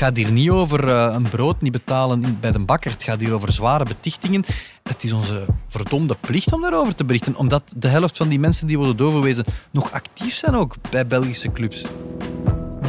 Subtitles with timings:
[0.00, 2.90] gaat hier niet over uh, een brood niet betalen bij de bakker.
[2.90, 4.44] Het gaat hier over zware betichtingen.
[4.82, 7.36] Het is onze verdomde plicht om daarover te berichten.
[7.36, 11.52] Omdat de helft van die mensen die worden doorverwezen nog actief zijn ook bij Belgische
[11.52, 11.84] clubs.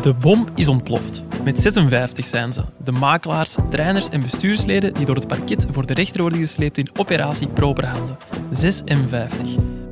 [0.02, 1.24] De bom is ontploft.
[1.44, 2.64] Met 56 zijn ze.
[2.84, 6.90] De makelaars, trainers en bestuursleden die door het parket voor de rechter worden gesleept in
[7.00, 8.18] operatie Properhanden.
[8.52, 9.38] 56.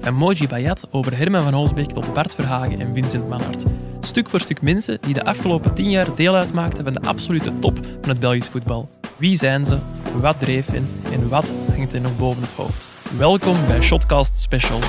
[0.02, 3.64] Van Moji Bayat over Herman van Holsbeek tot Bart Verhagen en Vincent Manhart.
[4.02, 7.78] Stuk voor stuk mensen die de afgelopen 10 jaar deel uitmaakten van de absolute top
[8.02, 8.90] van het Belgisch voetbal.
[9.18, 9.78] Wie zijn ze?
[10.14, 10.90] Wat dreef hen?
[11.12, 12.88] En wat hangt er nog boven het hoofd?
[13.18, 14.80] Welkom bij Shotcast Special.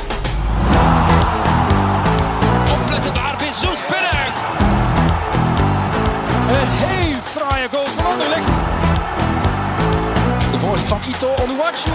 [6.51, 8.47] Een heel fraaie goal van Anderlecht.
[10.53, 11.35] De voorzet van Ito.
[11.43, 11.91] Onuwachu.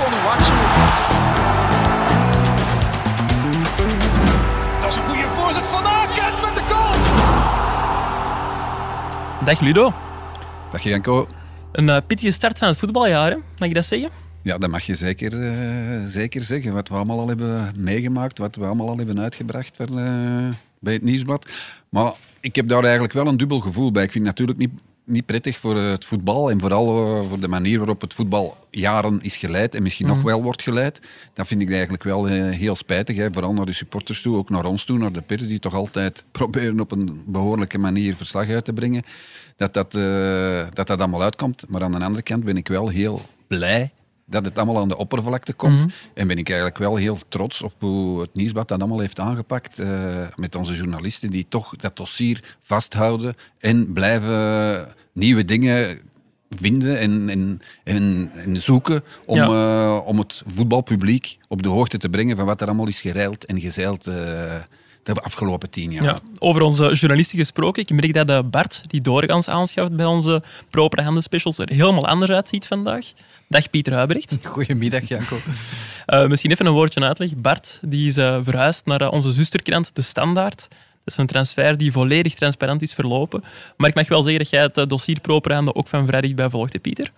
[4.82, 5.95] Dat is een goede voorzet van
[9.46, 9.94] Dag Ludo.
[10.72, 11.28] Dag Janko.
[11.72, 13.38] Een uh, pittige start van het voetbaljaar, hè?
[13.58, 14.10] mag je dat zeggen?
[14.42, 16.74] Ja, dat mag je zeker, uh, zeker zeggen.
[16.74, 20.48] Wat we allemaal al hebben meegemaakt, wat we allemaal al hebben uitgebracht voor, uh,
[20.80, 21.50] bij het Nieuwsblad.
[21.90, 24.04] Maar ik heb daar eigenlijk wel een dubbel gevoel bij.
[24.04, 24.72] Ik vind natuurlijk niet,
[25.06, 29.20] niet prettig voor het voetbal en vooral eh, voor de manier waarop het voetbal jaren
[29.22, 30.26] is geleid en misschien nog mhm.
[30.26, 31.02] wel wordt geleid.
[31.34, 33.16] Dat vind ik eigenlijk wel eh, heel spijtig.
[33.16, 33.28] Hè.
[33.32, 36.26] Vooral naar de supporters toe, ook naar ons toe, naar de pers, die toch altijd
[36.32, 39.04] proberen op een behoorlijke manier verslag uit te brengen.
[39.58, 41.64] Dat dat, uh, dat, dat allemaal uitkomt.
[41.68, 43.92] Maar aan de andere kant ben ik wel heel blij
[44.26, 45.80] dat het allemaal aan de oppervlakte komt.
[45.80, 45.90] Mhm.
[46.14, 49.80] En ben ik eigenlijk wel heel trots op hoe het Nieuwsblad dat allemaal heeft aangepakt.
[49.80, 49.88] Uh,
[50.36, 56.00] met onze journalisten die toch dat dossier vasthouden en blijven nieuwe dingen
[56.50, 62.10] vinden en, en, en, en zoeken om, uh, om het voetbalpubliek op de hoogte te
[62.10, 64.08] brengen van wat er allemaal is gereild en gezeild.
[64.08, 64.16] Uh,
[65.14, 66.04] de afgelopen tien jaar.
[66.04, 67.82] Ja, over onze journalisten gesproken.
[67.82, 72.32] Ik merk dat de Bart, die doorgaans aanschaft bij onze propaganda specials, er helemaal anders
[72.32, 73.14] uitziet vandaag.
[73.48, 74.38] Dag Pieter Huibrecht.
[74.54, 75.38] Goedemiddag Janko.
[76.08, 77.36] Uh, misschien even een woordje uitleg.
[77.36, 80.68] Bart die is uh, verhuisd naar uh, onze zusterkrant De Standaard.
[80.70, 83.44] Dat is een transfer die volledig transparant is verlopen.
[83.78, 86.80] Maar ik mag wel zeggen dat jij het dossier propaganda ook van vrij dichtbij volgde,
[86.80, 87.12] Pieter.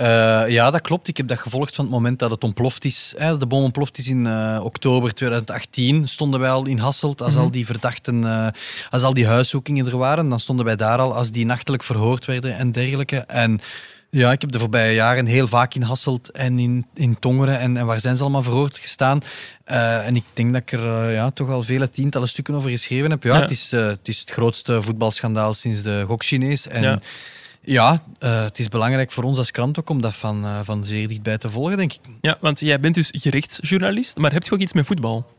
[0.00, 0.06] Uh,
[0.48, 1.08] ja, dat klopt.
[1.08, 3.14] Ik heb dat gevolgd van het moment dat het ontploft is.
[3.38, 6.08] De bom ontploft is in uh, oktober 2018.
[6.08, 7.44] Stonden wij al in Hasselt als mm -hmm.
[7.44, 8.46] al die verdachten, uh,
[8.90, 10.28] als al die huiszoekingen er waren.
[10.28, 13.16] Dan stonden wij daar al als die nachtelijk verhoord werden en dergelijke.
[13.16, 13.60] En
[14.10, 17.76] ja, ik heb de voorbije jaren heel vaak in Hasselt en in, in Tongeren en,
[17.76, 19.20] en waar zijn ze allemaal verhoord gestaan.
[19.66, 22.70] Uh, en ik denk dat ik er uh, ja, toch al vele tientallen stukken over
[22.70, 23.22] geschreven heb.
[23.22, 23.40] Ja, ja.
[23.40, 26.68] Het, is, uh, het is het grootste voetbalschandaal sinds de gok-Chinees.
[26.68, 27.00] En ja,
[27.60, 31.38] ja het is belangrijk voor ons als krant ook om dat van, van zeer dichtbij
[31.38, 32.00] te volgen, denk ik.
[32.20, 35.37] Ja, want jij bent dus gerechtsjournalist, maar heb je ook iets met voetbal?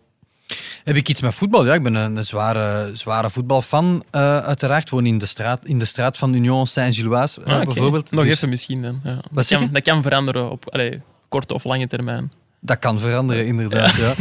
[0.84, 1.66] Heb ik iets met voetbal?
[1.66, 4.90] Ja, ik ben een, zware, zware voetbalfan, uh, uiteraard.
[4.90, 8.12] Woon in de straat, in de straat van Union Saint-Gilloise, uh, bijvoorbeeld.
[8.12, 8.34] Nog dus...
[8.34, 9.00] even misschien dan.
[9.04, 9.20] Ja.
[9.32, 10.98] Dat, kan, dat, kan, veranderen op allez,
[11.30, 12.32] korte of lange termijn.
[12.62, 13.96] Dat kan veranderen, inderdaad.
[13.96, 14.14] Ja.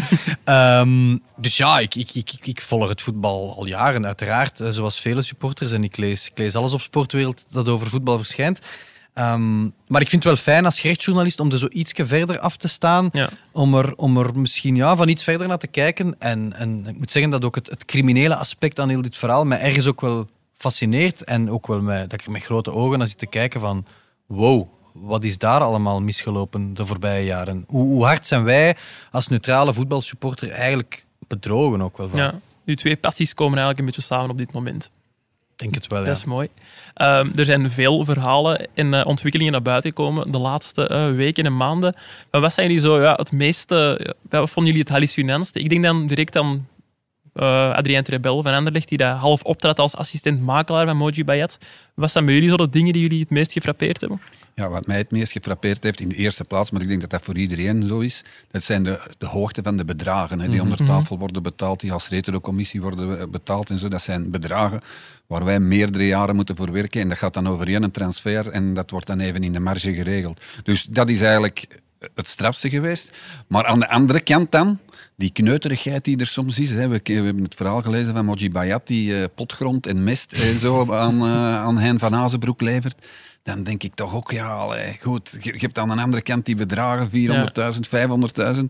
[0.44, 0.80] ja.
[0.80, 4.60] Um, dus ja, ik, ik, ik, ik, volg het voetbal al jaren, uiteraard.
[4.70, 5.72] Zoals vele supporters.
[5.72, 8.60] En ik lees, ik lees alles op Sportwereld dat over voetbal verschijnt.
[9.18, 12.56] Um, maar ik vind het wel fijn als gerechtsjournalist om er zo iets verder af
[12.56, 13.08] te staan.
[13.12, 13.28] Ja.
[13.52, 16.16] Om, er, om er misschien ja, van iets verder naar te kijken.
[16.18, 19.44] En, en ik moet zeggen dat ook het, het criminele aspect aan heel dit verhaal
[19.44, 21.24] mij ergens ook wel fascineert.
[21.24, 23.86] En ook wel met, dat ik er met grote ogen naar zit te kijken van...
[24.26, 27.64] Wow, wat is daar allemaal misgelopen de voorbije jaren?
[27.66, 28.76] Hoe, hoe hard zijn wij
[29.10, 32.18] als neutrale voetbalsupporter eigenlijk bedrogen ook wel van?
[32.18, 34.90] Ja, uw twee passies komen eigenlijk een beetje samen op dit moment
[35.58, 36.48] denk het wel, Dat is mooi.
[36.96, 41.44] Um, er zijn veel verhalen en uh, ontwikkelingen naar buiten gekomen de laatste uh, weken
[41.44, 41.94] en maanden.
[42.30, 44.00] Maar wat zijn jullie zo ja, het meeste...
[44.28, 45.60] Wat vonden jullie het hallucinantste?
[45.60, 46.68] Ik denk dan direct aan
[47.34, 51.58] uh, Adrien Trebel van Anderlecht, die daar half optrad als assistent-makelaar van Moji Bayat.
[51.94, 54.20] Wat zijn bij jullie zo de dingen die jullie het meest gefrappeerd hebben?
[54.58, 57.10] Ja, wat mij het meest gefrappeerd heeft in de eerste plaats, maar ik denk dat
[57.10, 60.54] dat voor iedereen zo is, dat zijn de, de hoogte van de bedragen hè, die
[60.54, 60.70] mm -hmm.
[60.70, 63.88] onder tafel worden betaald, die als retro-commissie worden betaald en zo.
[63.88, 64.80] Dat zijn bedragen
[65.26, 68.74] waar wij meerdere jaren moeten voor werken en dat gaat dan over een transfer en
[68.74, 70.40] dat wordt dan even in de marge geregeld.
[70.62, 71.80] Dus dat is eigenlijk
[72.14, 73.10] het strafste geweest.
[73.46, 74.78] Maar aan de andere kant dan,
[75.16, 76.70] die kneuterigheid die er soms is.
[76.70, 76.88] Hè.
[76.88, 80.58] We, we, hebben het verhaal gelezen van Moji Bayat, die uh, potgrond en mest en
[80.58, 82.96] zo aan, uh, aan Hein van Azenbroek levert.
[83.54, 85.38] Dan denk ik toch ook, ja, allee, goed.
[85.40, 87.14] Je, hebt aan de andere kant die bedragen, 400.000,
[88.56, 88.64] 500.000.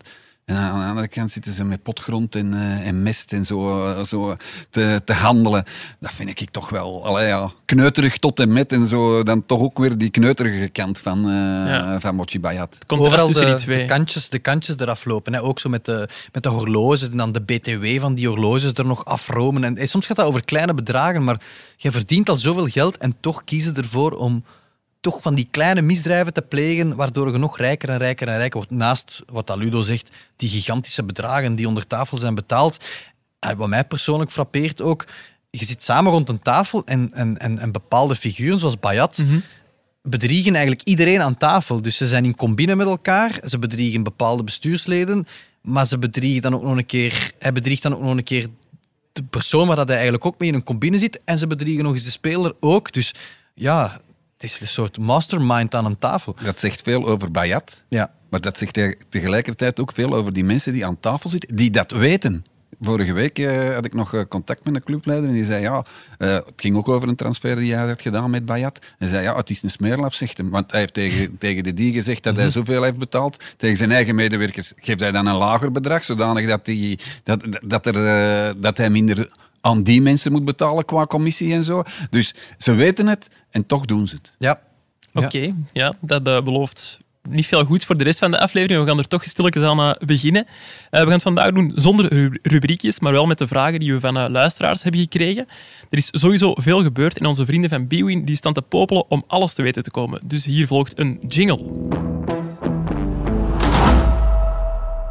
[0.45, 3.89] En aan de andere kant zitten ze met potgrond en, uh, en mest en zo,
[3.89, 4.37] uh, zo
[4.71, 5.65] te, te, handelen.
[6.01, 8.73] Dat vind ik toch wel allee, ja, kneuterig tot en met.
[8.73, 11.33] En zo dan toch ook weer die kneuterige kant van, uh,
[11.67, 12.01] ja.
[12.01, 12.79] van Mochi Bayat.
[12.87, 15.33] Overal de, de, kantjes, de kantjes eraf lopen.
[15.33, 15.43] Hè.
[15.43, 18.87] Ook zo met de, met de horloges en dan de BTW van die horloges er
[18.87, 19.65] nog afromen.
[19.65, 21.41] En, en soms gaat dat over kleine bedragen, maar
[21.77, 24.45] je verdient al zoveel geld en toch kiezen ervoor om
[25.00, 28.59] toch van die kleine misdrijven te plegen, waardoor je nog rijker en rijker en rijker
[28.59, 28.71] wordt.
[28.71, 32.85] Naast wat Ludo zegt, die gigantische bedragen die onder tafel zijn betaald.
[33.39, 35.05] En wat mij persoonlijk frappeert ook,
[35.50, 39.23] je zit samen rond een tafel en, en, en, en bepaalde figuren, zoals Bayat,
[40.03, 41.83] bedriegen eigenlijk iedereen aan tafel.
[41.83, 45.27] Dus ze zijn in combine met elkaar, ze bedriegen bepaalde bestuursleden,
[45.62, 48.49] maar ze bedriegen dan ook nog een keer, hij bedriegt dan ook nog een keer
[49.12, 51.85] de persoon waar dat hij eigenlijk ook mee in een combine zit en ze bedriegen
[51.85, 52.93] nog eens de speler ook.
[52.93, 53.15] Dus
[53.55, 54.01] ja,
[54.38, 56.37] het is een soort mastermind aan een tafel.
[56.43, 57.82] Dat zegt veel over Bayat.
[57.88, 58.11] Ja.
[58.29, 61.90] Maar dat zegt tegelijkertijd ook veel over die mensen die aan tafel zitten, die dat
[61.90, 62.44] weten.
[62.81, 65.85] Vorige week uh, had ik nog uh, contact met een clubleider en die zei, ja,
[66.19, 68.79] uh, het ging ook over een transfer die hij had gedaan met Bayat.
[68.99, 70.50] Hij zei, ja, het is een smeerlap, zegt hem.
[70.50, 72.52] Want hij heeft tegen, tegen de die gezegd dat hij mhm.
[72.52, 73.44] zoveel heeft betaald.
[73.56, 77.87] Tegen zijn eigen medewerkers geeft hij dan een lager bedrag, zodanig dat, die, dat, dat,
[77.87, 79.29] er, dat hij minder
[79.60, 81.82] aan die mensen moet betalen qua commissie en zo.
[82.10, 84.32] Dus ze weten het en toch doen ze het.
[84.38, 84.60] Ja.
[85.12, 86.99] Oké, ja, dat uh, belooft
[87.31, 88.81] niet veel goed voor de rest van de aflevering.
[88.81, 90.44] We gaan er toch stilletjes aan uh, beginnen.
[90.46, 90.55] Uh,
[90.90, 94.31] we gaan het vandaag doen zonder rubriekjes, maar wel met de vragen die we van
[94.31, 95.46] luisteraars hebben gekregen.
[95.90, 99.25] Er is sowieso veel gebeurd en onze vrienden van Biwin die staan te popelen om
[99.26, 100.20] alles te weten te komen.
[100.25, 102.07] Dus hier volgt een jingle.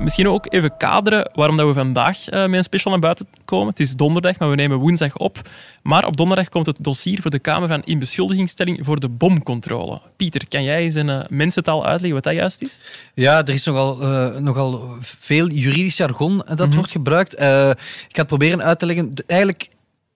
[0.08, 3.68] Misschien ook even kaderen waarom dat we vandaag uh, met een special naar buiten komen.
[3.68, 5.50] Het is donderdag, maar we nemen woensdag op.
[5.84, 10.02] Maar op donderdag komt het dossier voor de Kamer van Inbeschuldigingsstelling voor de bomcontrole.
[10.16, 12.80] Pieter, kan jij eens in uh, mensentaal uitleggen wat dat juist is?
[13.14, 17.34] Ja, er is nogal, uh, nogal veel juridisch jargon dat mm wordt gebruikt.
[17.34, 17.76] ik ga
[18.08, 19.14] het proberen uit te leggen.
[19.26, 19.70] Eigenlijk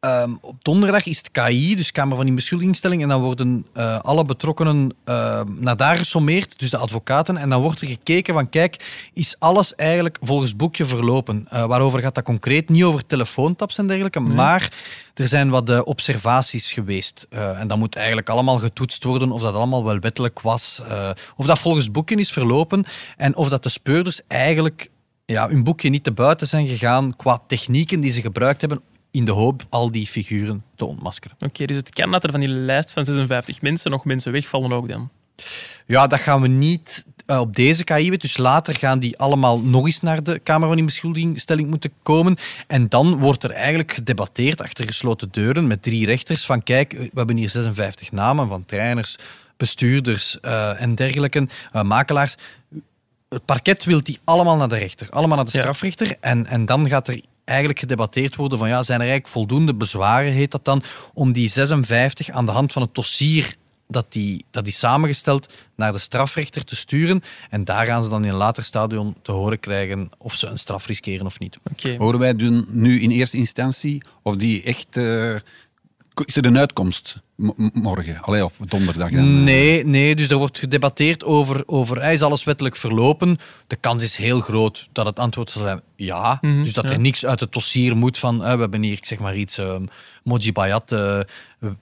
[0.06, 4.26] Um, op donderdag is het KI, dus Kamer van Inbeschuldigingsstelling, en dan worden uh, alle
[4.26, 9.10] betrokkenen uh, naar daar gesommeerd, dus de advocaten, en dan wordt er gekeken van, kijk,
[9.14, 11.48] is alles eigenlijk volgens boekje verlopen?
[11.54, 12.70] Uh, waarover gaat dat concreet?
[12.70, 14.36] Niet over telefoontaps en dergelijke, nee.
[14.36, 14.74] maar
[15.14, 17.28] er zijn wat de observaties geweest.
[17.30, 20.82] en dat moet eigenlijk allemaal getoetst worden of dat allemaal wel wettelijk was,
[21.36, 22.86] of dat volgens boekje is verlopen,
[23.18, 24.90] en of dat de speurders eigenlijk
[25.26, 29.26] ja, hun boekje niet te buiten zijn gegaan qua technieken die ze gebruikt hebben in
[29.26, 31.38] de hoop al die figuren te ontmaskeren.
[31.40, 34.72] Oké, dus het kan dat er van die lijst van 56 mensen nog mensen wegvallen
[34.72, 35.10] ook dan?
[35.86, 38.18] Ja, dat gaan we niet uh, op deze KI.
[38.18, 42.38] Dus later gaan die allemaal nog eens naar de Kamer van Inbeschuldigingstelling moeten komen.
[42.68, 47.10] En dan wordt er eigenlijk gedebatteerd achter gesloten deuren met drie rechters van kijk, we
[47.14, 49.16] hebben hier 56 namen van trainers,
[49.58, 52.36] bestuurders uh, en dergelijke, uh, makelaars.
[53.30, 56.08] Het parket wil die allemaal naar de rechter, allemaal naar de strafrechter.
[56.08, 56.16] Ja.
[56.20, 57.22] En, en dan gaat er
[57.52, 60.84] eigenlijk gedebatteerd worden van ja, zijn er eigenlijk voldoende bezwaren, heet dat dan,
[61.14, 63.56] om die 56 aan de hand van het dossier
[63.92, 67.24] dat die, dat die samengesteld naar de strafrechter te sturen.
[67.50, 70.60] En daar gaan ze dan in een later stadium te horen krijgen of ze een
[70.60, 71.58] straf riskeren of niet.
[71.72, 71.98] Okay.
[71.98, 75.36] Horen wij doen nu in eerste instantie of die echt uh,
[76.26, 77.18] is er een uitkomst
[77.74, 78.22] morgen?
[78.22, 79.12] Allee, of donderdag?
[79.12, 79.44] Dan?
[79.44, 83.38] Nee, nee, dus er wordt gedebatteerd over, over is alles wettelijk verlopen.
[83.68, 86.38] De kans is heel groot dat het antwoord zal zijn ja.
[86.42, 86.92] Mm -hmm, dus dat ja.
[86.92, 89.58] er niks uit het dossier moet van uh, we hebben hier, ik zeg maar iets,
[89.58, 89.88] um,
[90.24, 91.20] Moji Bayat uh,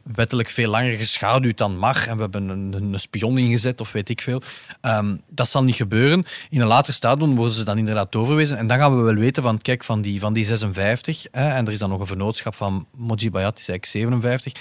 [0.03, 4.09] wettelijk veel langer geschaduwd dan mag en we hebben een, een spion ingezet of weet
[4.09, 4.41] ik veel.
[4.81, 6.25] Um, dat zal niet gebeuren.
[6.49, 9.43] In een later stadium worden ze dan inderdaad doorverwezen en dan gaan we wel weten
[9.43, 12.55] van kijk, van die, van die 56 hè, en er is dan nog een vernootschap
[12.55, 14.53] van Moji Bayat, die is eigenlijk 57.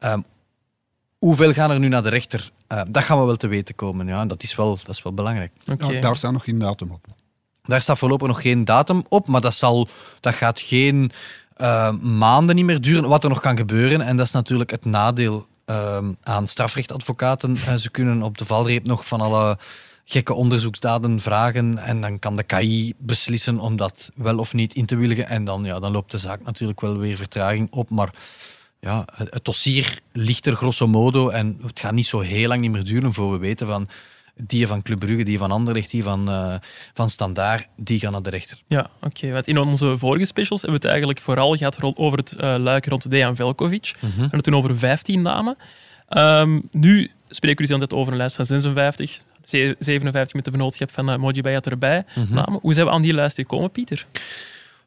[0.00, 0.24] Um,
[1.26, 2.50] hoeveel gaan er nu naar de rechter?
[2.72, 4.06] Uh, dat gaan we wel te weten komen.
[4.06, 5.52] Ja, dat is wel, dat is wel belangrijk.
[5.70, 5.88] Okay.
[5.88, 7.04] Nou, daar staat nog geen datum op.
[7.64, 9.88] Daar staat voorlopig nog geen datum op, maar dat, zal,
[10.20, 11.10] dat gaat geen
[11.56, 13.08] uh, maanden niet meer duren.
[13.08, 17.56] Wat er nog kan gebeuren, en dat is natuurlijk het nadeel uh, aan strafrechtadvocaten.
[17.80, 19.58] ze kunnen op de valreep nog van alle
[20.04, 24.86] gekke onderzoeksdaden vragen en dan kan de KI beslissen om dat wel of niet in
[24.86, 25.28] te willigen.
[25.28, 28.10] En dan, ja, dan loopt de zaak natuurlijk wel weer vertraging op, maar
[28.80, 32.70] ja, het dossier ligt er grosso modo en het gaat niet zo heel lang niet
[32.70, 33.88] meer duren voor we weten van
[34.36, 36.54] die van Club Brugge, die van Anderlecht, die van, uh,
[36.94, 38.58] van Standaard, die gaan naar de rechter.
[38.66, 39.26] Ja, oké.
[39.26, 39.40] Okay.
[39.44, 43.10] In onze vorige specials hebben we het eigenlijk vooral gehad over het uh, luik rond
[43.10, 43.94] Dejan Velkovic.
[44.00, 44.16] Mm -hmm.
[44.16, 45.56] We hadden toen over 15 namen.
[46.08, 49.20] Um, nu spreken we dus altijd over een lijst van 56,
[49.78, 52.04] 57 met de vernootschap van uh, Moji erbij.
[52.14, 52.34] Mm -hmm.
[52.34, 52.58] namen.
[52.62, 54.06] Hoe zijn we aan die lijst gekomen, Pieter?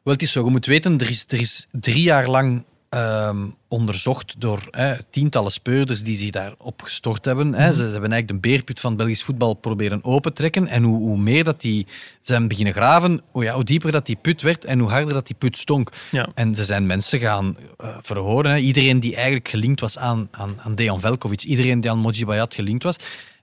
[0.02, 0.44] Wel, het is zo.
[0.44, 5.52] Je moet weten, er is, er is drie jaar lang ehm, onderzocht door hè, tientallen
[5.52, 7.54] speurders die zich daarop gestort hebben.
[7.54, 7.72] Hè.
[7.72, 10.66] Ze, ze hebben eigenlijk de beerput van Belgisch voetbal proberen opentrekken.
[10.66, 11.86] En hoe, hoe meer dat die
[12.20, 15.26] zijn beginnen graven, hoe, ja, hoe dieper dat die put werd en hoe harder dat
[15.26, 15.92] die put stonk.
[16.10, 16.28] Ja.
[16.34, 18.50] En ze zijn mensen gaan eh, verhoren.
[18.50, 18.56] Hè.
[18.56, 22.54] Iedereen die eigenlijk gelinkt was aan, aan, aan Dejan Velkovic, iedereen die aan Moji Bayat
[22.54, 22.96] gelinkt was,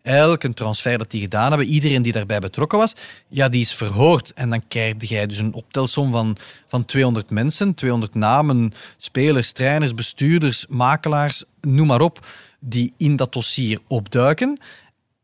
[0.07, 2.93] elke transfer dat die gedaan hebben, iedereen die daarbij betrokken was,
[3.27, 4.33] ja, die is verhoord.
[4.33, 6.37] En dan krijg jij dus een optelsom van,
[6.67, 12.25] van 200 mensen, 200 namen, spelers, trainers, bestuurders, makelaars, noem maar op,
[12.59, 14.59] die in dat dossier opduiken.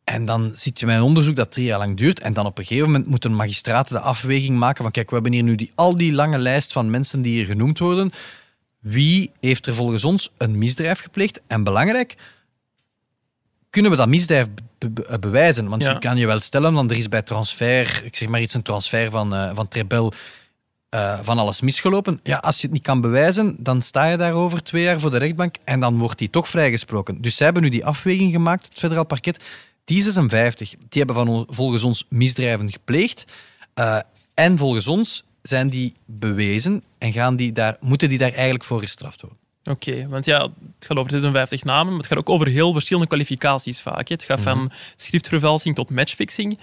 [0.04, 2.20] En dan zit je met een onderzoek dat drie jaar lang duurt.
[2.20, 5.34] En dan op een gegeven moment moeten magistraten de afweging maken van kijk, we hebben
[5.34, 8.12] hier nu die, al die lange lijst van mensen die hier genoemd worden.
[8.80, 11.42] Wie heeft er volgens ons een misdrijf gepleegd?
[11.48, 12.16] En belangrijk,
[13.74, 15.68] kunnen we dat misdrijf be- be- bewijzen?
[15.68, 15.92] Want Ja.
[15.92, 18.62] je kan je wel stellen, want er is bij transfer, ik zeg maar iets, een
[18.62, 20.14] transfer van, eh van Trebel
[20.90, 22.20] eh, van alles misgelopen.
[22.24, 25.18] Ja, als je het niet kan bewijzen, dan sta je daarover twee jaar voor de
[25.18, 27.22] rechtbank en dan wordt die toch vrijgesproken.
[27.22, 29.44] Dus zij hebben nu die afweging gemaakt, het federaal parket.
[29.86, 33.24] Die 56, die hebben van, on- volgens ons misdrijven gepleegd.
[33.74, 33.98] Eh,
[34.34, 38.80] en volgens ons zijn die bewezen en gaan die daar, moeten die daar eigenlijk voor
[38.80, 39.40] gestraft worden.
[39.66, 43.08] Oké, want ja, het gaat over 56 namen, maar het gaat ook over heel verschillende
[43.08, 44.08] kwalificaties vaak.
[44.08, 44.14] hè.
[44.14, 46.60] Het gaat van schriftvervalsing tot matchfixing.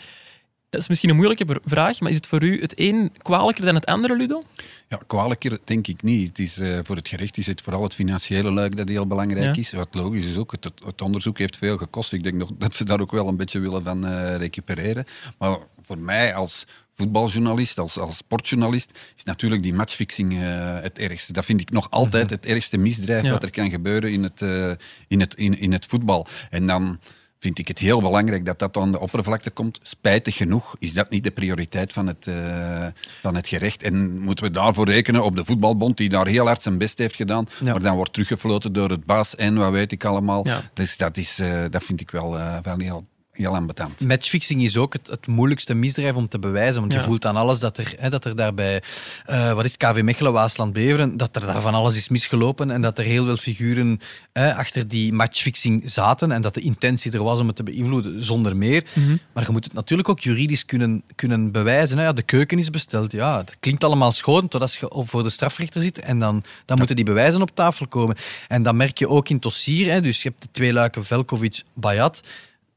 [0.71, 3.75] Dat is misschien een moeilijke vraag, maar is het voor u het een kwalijker dan
[3.75, 4.42] het andere, Ludo?
[4.88, 6.28] Ja, kwalijker denk ik niet.
[6.28, 9.54] Het is, eh, voor het gerecht is het vooral het financiële luik dat heel belangrijk
[9.57, 9.61] Ja.
[9.61, 9.73] is.
[9.73, 12.12] Wat logisch is ook, het, het onderzoek heeft veel gekost.
[12.12, 15.04] Ik denk nog dat ze daar ook wel een beetje willen van eh, recupereren.
[15.38, 16.66] Maar voor mij als
[17.00, 20.40] voetbaljournalist, als, als sportjournalist, is natuurlijk die matchfixing eh,
[20.80, 21.33] het ergste.
[21.33, 23.30] Dat vind ik nog altijd het ergste misdrijf Ja.
[23.30, 24.71] wat er kan gebeuren in het, eh,
[25.09, 26.26] in, het, in, in het voetbal.
[26.50, 26.99] En dan
[27.38, 29.78] vind ik het heel belangrijk dat dat aan de oppervlakte komt.
[29.83, 32.87] Spijtig genoeg is dat niet de prioriteit van het, eh,
[33.21, 33.83] van het gerecht.
[33.83, 37.16] En moeten we daarvoor rekenen op de voetbalbond, die daar heel hard zijn best heeft
[37.16, 37.71] gedaan, Ja.
[37.73, 40.47] maar dan wordt teruggefloten door het baas en wat weet ik allemaal.
[40.47, 40.62] Ja.
[40.75, 41.38] Dus dat, is,
[41.71, 42.30] dat vind ik wel,
[42.62, 43.07] wel heel,
[43.40, 44.00] heel ambetant.
[44.06, 46.80] Matchfixing is ook het, het moeilijkste misdrijf om te bewijzen.
[46.80, 46.99] Want Ja.
[46.99, 48.82] je voelt aan alles dat er, hè, dat er daarbij,
[49.26, 52.70] eh, wat is het, KV Mechelen, Waasland, Beveren, dat er daar van alles is misgelopen
[52.70, 54.00] en dat er heel veel figuren
[54.32, 58.25] hè, achter die matchfixing zaten en dat de intentie er was om het te beïnvloeden,
[58.25, 58.85] zonder meer.
[59.32, 61.99] Maar je moet het natuurlijk ook juridisch kunnen, kunnen bewijzen.
[61.99, 62.04] Hè.
[62.04, 65.30] Ja, de keuken is besteld, ja, het klinkt allemaal schoon totdat je op voor de
[65.30, 68.16] strafrechter zit en dan, dan moeten die bewijzen op tafel komen.
[68.49, 69.92] En dat merk je ook in het dossier.
[69.92, 70.00] Hè.
[70.00, 72.20] Dus je hebt de twee luiken Velkovic-Bayat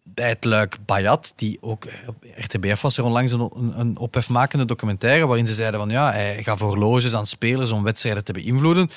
[0.04, 4.66] bij het luik Bayat, die ook eh, op RTBF was er onlangs een, een, ophefmakende
[4.66, 8.34] documentaire waarin ze zeiden van ja, hij gaat voor loges aan spelers om wedstrijden te
[8.34, 8.90] beïnvloeden.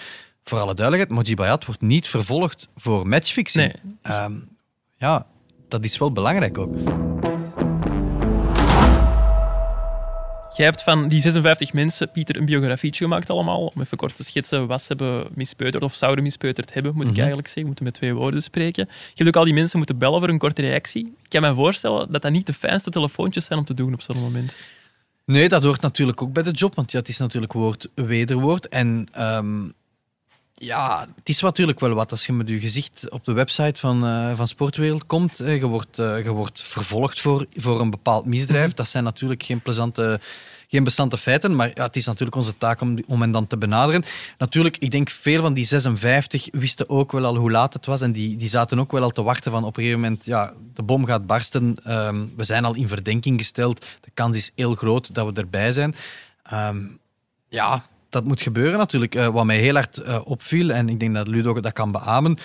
[0.42, 3.74] Voor alle duidelijkheid, Moji Bayat wordt niet vervolgd voor matchfixing.
[3.82, 3.94] Nee.
[4.02, 4.32] Ehm,
[4.96, 5.26] ja,
[5.68, 6.74] dat is wel belangrijk ook.
[10.56, 13.66] Jij hebt van die 56 mensen, Pieter, een biografietje gemaakt allemaal.
[13.74, 17.18] Om even kort te schetsen wat ze hebben mispeuterd of zouden mispeuterd hebben, moet ik
[17.18, 17.62] eigenlijk zeggen.
[17.62, 18.88] We moeten met twee woorden spreken.
[18.88, 21.06] Je hebt ook al die mensen moeten bellen voor een korte reactie.
[21.22, 24.00] Ik kan me voorstellen dat dat niet de fijnste telefoontjes zijn om te doen op
[24.00, 24.56] zo'n moment.
[25.24, 28.68] Nee, dat hoort natuurlijk ook bij de job, want ja, het is natuurlijk woord wederwoord.
[28.68, 29.68] En ehm,
[30.58, 34.06] ja, het is natuurlijk wel wat als je met je gezicht op de website van,
[34.06, 35.40] eh, van Sportwereld komt.
[35.40, 38.74] eh, je, wordt, eh, je wordt vervolgd voor, voor een bepaald misdrijf.
[38.74, 40.20] Dat zijn natuurlijk geen plezante,
[40.68, 43.58] geen bestante feiten, maar ja, het is natuurlijk onze taak om, om hen dan te
[43.58, 44.04] benaderen.
[44.38, 48.00] Natuurlijk, ik denk veel van die 56 wisten ook wel al hoe laat het was
[48.00, 50.52] en die, die zaten ook wel al te wachten van op een gegeven moment, ja,
[50.74, 51.76] de bom gaat barsten.
[51.84, 53.84] Ehm, we zijn al in verdenking gesteld.
[54.00, 55.94] De kans is heel groot dat we erbij zijn.
[56.42, 56.84] Ehm,
[57.48, 59.14] ja, dat moet gebeuren natuurlijk.
[59.14, 62.38] Eh, wat mij heel hard eh, opviel, en ik denk dat Ludo dat kan beamen,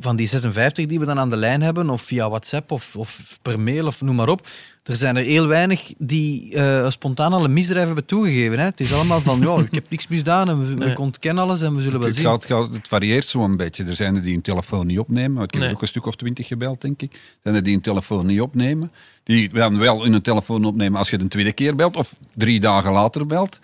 [0.00, 3.38] van die 56 die we dan aan de lijn hebben, of via WhatsApp of, of
[3.42, 4.46] per mail of noem maar op,
[4.82, 8.58] er zijn er heel weinig die eh, spontaan al een misdrijf hebben toegegeven.
[8.58, 8.64] Hè.
[8.64, 10.98] Het is allemaal van, ja, ik heb niks misdaan en we, Nee.
[10.98, 12.24] ontkennen alles en we zullen wel Het, zien.
[12.26, 13.84] gaat, gaat- het varieert zo een beetje.
[13.84, 15.42] Er zijn er die een telefoon niet opnemen.
[15.42, 15.72] Ik heb Nee.
[15.72, 17.12] ook een stuk of twintig gebeld, denk ik.
[17.12, 18.92] Er zijn er die een telefoon niet opnemen.
[19.22, 22.92] Die dan wel hun telefoon opnemen als je de tweede keer belt of drie dagen
[22.92, 23.58] later belt.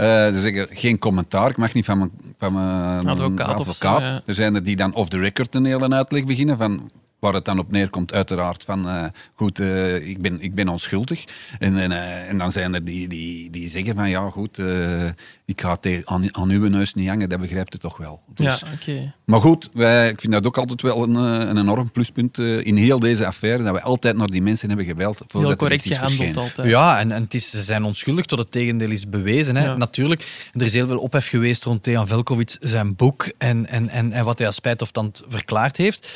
[0.00, 4.22] Eh ze zeggen geen commentaar, ik mag niet van mijn, van mijn Advocaat zo, ja.
[4.26, 7.44] Er zijn er die dan off the record een hele uitleg beginnen van waar het
[7.44, 11.24] dan op neerkomt, uiteraard van eh, goed, eh, ik, ben, ik ben onschuldig.
[11.58, 15.08] En, en, eh, en dan zijn er die, die, die zeggen van ja goed, eh,
[15.44, 18.20] ik ga het aan, aan uw neus niet hangen, dat begrijpt u toch wel.
[18.34, 19.12] Dus, ja, oké.
[19.24, 22.76] Maar goed, wij, ik vind dat ook altijd wel een, een enorm pluspunt eh, in
[22.76, 25.16] heel deze affaire, dat we altijd naar die mensen hebben gebeld.
[25.16, 26.68] voordat Heel correct gehandeld altijd.
[26.68, 29.56] Ja, en, en het is, ze zijn onschuldig tot het tegendeel is bewezen.
[29.56, 29.64] Hè.
[29.64, 29.76] Ja.
[29.76, 34.12] Natuurlijk, er is heel veel ophef geweest rond Dejan Velkovic, zijn boek en, en, en,
[34.12, 36.08] en wat hij als spijt of tand verklaard heeft.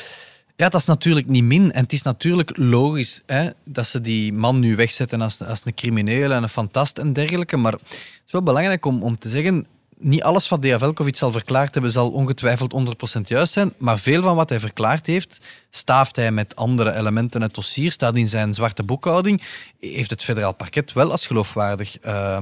[0.57, 1.71] Ja, dat is natuurlijk niet min.
[1.71, 5.73] En het is natuurlijk logisch hè, dat ze die man nu wegzetten als, als een
[5.73, 7.57] crimineel en een fantast en dergelijke.
[7.57, 11.31] Maar het is wel belangrijk om, om te zeggen, niet alles wat Dejan Velkovic zal
[11.31, 13.73] verklaard hebben, zal ongetwijfeld 100% juist zijn.
[13.77, 17.41] Maar veel van wat hij verklaard heeft, staaft hij met andere elementen.
[17.41, 19.41] Het dossier staat in zijn zwarte boekhouding.
[19.79, 22.37] Heeft het federaal parket wel als geloofwaardig uh,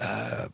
[0.00, 0.06] uh,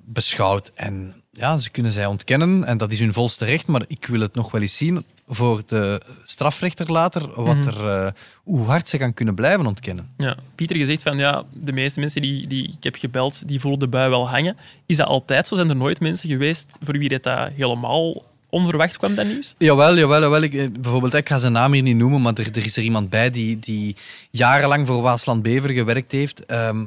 [0.04, 0.71] beschouwd.
[0.75, 3.66] En ja, ze kunnen zij ontkennen en dat is hun volste recht.
[3.66, 5.04] Maar ik wil het nog wel eens zien
[5.35, 8.11] voor de strafrechter later, wat er, uh,
[8.43, 10.11] hoe hard ze gaan kunnen blijven ontkennen.
[10.17, 10.37] Ja.
[10.55, 13.81] Pieter, je zegt van ja, de meeste mensen die, die ik heb gebeld, die voelen
[13.81, 14.57] de bui wel hangen.
[14.87, 15.57] Is dat altijd zo?
[15.57, 19.55] Zijn er nooit mensen geweest voor wie dit dat helemaal onverwacht kwam, dat nieuws?
[19.59, 20.43] Jawel, jawel, jawel.
[20.43, 23.11] Ik, bijvoorbeeld, ik ga zijn naam hier niet noemen, maar er, er is er iemand
[23.11, 23.97] bij die, die
[24.31, 26.51] jarenlang voor Waasland Bever gewerkt heeft.
[26.51, 26.83] Um,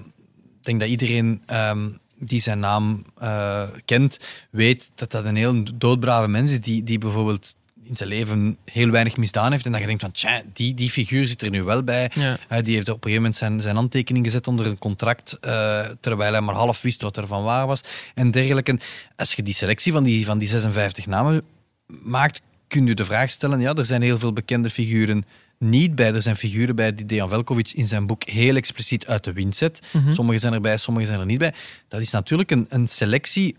[0.60, 5.64] ik denk dat iedereen um, die zijn naam uh, kent, weet dat dat een heel
[5.75, 7.56] doodbrave mens is, die, die bijvoorbeeld
[7.88, 9.65] in zijn leven heel weinig misdaan heeft.
[9.65, 12.12] En dat je denkt van, tja, die, die figuur zit er nu wel bij.
[12.13, 12.38] Ja.
[12.51, 15.80] Uh, die heeft op een gegeven moment zijn, zijn handtekening gezet onder een contract, uh,
[16.00, 17.82] terwijl hij maar half wist wat er van waar was.
[18.13, 18.72] En dergelijke.
[18.72, 18.80] En
[19.15, 21.42] als je die selectie van die, van die 56 namen
[21.88, 25.25] maakt, kun je de vraag stellen, ja, er zijn heel veel bekende figuren
[25.58, 26.13] niet bij.
[26.13, 29.56] Er zijn figuren bij die Dejan Velkovic in zijn boek heel expliciet uit de wind
[29.56, 29.82] zet.
[29.92, 30.13] Mm -hmm.
[30.13, 31.54] Sommigen zijn erbij, sommigen zijn er niet bij.
[31.88, 33.56] Dat is natuurlijk een, een selectie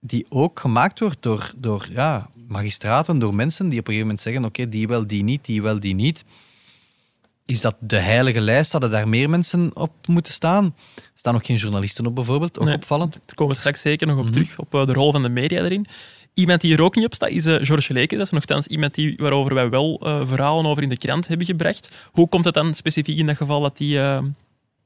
[0.00, 4.20] die ook gemaakt wordt door, door ja, magistraten, door mensen die op een gegeven moment
[4.20, 6.24] zeggen: oké, okay, die wel, die niet, die wel, die niet.
[7.44, 8.72] Is dat de heilige lijst?
[8.72, 10.64] Hadden daar meer mensen op moeten staan?
[10.94, 12.58] Er staan nog geen journalisten op, bijvoorbeeld.
[12.58, 13.12] Ook nee, opvallend.
[13.12, 14.42] Daar komen we straks zeker nog op mm -hmm.
[14.42, 15.86] terug, op uh, de rol van de media erin.
[16.34, 18.16] Iemand die er ook niet op staat is uh, George Leke.
[18.16, 21.46] Dat is nogthans iemand die, waarover wij wel uh, verhalen over in de krant hebben
[21.46, 21.90] gebracht.
[22.12, 24.18] Hoe komt het dan specifiek in dat geval dat die uh,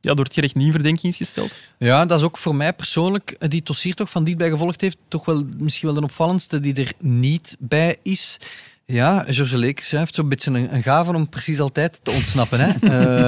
[0.02, 1.58] ja, door het gerecht niet in verdenking is gesteld?
[1.78, 4.96] Ja, dat is ook voor mij persoonlijk, die het dossier toch van dichtbij gevolgd heeft,
[5.08, 8.38] toch wel misschien wel de opvallendste die er niet bij is.
[8.86, 12.60] Ja, George Leekes heeft zo'n beetje een, een gave om precies altijd te ontsnappen.
[12.60, 12.70] Hè?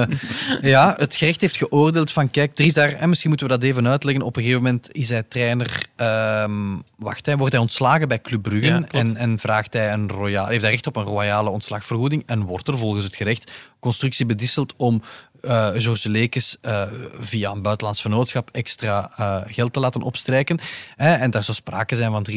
[0.01, 0.17] uh,
[0.73, 3.63] ja, het gerecht heeft geoordeeld van, kijk, er is daar, en misschien moeten we dat
[3.63, 8.07] even uitleggen, op een gegeven moment is hij trainer, um, wacht, hij, wordt hij ontslagen
[8.07, 11.03] bij Club Brugge ja, en, en vraagt hij een royale, heeft hij recht op een
[11.03, 15.01] royale ontslagvergoeding en wordt er volgens het gerecht constructie bedisseld om
[15.45, 16.83] uh, George Lekes uh,
[17.19, 20.59] via een buitenlands vernootschap extra uh, geld te laten opstrijken.
[20.95, 22.27] Hè, en daar zou sprake zijn van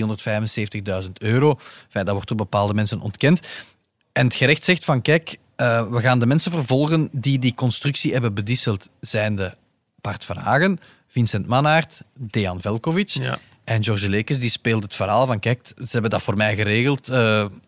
[1.04, 1.58] 375.000 euro.
[1.84, 3.40] Enfin, dat wordt door bepaalde mensen ontkend.
[4.12, 8.34] En het gerecht zegt van kijk, we gaan de mensen vervolgen die die constructie hebben
[8.34, 8.88] bedisseld.
[9.00, 9.56] Zijnde
[10.00, 13.08] Bart Verhagen, Vincent Mannaert, Dejan Velkovic.
[13.08, 13.38] Ja.
[13.64, 17.08] En George Lekes die speelt het verhaal van kijk, ze hebben dat voor mij geregeld.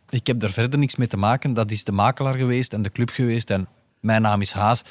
[0.09, 1.55] ik heb er verder niks mee te maken.
[1.55, 3.51] Dat is de makelaar geweest en de club geweest.
[3.51, 3.69] En
[4.01, 4.83] mijn naam is Haas.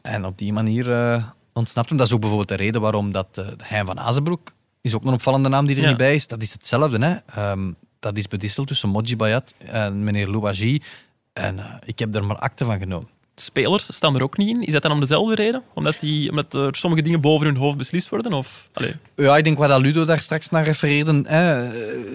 [0.00, 1.98] En op die manier uh, ontsnapt hem.
[1.98, 5.12] Dat is ook bijvoorbeeld de reden waarom dat uh, Hein van Azenbroek is ook een
[5.12, 5.88] opvallende naam die er Ja.
[5.88, 6.26] niet bij is.
[6.26, 6.98] Dat is hetzelfde.
[7.06, 7.16] Hè?
[7.40, 10.82] Ehm, dat is bedisseld tussen Moji Bayat en meneer Louagie.
[11.32, 13.08] En uh, ik heb er maar akte van genomen.
[13.44, 14.62] Spelers staan er ook niet in.
[14.62, 15.62] Is dat dan om dezelfde reden?
[15.74, 18.32] Omdat, die, omdat er sommige dingen boven hun hoofd beslist worden?
[18.32, 18.68] Of.
[19.16, 21.22] Ja, ik denk wat Ludo daar straks naar refereerde.
[21.26, 21.68] Hè,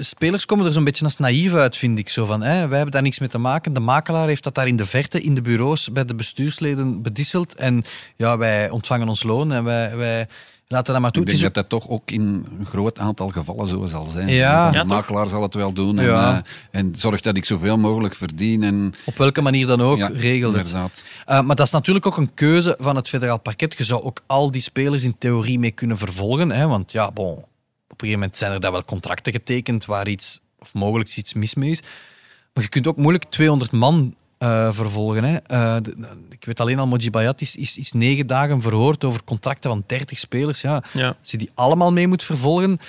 [0.03, 2.09] spelers komen er zo'n beetje als naïef uit, vind ik.
[2.09, 3.73] Zo van, hè, wij hebben daar niks mee te maken.
[3.73, 7.55] De makelaar heeft dat daar in de verte, in de bureaus, bij de bestuursleden bedisseld.
[7.55, 7.83] En
[8.15, 10.27] ja, wij ontvangen ons loon en wij, wij
[10.67, 11.21] laten dat maar toe.
[11.23, 12.21] Ik denk dat dat toch ook in
[12.59, 14.27] een groot aantal gevallen zo zal zijn.
[14.27, 14.69] Ja.
[14.69, 14.91] De Ja, toch?
[14.91, 15.99] makelaar zal het wel doen.
[15.99, 16.33] En, Ja.
[16.35, 16.39] uh,
[16.71, 18.63] en zorg dat ik zoveel mogelijk verdien.
[18.63, 21.03] En, Op welke manier dan ook, ja, het.
[21.29, 23.75] Uh, maar dat is natuurlijk ook een keuze van het federaal parket.
[23.77, 26.51] Je zou ook al die spelers in theorie mee kunnen vervolgen.
[26.51, 26.67] Hè?
[26.67, 27.45] Want ja, bon, op een
[27.97, 31.69] gegeven moment zijn er daar wel contracten getekend waar iets, of mogelijk iets mis mee
[31.69, 31.81] is.
[32.53, 35.23] Maar je kunt ook moeilijk 200 man uh, vervolgen.
[35.23, 35.33] Hè?
[35.33, 35.95] Uh, de,
[36.29, 39.83] ik weet alleen al, Moji Bayat is, is, is negen dagen verhoord over contracten van
[39.87, 40.61] 30 spelers.
[40.61, 41.15] Ja, Ja.
[41.19, 42.79] als je die allemaal mee moet vervolgen,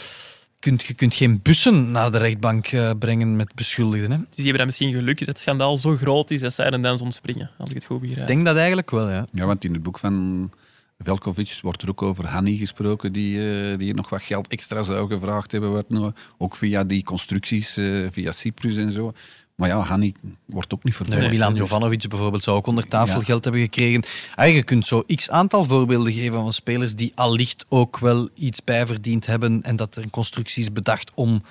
[0.58, 4.10] kunt, je kunt geen bussen naar de rechtbank uh, brengen met beschuldigden.
[4.10, 4.16] Hè?
[4.16, 6.82] Dus die hebben dan misschien geluk dat het schandaal zo groot is dat zij er
[6.82, 7.50] dan soms springen.
[7.58, 8.20] Als ik het goed begrijp.
[8.20, 9.26] Ik denk dat eigenlijk wel, ja.
[9.32, 10.50] Ja, want in het boek van
[10.98, 15.08] Velkovic wordt er ook over Hanni gesproken, die, uh, die nog wat geld extra zou
[15.12, 15.72] gevraagd hebben.
[15.72, 19.12] Wat nou, ook via die constructies, uh, via Cyprus en zo.
[19.58, 20.12] Maar ja, Hanni
[20.44, 21.20] wordt ook niet vervolgd.
[21.20, 23.24] Nee, Milan Jovanovic bijvoorbeeld zou ook onder tafel Ja.
[23.24, 24.02] geld hebben gekregen.
[24.34, 28.64] Ah, je kunt zo x aantal voorbeelden geven van spelers die allicht ook wel iets
[28.64, 31.42] bijverdiend hebben en dat er een constructie is bedacht om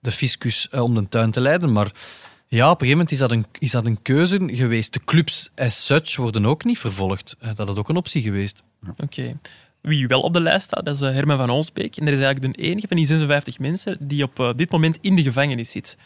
[0.00, 1.72] de fiscus eh, om de tuin te leiden.
[1.72, 1.90] Maar
[2.48, 4.92] ja, op een gegeven moment is dat een, is dat een keuze geweest.
[4.92, 7.36] De clubs as such worden ook niet vervolgd.
[7.38, 8.62] Eh, Dat is ook een optie geweest.
[8.96, 9.38] Oké.
[9.80, 11.96] Wie wel op de lijst staat, dat is eh, Herman van Olsbeek.
[11.96, 15.16] En dat is eigenlijk de enige van die 56 mensen die op dit moment in
[15.16, 15.96] de gevangenis zit.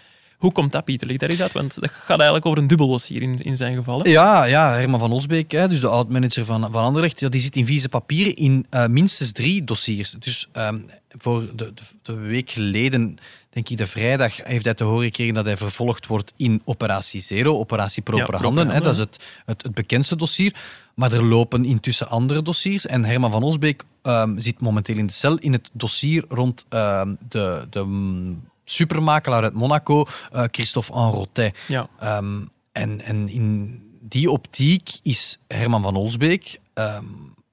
[0.40, 1.06] Hoe komt dat, Pieter?
[1.06, 3.76] Leg daar eens uit, want dat gaat eigenlijk over een dubbel dossier in, in zijn
[3.76, 4.00] geval.
[4.00, 4.10] Hè?
[4.10, 7.66] Ja, ja, Herman van Olsbeek, hè, dus de oud-manager van, van Anderlecht, die zit in
[7.66, 10.10] vieze papieren in eh, minstens drie dossiers.
[10.18, 13.18] Dus ehm, voor de, de, de week geleden,
[13.50, 17.20] denk ik de vrijdag, heeft hij te horen gekregen dat hij vervolgd wordt in Operatie
[17.20, 18.70] Zero, Operatie Proper Handen.
[18.70, 20.54] Hè, dat is het, het, het bekendste dossier.
[20.94, 22.86] Maar er lopen intussen andere dossiers.
[22.86, 27.14] En Herman van Olsbeek ehm, zit momenteel in de cel in het dossier rond ehm,
[27.28, 31.58] de, de mm, supermakelaar uit Monaco, eh, Christophe Enrotet.
[31.68, 31.88] Ja.
[32.00, 32.40] Ehm,
[32.72, 37.04] en, en in die optiek is Herman van Olsbeek ehm,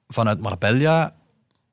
[0.07, 1.13] vanuit Marbella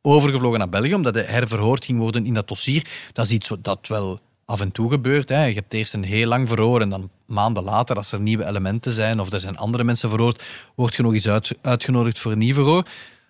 [0.02, 2.86] overgevlogen naar België, omdat hij herverhoord ging worden in dat dossier.
[3.12, 5.28] Dat is iets wat- dat wel af en toe gebeurt.
[5.28, 5.44] Hè.
[5.44, 8.92] Je hebt eerst een heel lang verhoor en dan maanden later, als er nieuwe elementen
[8.92, 10.42] zijn of er zijn andere mensen verhoord,
[10.74, 12.82] word je nog eens uit, uitgenodigd voor een nieuw verhoor.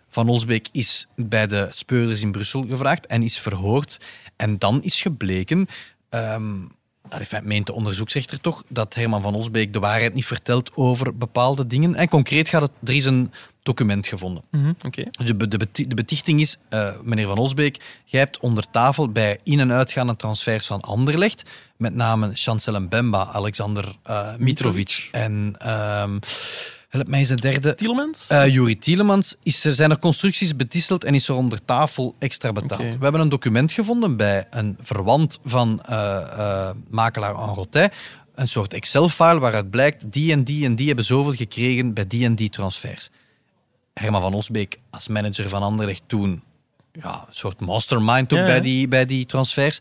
[0.09, 4.01] Van Olsbeek is bij de speurders in Brussel gevraagd en is verhoord.
[4.37, 5.67] En dan is gebleken,
[6.15, 6.53] ehm
[7.09, 11.17] dat heeft- meent de onderzoeksrechter toch, dat Herman van Olsbeek de waarheid niet vertelt over
[11.17, 11.95] bepaalde dingen.
[11.95, 14.43] En concreet gaat het, er is een document gevonden.
[14.51, 15.05] Mhm, Oké.
[15.11, 19.39] Dus De, de, de betichting is, eh, meneer Van Olsbeek, jij hebt onder tafel bij
[19.43, 21.43] in- en uitgaande transfers van Anderlecht,
[21.77, 26.19] met name Chancel Mbemba, Alexander eh, Mitrovic en, ehm
[26.95, 28.27] help mij eens de derde, Tielemans?
[28.29, 32.53] eh Juri Tielemans, is er, zijn er constructies betisseld en is er onder tafel extra
[32.53, 32.81] betaald.
[32.81, 37.95] We hebben een document gevonden bij een verwant van eh, eh, makelaar Enrotet,
[38.35, 42.25] een soort Excel-file waaruit blijkt die en die en die hebben zoveel gekregen bij die
[42.25, 43.11] en die transfers.
[43.95, 46.43] Herman van Osbeek als manager van Anderlecht toen,
[46.93, 48.45] ja, een soort mastermind ook ja.
[48.45, 49.81] bij, die, bij die transfers,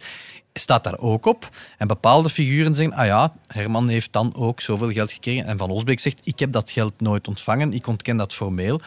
[0.53, 1.49] staat daar ook op.
[1.77, 5.45] En bepaalde figuren zeggen, ah ja, Herman heeft dan ook zoveel geld gekregen.
[5.45, 8.81] En Van Osbeek zegt, ik heb dat geld nooit ontvangen, ik ontken dat formeel.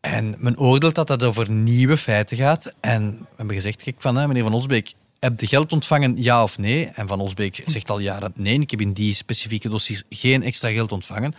[0.00, 2.72] En men oordeelt dat dat over nieuwe feiten gaat.
[2.80, 6.42] En we hebben gezegd, kijk van, hè, meneer Van Osbeek, heb je geld ontvangen, ja
[6.42, 6.86] of nee?
[6.86, 10.68] En Van Osbeek zegt al jaren, nee, ik heb in die specifieke dossiers geen extra
[10.68, 11.34] geld ontvangen.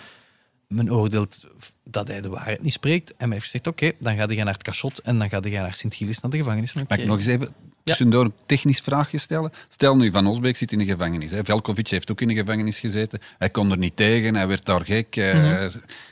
[0.68, 1.46] Men oordeelt
[1.84, 3.10] dat hij de waarheid niet spreekt.
[3.10, 5.50] En men heeft gezegd, oké, dan ga je naar het cachot en dan ga je
[5.50, 6.74] naar Sint-Gilles, naar de gevangenis.
[6.74, 6.96] Mag Oké.
[6.96, 7.54] ik nog eens even
[7.90, 9.52] tussendoor een technisch vraagje stellen?
[9.70, 11.32] Stel nu, Van Osbeek zit in de gevangenis.
[11.32, 11.44] Hè.
[11.44, 13.20] Velkovic heeft ook in de gevangenis gezeten.
[13.38, 15.16] Hij kon er niet tegen, hij werd daar gek.
[15.16, 15.62] eh,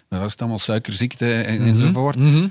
[0.10, 2.16] wat was het allemaal, suikerziekte en, enzovoort.
[2.16, 2.48] Mhm.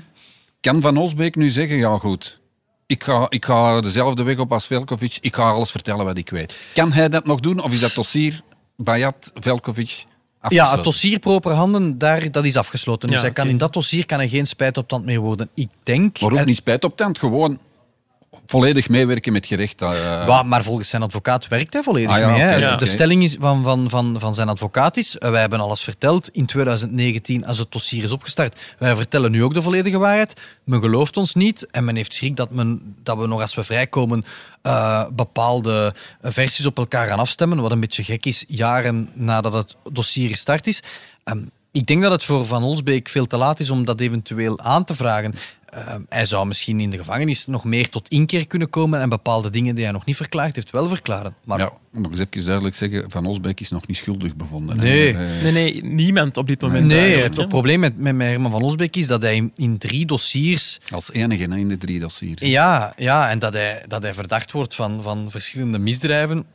[0.61, 2.39] Kan Van Osbeek nu zeggen, ja goed,
[2.87, 6.29] ik ga, ik ga dezelfde weg op als Velkovic, ik ga alles vertellen wat ik
[6.29, 6.59] weet.
[6.73, 8.41] Kan hij dat nog doen, of is dat dossier
[8.77, 10.05] Bayat, Velkovic
[10.47, 13.09] Ja, het dossier proper handen, daar, dat is afgesloten.
[13.09, 15.49] Dus hij kan in dat dossier kan er geen spijt op tand meer worden.
[15.53, 16.21] Ik denk...
[16.21, 17.59] Maar ook en- niet spijt op tand, gewoon
[18.45, 19.79] volledig meewerken met gerecht.
[19.79, 22.41] Ja, maar volgens zijn advocaat werkt hij volledig Ah ja, mee.
[22.41, 22.55] Hè.
[22.55, 22.75] ja.
[22.75, 26.29] De stelling is van, van, van, van zijn advocaat is, eh, wij hebben alles verteld
[26.29, 28.59] in 2019 als het dossier is opgestart.
[28.77, 30.33] Wij vertellen nu ook de volledige waarheid.
[30.63, 33.63] Men gelooft ons niet en men heeft schrik dat, men, dat we nog als we
[33.63, 34.25] vrijkomen
[34.61, 39.75] eh, bepaalde versies op elkaar gaan afstemmen, wat een beetje gek is, jaren nadat het
[39.91, 40.83] dossier gestart is.
[41.23, 41.39] Ehm,
[41.71, 44.83] ik denk dat het voor Van Olsbeek veel te laat is om dat eventueel aan
[44.83, 45.33] te vragen.
[45.75, 49.49] Ehm, hij zou misschien in de gevangenis nog meer tot inkeer kunnen komen en bepaalde
[49.49, 51.35] dingen die hij nog niet verklaard heeft, wel verklaren.
[51.43, 54.77] Maar Ja, nog eens even duidelijk zeggen, Van Osbeek is nog niet schuldig bevonden.
[54.77, 55.13] Nee.
[55.13, 56.85] Eh, Nee, nee, niemand op dit moment.
[56.85, 60.79] nee, het probleem met, met Herman van Osbeek is dat hij in, in drie dossiers
[60.91, 62.41] Als enige hè, in de drie dossiers.
[62.41, 66.45] Ja, ja en dat hij, dat hij verdacht wordt van, van verschillende misdrijven.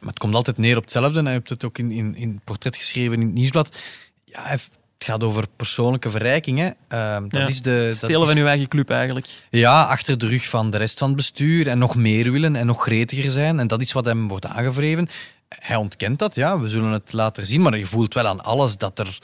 [0.00, 1.18] Maar het komt altijd neer op hetzelfde.
[1.18, 3.76] En hij heeft het ook in, in, in het portret geschreven in het nieuwsblad.
[4.24, 6.58] Ja, hij heeft- het gaat over persoonlijke verrijking.
[6.58, 6.70] Hè.
[6.88, 9.26] Ehm, dat Ja, is de, dat Stelen is- van uw eigen club eigenlijk.
[9.50, 11.68] Ja, achter de rug van de rest van het bestuur.
[11.68, 13.58] En nog meer willen en nog gretiger zijn.
[13.60, 15.08] En dat is wat hem wordt aangevreven.
[15.48, 16.58] Hij ontkent dat, ja.
[16.60, 17.62] We zullen het later zien.
[17.62, 19.18] Maar je voelt wel aan alles dat er...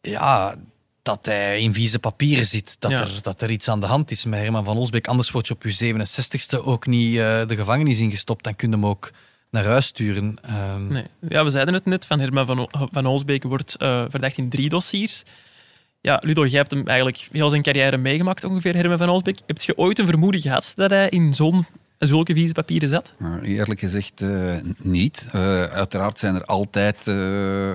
[0.00, 0.54] Ja,
[1.02, 2.76] dat hij in vieze papieren zit.
[2.78, 3.00] Dat, Ja.
[3.00, 5.08] er, dat er iets aan de hand is met Herman van Olsbeek.
[5.08, 8.44] Anders word je op je 67ste ook niet eh, de gevangenis ingestopt.
[8.44, 9.10] Dan kun je hem ook
[9.50, 10.36] naar huis sturen.
[10.42, 11.04] Ehm, Nee.
[11.28, 14.48] Ja, we zeiden het net, van Herman van, O- van Olsbeek wordt eh, verdacht in
[14.48, 15.22] drie dossiers.
[16.00, 19.38] Ja, Ludo, jij hebt hem eigenlijk heel zijn carrière meegemaakt, ongeveer, Herman van Olsbeek.
[19.46, 21.66] Heb je ooit een vermoeden gehad dat hij in zo'n
[21.98, 23.14] zulke vieze papieren zat?
[23.18, 25.26] Nou, eerlijk gezegd eh, niet.
[25.32, 27.70] Eh, uiteraard zijn er altijd eh,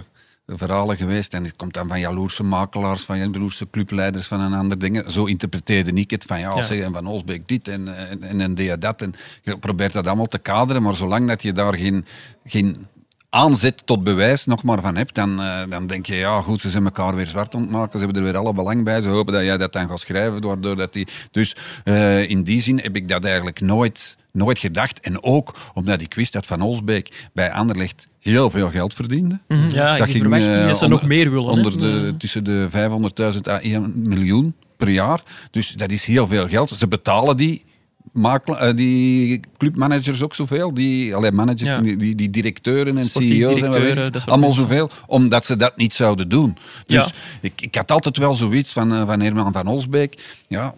[0.46, 1.34] verhalen geweest.
[1.34, 5.12] En het komt dan van jaloerse makelaars, van jaloerse clubleiders, van een ander dingen.
[5.12, 6.24] Zo interpreteerde ik het.
[6.24, 6.62] Van ja, Ja.
[6.62, 9.02] zeg, en Van Olsbeek dit en, en, en, en deed hij dat.
[9.02, 10.82] En je probeert dat allemaal te kaderen.
[10.84, 12.06] Maar zolang dat je daar geen,
[12.46, 12.88] geen
[13.30, 16.70] aanzet tot bewijs nog maar van hebt, dan, eh, dan denk je, ja goed, ze
[16.70, 18.00] zijn elkaar weer zwart ontmaken.
[18.00, 19.02] Ze hebben er weer alle belang bij.
[19.02, 20.42] Ze hopen dat jij dat dan gaat schrijven.
[20.42, 21.08] Waardoor dat die...
[21.32, 25.00] Dus eh, in die zin heb ik dat eigenlijk nooit, nooit gedacht.
[25.00, 29.40] En ook omdat ik wist dat Van Olsbeek bij Anderlecht heel veel geld verdiende.
[29.48, 31.46] Ja, Dat je ging, verwacht eh, dat ze onder- nog meer willen.
[31.46, 31.52] hè?
[31.52, 32.68] Onder de, tussen de
[33.34, 35.24] 500.000 à 1 miljoen per jaar.
[35.52, 36.70] Dus dat is heel veel geld.
[36.70, 37.64] Ze betalen die,
[38.12, 40.74] makela- eh, die clubmanagers ook zoveel.
[40.74, 41.82] Die, alleen managers, Ja.
[41.82, 43.62] die, die, directeuren en Sportief CEO's.
[43.62, 44.62] en weet ik, allemaal mensen.
[44.62, 46.58] zoveel, omdat ze dat niet zouden doen.
[46.86, 47.12] Dus Ja.
[47.42, 50.38] ik, ik had altijd wel zoiets van, eh, van Herman van Olsbeek.
[50.48, 50.74] Ja,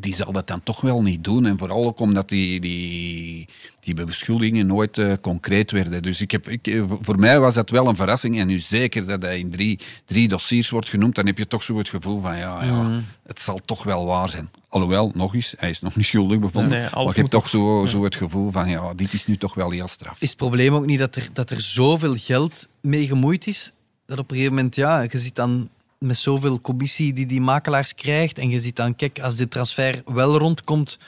[0.00, 1.46] die zal dat dan toch wel niet doen.
[1.46, 3.48] En vooral ook omdat die, die,
[3.80, 6.02] die beschuldigingen nooit uh, concreet werden.
[6.02, 8.38] Dus ik heb, ik, eh, voor mij was dat wel een verrassing.
[8.38, 11.62] En nu zeker dat hij in drie, drie dossiers wordt genoemd, dan heb je toch
[11.62, 13.00] zo het gevoel van ja, ja Mhm.
[13.26, 14.50] het zal toch wel waar zijn.
[14.68, 16.70] Alhoewel, nog eens, hij is nog niet schuldig bevonden.
[16.70, 19.26] Nee, nee, alles maar je hebt toch zo, zo het gevoel van ja, dit is
[19.26, 20.20] nu toch wel heel straf.
[20.20, 23.72] Is het probleem ook niet dat er, dat er zoveel geld mee gemoeid is?
[24.06, 25.68] Dat op een gegeven moment, ja, je zit dan
[26.00, 28.38] met zoveel commissie die die makelaars krijgt.
[28.38, 30.98] En je ziet dan, kijk, als de transfer wel rondkomt,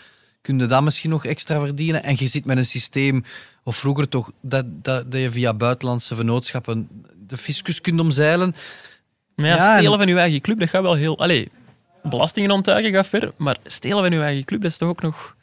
[0.40, 2.02] kun je dat misschien nog extra verdienen.
[2.02, 3.24] En je zit met een systeem,
[3.64, 6.88] of vroeger toch, dat, dat, dat je via buitenlandse vennootschappen
[7.26, 8.54] de fiscus kunt omzeilen.
[9.34, 11.18] Maar ja, Ja, stelen en- van je eigen club, dat gaat wel heel...
[11.18, 11.48] Allee,
[12.02, 15.36] belastingen ontduiken gaat ver, maar stelen van je eigen club, dat is toch ook nog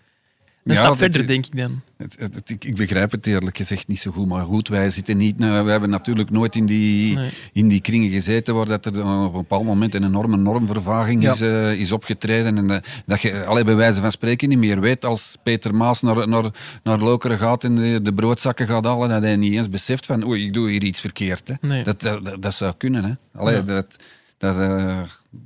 [0.64, 1.82] een Ja, stap verder, denk ik dan.
[1.98, 4.90] Het- het- het- ik, ik begrijp het eerlijk gezegd niet zo goed, maar goed, wij
[4.90, 7.32] zitten niet, nou, wij hebben natuurlijk nooit in die, Nee.
[7.54, 11.32] in die kringen gezeten waar dat er op een bepaald moment een enorme normvervaging Ja.
[11.32, 14.80] is, eh, is opgetreden en eh, dat je alle bij wijze van spreken niet meer
[14.80, 16.52] weet als Peter Maas naar, naar,
[16.84, 20.26] naar Lokeren gaat en de, de broodzakken gaat halen, dat hij niet eens beseft van
[20.28, 21.48] oei, ik doe hier iets verkeerd.
[21.48, 21.54] Hè.
[21.68, 21.84] Nee.
[21.84, 23.04] Dat, dat, zou kunnen.
[23.04, 23.40] Hè.
[23.40, 23.62] Allee, Ja.
[23.62, 23.96] dat,
[24.38, 25.02] dat, eh,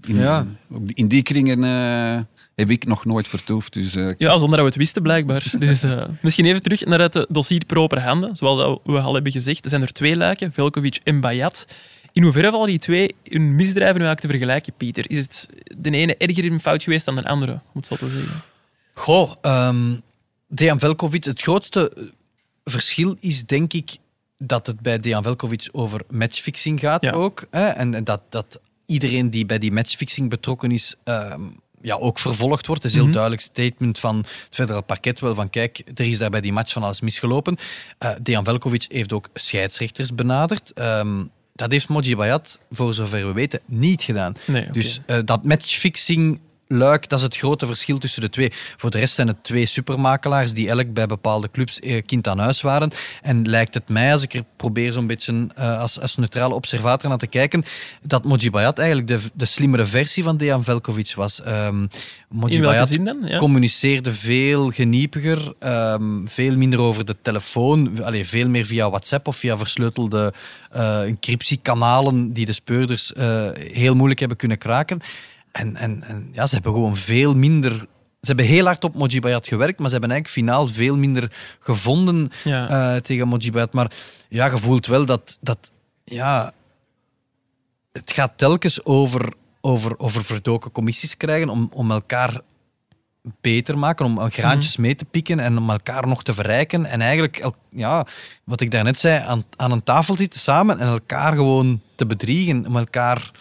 [0.08, 0.58] in,
[0.94, 1.64] in die kringen
[2.56, 3.74] heb ik nog nooit vertoefd.
[3.74, 5.44] Dus, eh, Ja, zonder dat we het wisten, blijkbaar.
[5.60, 8.36] Dus, eh, misschien even terug naar het dossier proper handen.
[8.36, 11.66] Zoals we al hebben gezegd, er zijn er twee luiken, Velkovic en Bayat.
[12.12, 15.10] In hoeverre vallen die twee hun misdrijven nu eigenlijk te vergelijken, Pieter?
[15.12, 18.08] Is het de ene erger in fout geweest dan de andere, om het zo te
[18.10, 18.42] zeggen?
[18.94, 19.96] Goh, ehm
[20.48, 22.12] Dejan Velkovic, het grootste
[22.64, 23.98] verschil is denk ik
[24.38, 27.12] dat het bij Dejan Velkovic over matchfixing gaat Ja.
[27.12, 27.46] ook.
[27.52, 27.68] Hè?
[27.68, 31.42] En, en dat, dat iedereen die bij die matchfixing betrokken is, ehm,
[31.84, 32.84] ja, ook vervolgd wordt.
[32.84, 33.20] Het is een heel Mhm.
[33.20, 36.74] duidelijk statement van het federaal parket wel van kijk, er is daar bij die match
[36.74, 37.58] van alles misgelopen.
[37.98, 40.74] Eh Dejan Velkovic heeft ook scheidsrechters benaderd.
[40.74, 41.24] Ehm,
[41.56, 44.34] dat heeft Moji Bayat, voor zover we weten, niet gedaan.
[44.46, 44.72] Nee.
[44.72, 46.40] Dus eh, dat matchfixing
[46.78, 48.52] luik, dat is het grote verschil tussen de twee.
[48.78, 52.40] Voor de rest zijn het twee supermakelaars die elk bij bepaalde clubs eh, kind aan
[52.40, 52.92] huis waren.
[53.22, 57.10] En lijkt het mij, als ik er probeer zo'n beetje eh, als, als neutrale observator
[57.10, 57.64] naar te kijken,
[58.02, 61.42] dat Moji Bayat eigenlijk de, de slimmere versie van Dejan Velkovic was.
[61.42, 61.86] Ehm
[62.30, 63.18] Moji In welke Bayat zin dan?
[63.26, 63.38] Ja.
[63.38, 69.36] communiceerde veel geniepiger, ehm, veel minder over de telefoon, allee, veel meer via WhatsApp of
[69.36, 70.34] via versleutelde
[70.72, 73.12] eh encryptiekanalen die de speurders
[73.74, 75.02] heel moeilijk hebben kunnen kraken.
[75.54, 77.72] En, en, en ja, ze hebben gewoon veel minder...
[78.22, 81.32] Ze hebben heel hard op Moji Bayat gewerkt, maar ze hebben eigenlijk finaal veel minder
[81.60, 82.70] gevonden Ja.
[82.96, 83.74] eh, tegen Moji Bayat.
[83.74, 83.92] Maar
[84.30, 85.38] ja, je voelt wel dat...
[85.42, 85.72] dat
[86.04, 86.54] ja,
[87.92, 92.42] het gaat telkens over, over, over verdoken commissies krijgen om, om elkaar
[93.42, 96.86] beter maken, om graantjes mee te pikken en om elkaar nog te verrijken.
[96.86, 98.06] En eigenlijk, ja,
[98.44, 102.66] wat ik daarnet zei, aan, aan een tafel zitten samen en elkaar gewoon te bedriegen,
[102.68, 103.32] om elkaar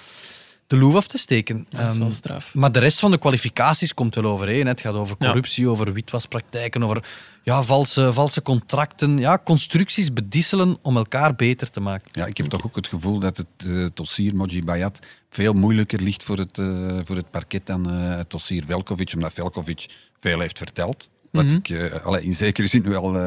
[0.73, 1.67] de loef af te steken.
[1.71, 2.55] dat is wel Ehm, straf.
[2.55, 4.63] maar de rest van de kwalificaties komt wel overeen.
[4.63, 4.69] hè.
[4.71, 5.27] Het gaat over Ja.
[5.27, 7.05] corruptie, over witwaspraktijken, over
[7.43, 9.19] ja, valse, valse contracten.
[9.19, 12.09] Ja, constructies bedisselen om elkaar beter te maken.
[12.13, 14.99] Ja, ik heb toch ook het gevoel dat het eh, dossier Moji Bayat
[15.31, 19.33] veel moeilijker ligt voor het, eh, voor het parket dan eh, het dossier Velkovic, omdat
[19.33, 19.87] Velkovic
[20.21, 21.09] veel heeft verteld.
[21.33, 21.55] Wat Mhm.
[21.55, 23.23] ik eh, allee, in zekere zin wel, eh,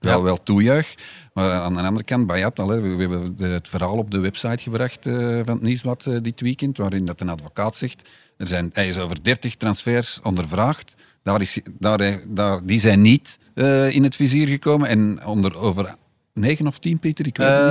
[0.00, 0.22] wel, Ja.
[0.22, 0.94] wel toejuich.
[1.34, 5.06] Maar aan de andere kant, Bayat, we, we hebben het verhaal op de website gebracht
[5.06, 8.88] eh, van het Nieuwsblad eh, dit weekend, waarin dat een advocaat zegt, er zijn, hij
[8.88, 10.94] is over 30 transfers ondervraagd.
[11.22, 14.88] Daar is, daar, eh, daar, die zijn niet eh, in het vizier gekomen.
[14.88, 15.94] En onder, over
[16.34, 17.64] 9 of 10, Peter, ik weet het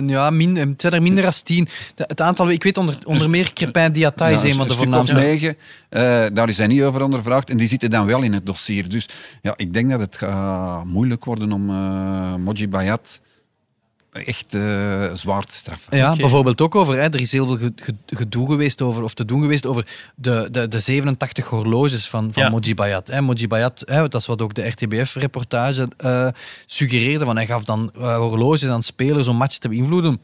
[0.00, 0.10] niet.
[0.10, 1.68] Eh, ja, min, het zijn er minder dan tien.
[1.94, 4.74] De- het aantal, ik weet onder, onder meer Crepin Diatta is Ja, een van de
[4.74, 5.14] voornaamste.
[5.14, 5.56] negen,
[5.88, 8.88] eh, daar is hij niet over ondervraagd en die zitten dan wel in het dossier.
[8.88, 9.08] Dus
[9.42, 13.20] ja, ik denk dat het gaat moeilijk worden om eh Moji Bayat
[14.12, 15.96] echt eh, zwaar te straffen.
[15.96, 19.14] Ja, bijvoorbeeld ook over, hè, er is heel veel ge- ge- gedoe geweest over, of
[19.14, 22.48] te doen geweest over de, de, de 87 horloges van, van Ja.
[22.48, 23.08] Moji Bayat.
[23.08, 23.20] Hè.
[23.20, 26.28] Moji Bayat, hè, dat is wat ook de RTBF-reportage eh
[26.66, 30.20] suggereerde, van hij gaf dan eh, horloges aan spelers om match te beïnvloeden.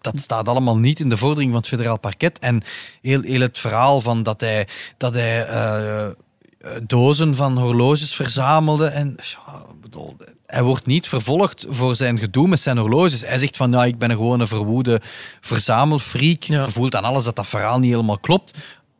[0.00, 2.38] Dat staat allemaal niet in de vordering van het federaal parket.
[2.38, 2.62] En
[3.02, 5.46] heel, heel het verhaal van dat hij, dat hij
[6.82, 8.86] dozen van horloges verzamelde.
[8.86, 10.16] En ja, ik bedoel,
[10.54, 13.26] hij wordt niet vervolgd voor zijn gedoe met zijn horloges.
[13.26, 15.00] Hij zegt van, nou, ik ben gewoon een verwoede
[15.40, 16.42] verzamelfreak.
[16.42, 16.64] Ja.
[16.64, 18.58] Je voelt aan alles dat dat verhaal niet helemaal klopt.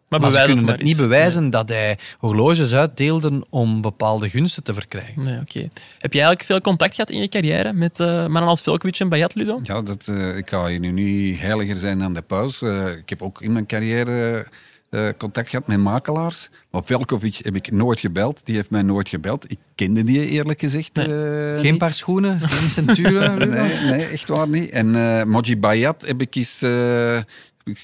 [0.08, 4.62] Maar, Maar, ze kunnen maar het niet bewijzen dat hij horloges uitdeelde om bepaalde gunsten
[4.62, 5.22] te verkrijgen.
[5.22, 5.68] Nee, oké.
[5.98, 9.08] Heb je eigenlijk veel contact gehad in je carrière met eh mannen als Velkovic en
[9.08, 9.60] Bayat, Ludo?
[9.62, 12.62] Ja, dat, eh, ik ga hier nu niet heiliger zijn dan de paus.
[12.62, 14.46] Eh, ik heb ook in mijn carrière
[14.94, 16.50] eh, contact gehad met makelaars.
[16.70, 18.40] Maar Velkovic heb ik nooit gebeld.
[18.46, 19.50] Die heeft mij nooit gebeld.
[19.50, 21.06] Ik kende die eerlijk gezegd Nee.
[21.06, 21.78] eh, Geen niet.
[21.78, 23.38] paar schoenen, geen centuren.
[23.48, 24.70] Nee, nee, echt waar niet.
[24.70, 24.90] En
[25.28, 26.58] Moji Bayat heb ik eens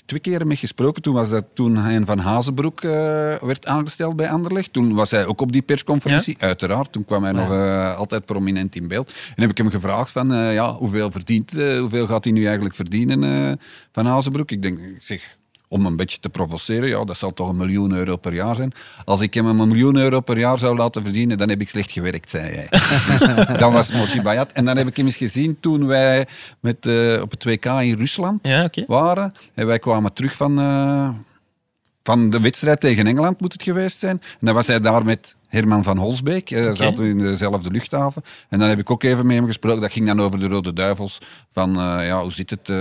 [0.07, 1.03] twee keren mee gesproken.
[1.03, 2.81] Toen was dat toen hij van Hazenbroek
[3.41, 4.73] werd aangesteld bij Anderlecht.
[4.73, 6.93] Toen was hij ook op die persconferentie, uiteraard.
[6.93, 7.51] Toen kwam hij nog
[7.97, 9.13] altijd prominent in beeld.
[9.35, 13.59] En heb ik hem gevraagd van, ja, hoeveel, verdient, hoeveel gaat hij nu eigenlijk verdienen
[13.93, 14.51] van Hazenbroek?
[14.51, 15.39] Ik denk, ik zeg...
[15.73, 18.73] Om een beetje te provoceren, ja, dat zal toch een miljoen euro per jaar zijn.
[19.05, 21.91] Als ik hem een miljoen euro per jaar zou laten verdienen, dan heb ik slecht
[21.91, 22.67] gewerkt, zei hij.
[23.49, 24.53] Dus dat was Moji Bayat.
[24.53, 26.27] En dan heb ik hem eens gezien toen wij
[26.61, 29.33] met, eh, op het WK in Rusland Ja, waren.
[29.55, 31.09] En wij kwamen terug van, eh,
[32.11, 34.19] van de wedstrijd tegen Engeland, moet het geweest zijn.
[34.23, 36.51] En dan was hij daar met Herman van Holsbeek.
[36.51, 36.75] Eh, Oké.
[36.75, 38.23] zaten we in dezelfde luchthaven.
[38.49, 39.81] En dan heb ik ook even met hem gesproken.
[39.81, 41.19] Dat ging dan over de Rode Duivels.
[41.53, 42.69] Van, eh, ja, hoe zit het?
[42.69, 42.77] eh,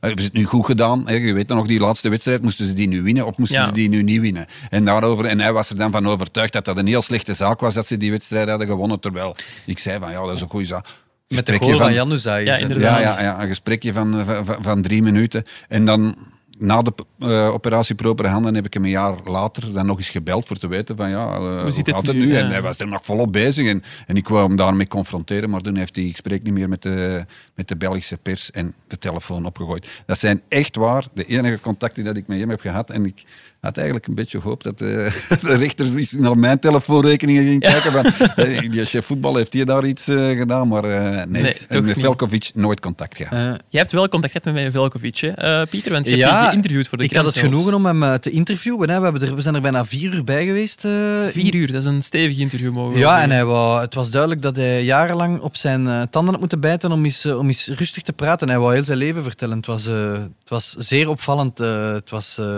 [0.00, 1.04] hebben ze het nu goed gedaan?
[1.06, 3.64] Je weet dan nog, die laatste wedstrijd, moesten ze die nu winnen of moesten Ja.
[3.66, 4.46] ze die nu niet winnen?
[4.70, 7.60] En, daarover, en hij was er dan van overtuigd dat dat een heel slechte zaak
[7.60, 9.00] was dat ze die wedstrijd hadden gewonnen.
[9.00, 10.86] Terwijl ik zei van, ja, dat is een goede zaak.
[11.28, 12.44] Met de goal van Januzaj.
[12.44, 13.00] Ja, inderdaad.
[13.00, 15.44] ja, ja, ja, een gesprekje van, van, van- van drie minuten.
[15.68, 16.16] En dan,
[16.62, 20.10] na de eh, operatie Propere Handen, heb ik hem een jaar later dan nog eens
[20.10, 22.26] gebeld voor te weten van, ja, eh, hoe, zit het gaat het nu?
[22.26, 22.32] nu?
[22.32, 22.38] Ja.
[22.38, 23.66] En hij was er nog volop bezig.
[23.66, 26.68] En, en ik wou hem daarmee confronteren, maar toen heeft hij, ik spreek niet meer
[26.68, 29.88] met de, met de Belgische pers en de telefoon opgegooid.
[30.06, 32.90] Dat zijn echt waar de enige contacten dat ik met hem heb gehad.
[32.90, 33.24] En ik
[33.62, 35.10] had eigenlijk een beetje gehoopt dat de,
[35.42, 37.92] de rechter eens naar mijn telefoonrekeningen ging kijken.
[37.92, 38.04] Van,
[38.44, 40.68] eh, die chef voetbal, heeft hij daar iets eh, gedaan?
[40.68, 41.98] Maar eh, nee, Nee, toch en met.
[41.98, 43.32] Velkovic nooit contact gehad.
[43.32, 45.92] Eh, Jij hebt wel contact gehad met mijn Velkovic, hè, eh, Pieter?
[45.92, 47.48] Want je hebt Ja, geïnterviewd voor de ik had het zelfs.
[47.48, 48.90] genoegen om hem eh, te interviewen.
[48.90, 48.96] Hè.
[48.98, 50.84] We, hebben er, we zijn er bijna vier uur bij geweest.
[50.84, 50.90] eh,
[51.30, 54.42] Vier uur, dat is een stevig interview, mogen Ja, en hij wou, het was duidelijk
[54.42, 57.68] dat hij jarenlang op zijn eh, tanden had moeten bijten om eens, eh, om eens
[57.76, 58.48] rustig te praten.
[58.48, 59.56] Hij wou heel zijn leven vertellen.
[59.56, 61.60] Het was, eh, het was zeer opvallend.
[61.60, 62.56] eh, het, was, eh,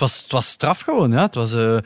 [0.00, 1.10] was, het was straf gewoon.
[1.12, 1.22] Ja.
[1.22, 1.76] Het was, eh,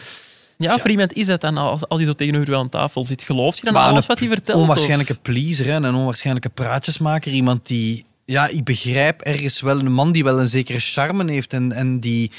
[0.57, 3.23] Ja, voor iemand is dat dan, als, als hij zo tegenover u aan tafel zit,
[3.23, 4.61] gelooft je dan Maar alles een wat hij vertelt?
[4.61, 7.33] onwaarschijnlijke pleaser hè, en een onwaarschijnlijke praatjesmaker.
[7.33, 11.53] Iemand die, ja, ik begrijp ergens wel, een man die wel een zekere charme heeft
[11.53, 12.31] en, en die,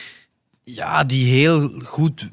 [0.64, 2.30] ja, die heel goed,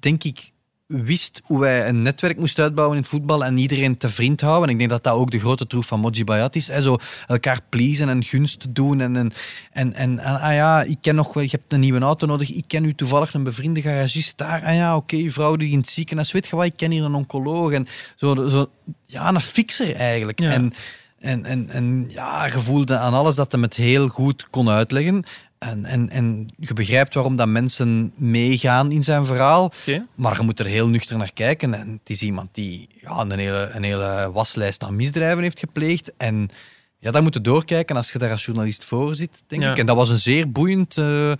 [0.00, 0.52] denk ik,
[0.86, 4.64] wist hoe hij een netwerk moest uitbouwen in het voetbal en iedereen te vriend houden.
[4.68, 6.68] En ik denk dat dat ook de grote troef van Moji Bayat is.
[6.68, 9.00] Hè, zo elkaar pleasen en gunst doen.
[9.00, 9.32] En, en,
[9.72, 12.50] en, en ah ja, ik ken nog wel, je hebt een nieuwe auto nodig.
[12.50, 14.62] Ik ken u toevallig een bevriende garagist daar.
[14.62, 16.32] Ah ja, oké, uw vrouw die in het ziekenhuis.
[16.32, 17.72] Weet je wat, ik ken hier een oncoloog.
[17.72, 18.70] En zo, zo
[19.06, 20.40] ja, een fixer eigenlijk.
[20.40, 20.50] Ja.
[20.50, 20.72] En,
[21.18, 25.24] en, en, en ja, je voelde aan alles dat hij het heel goed kon uitleggen.
[25.64, 29.72] En, en, en je begrijpt waarom dat mensen meegaan in zijn verhaal.
[30.14, 31.74] Maar je moet er heel nuchter naar kijken.
[31.74, 36.12] En het is iemand die ja, een, hele, een hele waslijst aan misdrijven heeft gepleegd.
[36.16, 36.50] En
[36.98, 39.70] ja, daar moet je doorkijken als je daar als journalist voor zit, denk Ja.
[39.70, 39.78] ik.
[39.78, 41.32] En dat was een zeer boeiend, eh,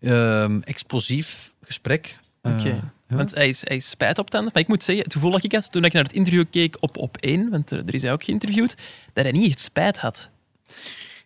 [0.00, 2.18] ehm, explosief gesprek.
[2.42, 2.68] Eh, Oké.
[2.68, 3.16] ja.
[3.16, 4.42] Want hij is, hij is spijt op het.
[4.42, 6.76] Maar ik moet zeggen, het gevoel dat ik had toen ik naar het interview keek
[6.80, 8.74] op, op één, want er, er is hij ook geïnterviewd,
[9.12, 10.28] dat hij niet echt spijt had.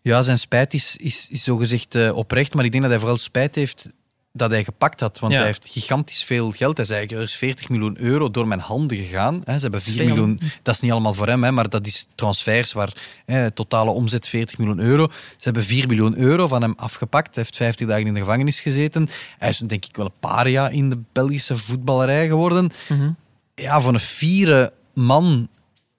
[0.05, 3.19] Ja, zijn spijt is, is, is zogezegd eh, oprecht, maar ik denk dat hij vooral
[3.19, 3.89] spijt heeft
[4.33, 5.19] dat hij gepakt had.
[5.19, 5.39] Want Ja.
[5.39, 6.77] hij heeft gigantisch veel geld.
[6.77, 9.35] Hij zei, er is 40 miljoen euro door mijn handen gegaan.
[9.35, 9.41] Hè.
[9.55, 10.07] Ze hebben Dat is 4 veel.
[10.07, 10.41] miljoen...
[10.63, 12.93] Dat is niet allemaal voor hem, hè, maar dat is transfers waar
[13.27, 15.07] hè, totale omzet 40 miljoen euro.
[15.11, 17.35] Ze hebben 4 miljoen euro van hem afgepakt.
[17.35, 19.09] Hij heeft 50 dagen in de gevangenis gezeten.
[19.39, 22.73] Hij is denk ik wel een paar jaar in de Belgische voetballerij geworden.
[22.89, 23.11] Mhm.
[23.55, 25.49] Ja, voor een vierde man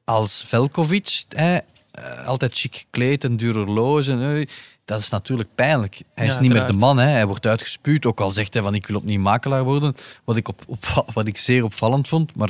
[0.03, 1.57] als Velkovic, hè,
[1.95, 4.47] eh, altijd chic gekleed, een duur horloge,
[4.85, 6.01] dat is natuurlijk pijnlijk.
[6.15, 7.07] Hij Ja, is niet meer de man, hè.
[7.07, 10.47] hij wordt uitgespuwd, ook al zegt hij van ik wil opnieuw makelaar worden, wat ik,
[10.47, 12.35] op, op, wat ik zeer opvallend vond.
[12.35, 12.49] Maar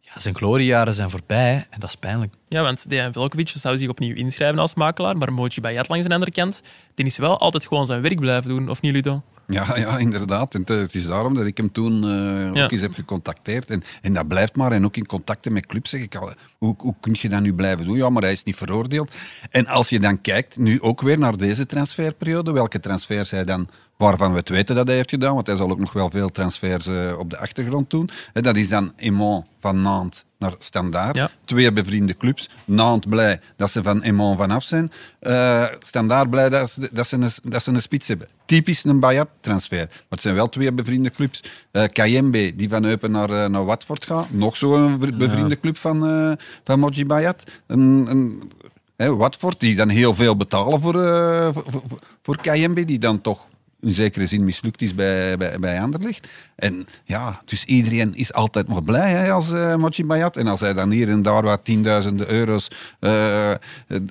[0.00, 2.34] ja, zijn gloriejaren zijn voorbij hè, en dat is pijnlijk.
[2.48, 6.12] Ja, want Dejan Velkovic zou zich opnieuw inschrijven als makelaar, maar Moji Bayat langs de
[6.14, 6.62] andere kant,
[6.94, 9.22] die is wel altijd gewoon zijn werk blijven doen, of niet, Ludo?
[9.50, 10.54] Ja, ja, inderdaad.
[10.54, 12.64] En het- is daarom dat ik hem toen eh, Ja.
[12.64, 13.70] ook eens heb gecontacteerd.
[13.70, 14.72] En, en dat blijft maar.
[14.72, 17.54] En ook in contacten met clubs zeg ik al, hoe, hoe kun je dat nu
[17.54, 17.96] blijven doen?
[17.96, 19.10] Ja, maar hij is niet veroordeeld.
[19.50, 23.68] En als je dan kijkt, nu ook weer naar deze transferperiode, welke transfers hij dan,
[23.96, 26.28] waarvan we het weten dat hij heeft gedaan, want hij zal ook nog wel veel
[26.28, 28.10] transfers eh, op de achtergrond doen.
[28.32, 31.16] Dat is dan Aimant van Nantes naar Standaard.
[31.16, 31.30] Ja.
[31.44, 32.48] Twee bevriende clubs.
[32.64, 34.92] Nantes blij dat ze van Aimant vanaf zijn.
[35.18, 38.28] Eh Standaard blij dat ze, dat, ze een, dat ze een spits hebben.
[38.46, 39.86] Typisch een Bayat-transfer.
[39.86, 41.42] Maar het zijn wel twee bevriende clubs.
[41.70, 44.30] Eh Kayembe, die van Eupen naar, eh, naar Watford gaat.
[44.30, 47.44] Nog zo'n bevriende club van, van Moji Bayat.
[47.66, 48.50] Een, een,
[48.96, 51.82] hè, Watford, die dan heel veel betalen voor, eh voor, voor,
[52.22, 53.48] voor Kayembe, die dan toch
[53.80, 56.28] in zekere zin mislukt is bij, bij, bij Anderlecht.
[56.54, 60.36] En ja, dus iedereen is altijd maar blij hè, als uh, Mochi Bayat.
[60.36, 62.68] En als hij dan hier en daar wat tienduizenden euro's
[63.00, 63.54] uh,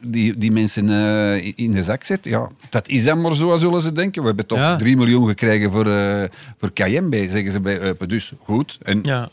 [0.01, 3.81] die, die mensen uh, in de zak zet, ja, dat is dan maar zo, zullen
[3.81, 4.21] ze denken.
[4.21, 4.75] We hebben toch Ja.
[4.75, 6.23] 3 miljoen gekregen voor, uh,
[6.57, 8.09] voor KMB, zeggen ze bij Eupen.
[8.09, 8.77] Dus goed.
[8.81, 9.29] En Ja.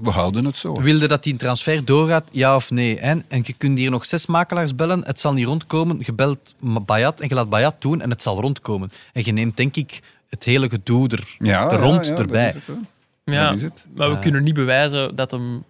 [0.00, 0.72] We houden het zo.
[0.72, 2.98] Wilde dat die transfer doorgaat, ja of nee?
[2.98, 5.96] En, en je kunt hier nog zes makelaars bellen, het zal niet rondkomen.
[6.04, 6.54] Je belt
[6.86, 8.92] Bayat en je laat Bayat doen en het zal rondkomen.
[9.12, 12.46] En je neemt denk ik het hele gedoe er, Ja, er rond ja, ja, erbij.
[12.46, 12.76] Dat is het,
[13.24, 13.32] hè.
[13.34, 13.86] Ja, Dat is het.
[13.94, 15.64] maar we kunnen niet bewijzen dat hem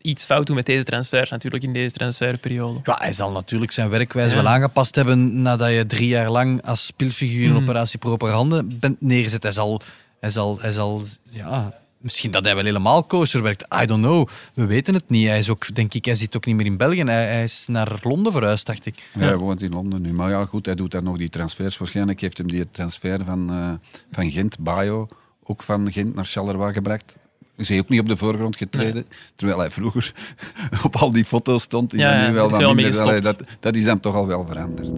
[0.00, 2.80] iets fout doet met deze transfers, natuurlijk in deze transferperiode.
[2.84, 4.42] Ja, hij zal natuurlijk zijn werkwijze Ja.
[4.42, 7.62] wel aangepast hebben nadat je drie jaar lang als speelfiguur in Mhm.
[7.62, 9.42] operatie propaganda bent neergezet.
[9.42, 9.80] Hij zal,
[10.20, 13.66] hij zal, hij zal ja, misschien dat hij wel helemaal kosher werkt.
[13.82, 14.28] I don't know.
[14.54, 15.26] We weten het niet.
[15.26, 17.02] Hij is ook, denk ik, hij zit ook niet meer in België.
[17.02, 19.10] Hij, hij is naar Londen verhuisd, dacht ik.
[19.14, 20.12] Ja, hij woont in Londen nu.
[20.12, 21.78] Maar ja, goed, hij doet dan nog die transfers.
[21.78, 23.72] Waarschijnlijk heeft hem die transfer van, eh,
[24.12, 25.08] van Gent, Bayo,
[25.44, 27.16] ook van Gent naar Charleroi gebracht.
[27.56, 29.06] Is hij ook niet op de voorgrond getreden.
[29.36, 30.12] Terwijl hij vroeger
[30.84, 31.94] op al die foto's stond.
[31.94, 33.22] Is Ja, nu wel daar mee minder.
[33.22, 34.90] Dat, dat is dan toch al wel veranderd.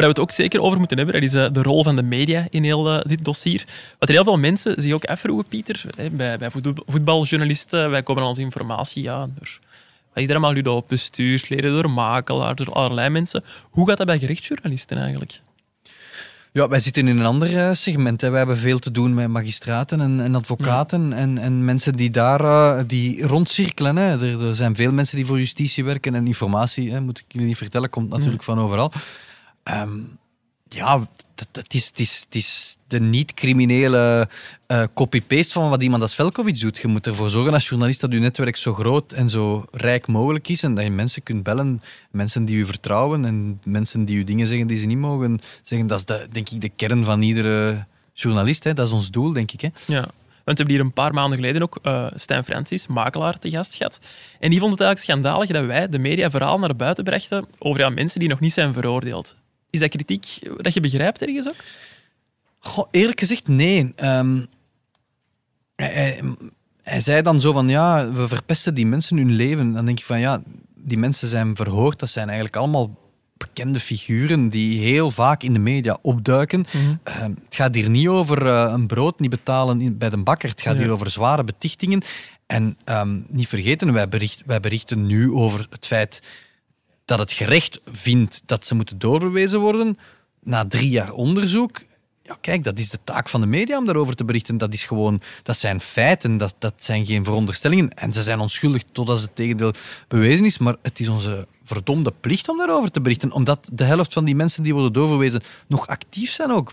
[0.00, 2.02] Waar we het ook zeker over moeten hebben, dat is eh, de rol van de
[2.02, 3.64] media in heel eh, dit dossier.
[3.98, 8.22] Wat er heel veel mensen zich ook afvroegen, Pieter, bij, bij voetbal- voetbaljournalisten, wij komen
[8.22, 9.58] aan onze informatie, ja, door,
[10.12, 13.44] wat is er allemaal nu door bestuursleden, door makelaars, door allerlei mensen.
[13.70, 15.40] Hoe gaat dat bij gerechtsjournalisten eigenlijk?
[16.52, 18.20] Ja, wij zitten in een ander eh, segment.
[18.20, 18.28] Hè.
[18.28, 22.86] Wij hebben veel te doen met magistraten en, en advocaten en, en mensen die daar
[22.86, 23.96] die rondcirkelen.
[23.96, 24.32] Hè.
[24.32, 27.46] Er, er zijn veel mensen die voor justitie werken en informatie, hè, moet ik jullie
[27.46, 28.92] niet vertellen, komt natuurlijk van overal.
[29.70, 29.98] Ehm,
[30.68, 34.28] ja, het, is, de niet-criminele
[34.66, 36.78] eh, copy-paste van wat iemand als Velkovic doet.
[36.78, 40.48] Je moet ervoor zorgen als journalist dat je netwerk zo groot en zo rijk mogelijk
[40.48, 44.24] is en dat je mensen kunt bellen, mensen die u vertrouwen en mensen die u
[44.24, 45.88] dingen zeggen die ze niet mogen zeggen.
[45.88, 48.64] Dat is de, denk ik de kern van iedere journalist.
[48.64, 48.74] Hè.
[48.74, 49.60] Dat is ons doel, denk ik.
[49.60, 49.68] Hè.
[49.86, 50.08] Ja.
[50.44, 53.74] Want we hebben hier een paar maanden geleden ook eh Stijn Francis, makelaar, te gast
[53.74, 54.00] gehad.
[54.40, 57.80] En die vond het eigenlijk schandalig dat wij de media verhaal naar buiten brachten over
[57.80, 59.36] ja, mensen die nog niet zijn veroordeeld.
[59.70, 61.54] Is dat kritiek dat je begrijpt ergens ook?
[62.58, 63.92] Goh, eerlijk gezegd, nee.
[63.96, 64.40] Ehm,
[65.76, 66.22] hij, hij-
[66.82, 69.72] hij zei dan zo van, ja, we verpesten die mensen hun leven.
[69.72, 70.42] Dan denk ik van, ja,
[70.74, 71.98] die mensen zijn verhoord.
[71.98, 72.98] Dat zijn eigenlijk allemaal
[73.36, 76.64] bekende figuren die heel vaak in de media opduiken.
[77.02, 80.48] Ehm, het gaat hier niet over eh, een brood niet betalen in- bij de bakker.
[80.48, 80.80] Het gaat Ja.
[80.80, 82.02] hier over zware betichtingen.
[82.46, 86.22] En ehm, niet vergeten, wij, bericht, wij berichten nu over het feit
[87.10, 89.98] dat het gerecht vindt dat ze moeten doorverwezen worden
[90.42, 91.82] na drie jaar onderzoek.
[92.22, 94.58] Ja, kijk, dat is de taak van de media om daarover te berichten.
[94.58, 97.90] Dat, is gewoon, dat zijn feiten, dat, dat zijn geen veronderstellingen.
[97.94, 99.72] En ze zijn onschuldig totdat het tegendeel
[100.08, 100.58] bewezen is.
[100.58, 103.32] Maar het is onze verdomde plicht om daarover te berichten.
[103.32, 106.70] Omdat de helft van die mensen die worden doorverwezen nog actief zijn ook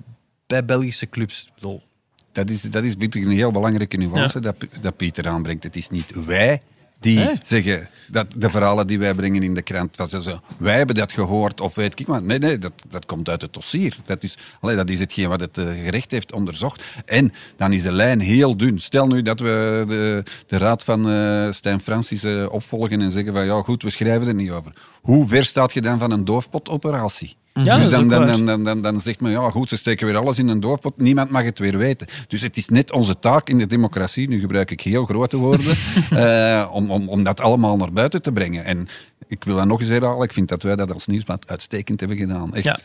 [0.48, 1.50] bij Belgische clubs.
[1.56, 1.84] Bedoel,
[2.32, 5.64] Dat is, dat is ik een heel belangrijke nuance dat, dat Pieter aanbrengt.
[5.64, 6.62] Het is niet wij
[7.00, 10.95] die zeggen dat de verhalen die wij brengen in de krant, dat ze wij hebben
[10.95, 12.22] dat gehoord of weet ik maar.
[12.22, 13.98] Nee, nee, dat, dat komt uit het dossier.
[14.06, 16.84] Dat is, allee, dat is hetgeen wat het eh, gerecht heeft onderzocht.
[17.06, 18.80] En dan is de lijn heel dun.
[18.80, 23.34] Stel nu dat we de, de raad van eh Stijn Francis eh, opvolgen en zeggen
[23.34, 24.72] van ja goed, we schrijven er niet over.
[25.02, 27.36] Hoe ver staat je dan van een doofpotoperatie?
[27.64, 30.39] Ja, dus dan, dan, dan, dan, dan, zegt men, ja goed, ze steken weer alles
[30.39, 32.08] in een doorpot, niemand mag het weer weten.
[32.28, 35.76] Dus het is net onze taak in de democratie, nu gebruik ik heel grote woorden,
[36.10, 38.64] eh, om, om, om dat allemaal naar buiten te brengen.
[38.66, 38.88] En
[39.28, 42.18] ik wil dat nog eens herhalen, ik vind dat wij dat als nieuwsblad uitstekend hebben
[42.18, 42.53] gedaan.
[42.53, 42.66] Echt.
[42.66, 42.78] Ja.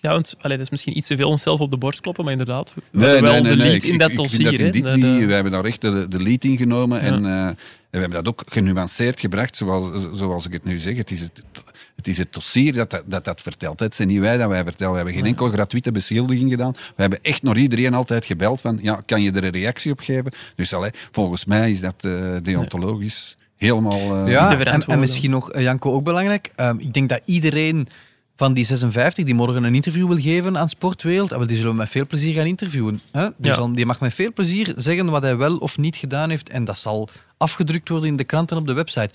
[0.00, 2.32] Ja, want allee, dat is misschien iets te veel onszelf op de borst kloppen, maar
[2.32, 4.44] inderdaad, we hebben wel de lead in dat dossier.
[4.50, 7.56] dat in De- We hebben daar echt de, de lead in genomen en, eh, en
[7.90, 10.96] we hebben dat ook genuanceerd gebracht, zoals, zoals ik het nu zeg.
[10.96, 11.42] Het is het,
[11.96, 13.80] het is het dossier dat dat, dat, dat vertelt.
[13.80, 14.90] Het zijn niet wij dat wij vertellen.
[14.92, 16.72] We hebben geen enkel gratuite beschuldiging gedaan.
[16.72, 20.00] We hebben echt naar iedereen altijd gebeld van, ja, kan je er een reactie op
[20.00, 20.32] geven?
[20.56, 24.26] Dus allee, volgens mij is dat eh, deontologisch helemaal...
[24.26, 26.50] eh, Ja, en, misschien nog, eh, Janko, ook belangrijk.
[26.56, 27.88] Ehm, ik denk dat iedereen
[28.36, 31.76] van die 56 die morgen een interview wil geven aan Sportwereld, ah, die zullen we
[31.78, 33.00] met veel plezier gaan interviewen.
[33.12, 33.22] Hè?
[33.36, 33.54] Die, Ja.
[33.54, 36.48] zal, die mag met veel plezier zeggen wat hij wel of niet gedaan heeft.
[36.48, 39.10] En dat zal afgedrukt worden in de kranten op de website.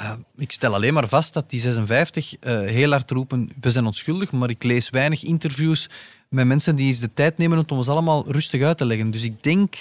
[0.00, 3.86] Eh, ik stel alleen maar vast dat die 56 eh, heel hard roepen, we zijn
[3.86, 5.88] onschuldig, maar ik lees weinig interviews
[6.28, 9.10] met mensen die eens de tijd nemen om ons allemaal rustig uit te leggen.
[9.10, 9.74] Dus ik denk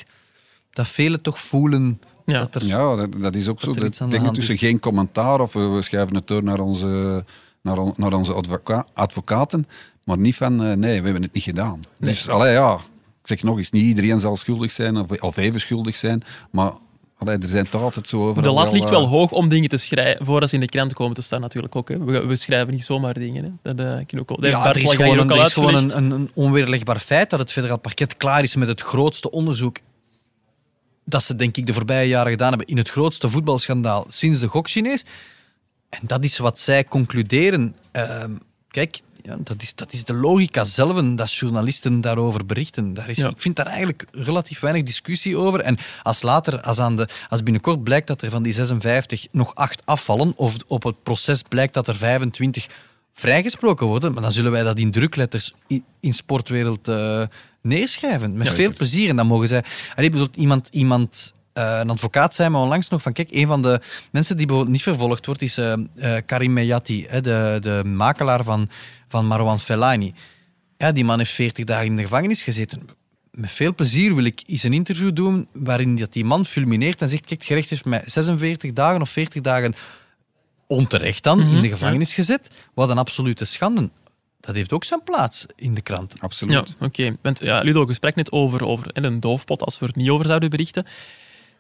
[0.72, 2.38] dat velen toch voelen Ja.
[2.40, 2.66] dat er...
[2.66, 3.70] Ja, dat, dat is ook zo.
[3.72, 4.60] er Dat iets aan de denk hand tussen is.
[4.60, 7.26] geen commentaar of we, we schuiven het door naar onze,
[7.62, 9.68] naar, on- naar onze advoca- advocaten,
[10.04, 11.80] maar niet van eh, nee, we hebben het niet gedaan.
[11.98, 12.76] Dus allee, ja,
[13.22, 16.72] ik zeg nog eens, niet iedereen zal schuldig zijn of, of even schuldig zijn, maar
[17.20, 19.70] Allee, er zijn toch altijd zo overal De lat ligt wel eh, hoog om dingen
[19.70, 21.90] te schrijven voordat ze in de krant komen te staan natuurlijk ook.
[21.90, 21.98] Hè.
[22.04, 23.44] We, we schrijven niet zomaar dingen.
[23.44, 23.74] Hè.
[23.74, 25.98] Dat, eh, kan ook Ja, er is gewoon, een, ook al er is gewoon uitgelegd.
[25.98, 29.78] een, een, een onweerlegbaar feit dat het federaal parket klaar is met het grootste onderzoek
[31.10, 34.48] dat ze denk ik de voorbije jaren gedaan hebben in het grootste voetbalschandaal sinds de
[34.48, 35.06] gokchinees.
[35.90, 37.76] En dat is wat zij concluderen.
[37.92, 38.32] Ehm,
[38.68, 42.94] kijk, ja, dat, is, dat is de logica zelf en dat journalisten daarover berichten.
[42.94, 43.30] Daar is, Ja.
[43.30, 45.60] Ik vind daar eigenlijk relatief weinig discussie over.
[45.60, 49.56] En als later, als, aan de, als binnenkort blijkt dat er van die 56 nog
[49.56, 52.68] acht afvallen, of op het proces blijkt dat er 25
[53.14, 57.24] vrijgesproken worden, maar dan zullen wij dat in drukletters in, in sportwereld eh,
[57.62, 58.38] neerschrijven.
[58.38, 59.10] Met veel plezier.
[59.10, 59.64] En dan mogen zij...
[59.96, 60.68] Allee, ik bedoel, iemand...
[60.72, 63.82] iemand eh, een advocaat zei me onlangs nog van, kijk, een van de
[64.12, 68.44] mensen die bijvoorbeeld niet vervolgd wordt, is eh, eh, Karim Meyati, hè, de, de makelaar
[68.44, 68.70] van,
[69.08, 70.14] van Marwan Fellaini.
[70.78, 72.88] Ja, die man heeft 40 dagen in de gevangenis gezeten.
[73.32, 77.10] Met veel plezier wil ik eens een interview doen waarin dat die man fulmineert en
[77.10, 79.74] zegt, kijk, het gerecht heeft mij 46 dagen of 40 dagen
[80.68, 82.48] onterecht dan in de gevangenis gezet.
[82.74, 83.90] Wat een absolute schande.
[84.40, 86.14] Dat heeft ook zijn plaats in de krant.
[86.20, 86.54] Absoluut.
[86.54, 87.18] Ja, oké.
[87.22, 90.50] Want ja, Ludo, gesprek net over, over een doofpot, als we er niet over zouden
[90.50, 90.86] berichten.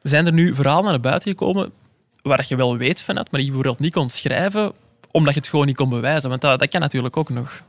[0.01, 1.71] Zijn er nu verhalen naar buiten gekomen
[2.21, 4.71] waar je wel weet van had, maar die je bijvoorbeeld niet kon schrijven,
[5.11, 6.29] omdat je het gewoon niet kon bewijzen?
[6.29, 7.61] Want dat, dat kan natuurlijk ook nog.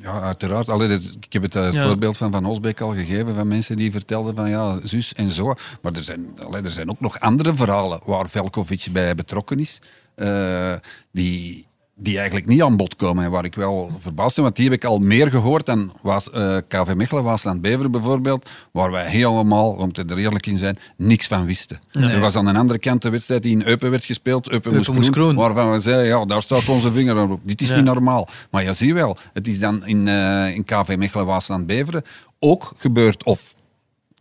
[0.00, 0.68] Ja, uiteraard.
[0.68, 1.86] Allee, dit- ik heb het eh, Ja.
[1.86, 5.54] voorbeeld van Van Osbeek al gegeven, van mensen die vertelden van ja, zus en zo.
[5.82, 9.80] Maar er zijn, allee, er zijn ook nog andere verhalen waar Velkovic bij betrokken is,
[10.14, 10.74] eh,
[11.12, 11.66] die,
[12.02, 14.74] die eigenlijk niet aan bod komen en waar ik wel verbaasd ben, want die heb
[14.74, 19.70] ik al meer gehoord dan was, eh, KV Mechelen, Waasland Beveren bijvoorbeeld, waar wij helemaal,
[19.70, 21.80] om te er eerlijk in zijn, niks van wisten.
[21.92, 24.94] Er was aan de andere kant de wedstrijd die in Eupen werd gespeeld, Eupen, Eupen
[24.94, 25.34] moest Moeskroen.
[25.34, 27.40] waarvan we zeiden, ja, daar staat onze vinger op.
[27.44, 27.76] Dit is Ja.
[27.76, 28.28] niet normaal.
[28.50, 32.02] Maar je ziet wel, het is dan in, eh, in KV Mechelen, Waasland, Beveren
[32.38, 33.24] ook gebeurd.
[33.24, 33.54] Of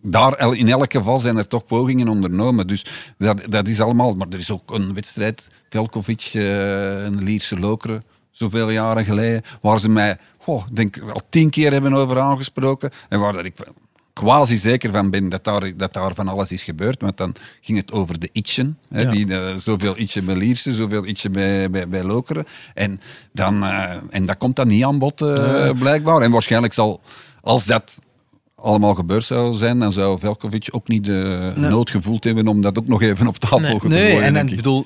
[0.01, 2.67] daar in elk geval zijn er toch pogingen ondernomen.
[2.67, 2.85] Dus
[3.17, 4.15] dat, dat is allemaal.
[4.15, 9.79] Maar er is ook een wedstrijd, Velkovic eh en Lierse Lokeren, zoveel jaren geleden, waar
[9.79, 12.91] ze mij, goh, denk al tien keer hebben over aangesproken.
[13.09, 13.55] En waar dat ik
[14.13, 17.01] quasi zeker van ben dat daar, dat daar van alles is gebeurd.
[17.01, 18.77] Want dan ging het over de Itchen.
[18.89, 19.09] Hè, Ja.
[19.09, 22.45] die, eh, zoveel Itchen bij Lierse, zoveel Itchen bij, bij, bij Lokeren.
[22.73, 23.01] En,
[23.33, 25.15] dan, eh, en dat komt dan niet aan bod,
[25.79, 26.21] blijkbaar.
[26.21, 27.01] En waarschijnlijk zal,
[27.41, 27.99] als dat
[28.61, 32.79] allemaal gebeurd zou zijn, dan zou Velkovic ook niet de nood gevoeld hebben om dat
[32.79, 33.79] ook nog even op tafel Nee.
[33.79, 34.17] te Nee, gooien.
[34.17, 34.85] en, en denk ik bedoel,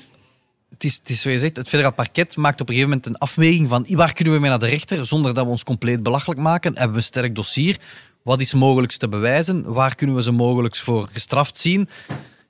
[0.70, 3.06] het is, het is zoals je zegt, het federaal parket maakt op een gegeven moment
[3.08, 6.02] een afweging van waar kunnen we mee naar de rechter zonder dat we ons compleet
[6.02, 6.72] belachelijk maken.
[6.72, 7.76] Hebben we een sterk dossier?
[8.22, 9.72] Wat is mogelijk te bewijzen?
[9.72, 11.88] Waar kunnen we ze mogelijk voor gestraft zien?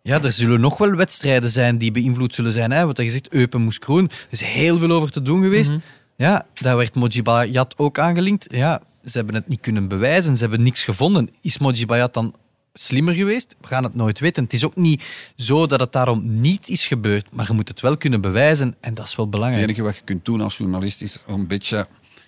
[0.03, 2.72] Ja, er zullen nog wel wedstrijden zijn die beïnvloed zullen zijn.
[2.72, 2.87] Hè?
[2.87, 4.05] Wat je zegt, Eupen moest groen.
[4.05, 5.72] Er is heel veel over te doen geweest.
[6.16, 8.47] Ja, daar werd Mojibayat ook aangelinkt.
[8.51, 10.34] Ja, ze hebben het niet kunnen bewijzen.
[10.36, 11.30] Ze hebben niks gevonden.
[11.40, 12.34] Is Mojibayat dan
[12.74, 13.57] slimmer geweest?
[13.61, 14.44] We gaan het nooit weten.
[14.44, 15.04] Het is ook niet
[15.36, 18.94] zo dat het daarom niet is gebeurd, maar je moet het wel kunnen bewijzen en
[18.94, 19.64] dat is wel Het belangrijk.
[19.66, 21.86] enige wat je kunt doen als journalist is een beetje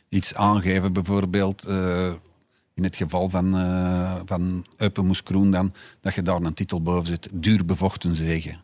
[0.09, 0.93] iets aangeven.
[0.93, 2.13] Bijvoorbeeld eh,
[2.75, 4.65] in het geval van, eh van
[5.51, 7.29] dan, dat je daar een titel boven zet.
[7.33, 8.61] Duur bevochten zegen.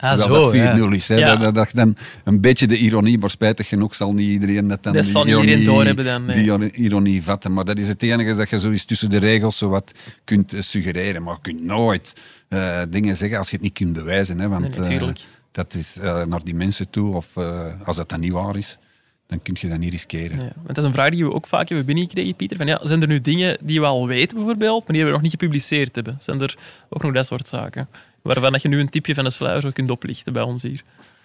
[0.00, 0.90] Ah, zo, dat 4-0 ja.
[0.90, 1.08] is.
[1.08, 1.14] Hè.
[1.14, 1.36] Ja.
[1.36, 4.82] Dat, dat, dat dan een beetje de ironie, maar spijtig genoeg zal niet iedereen dat
[4.82, 6.58] dan Dat die ironie, dan, nee.
[6.58, 7.52] die ironie vatten.
[7.52, 9.92] Maar dat is het enige dat je zo eens tussen de regels zo wat
[10.24, 11.22] kunt eh, suggereren.
[11.22, 12.16] Maar je kunt nooit
[12.48, 14.40] eh, dingen zeggen als je het niet kunt bewijzen.
[14.40, 14.48] Hè.
[14.48, 15.08] Want Nee, eh,
[15.52, 15.96] dat is
[16.28, 17.14] naar die mensen toe.
[17.14, 17.36] Of
[17.84, 18.78] als dat dan niet waar is,
[19.26, 20.36] dan kun je dat niet riskeren.
[20.36, 22.56] Ja, want dat is een vraag die we ook vaak hebben binnengekregen, Pieter.
[22.56, 25.22] Van, ja, zijn er nu dingen die we al weten, bijvoorbeeld, maar die we nog
[25.22, 26.16] niet gepubliceerd hebben?
[26.20, 26.56] Zijn er
[26.88, 27.88] ook nog dat soort zaken?
[28.22, 30.82] Waarvan dat je nu een tipje van de sluier zo kunt oplichten bij ons hier.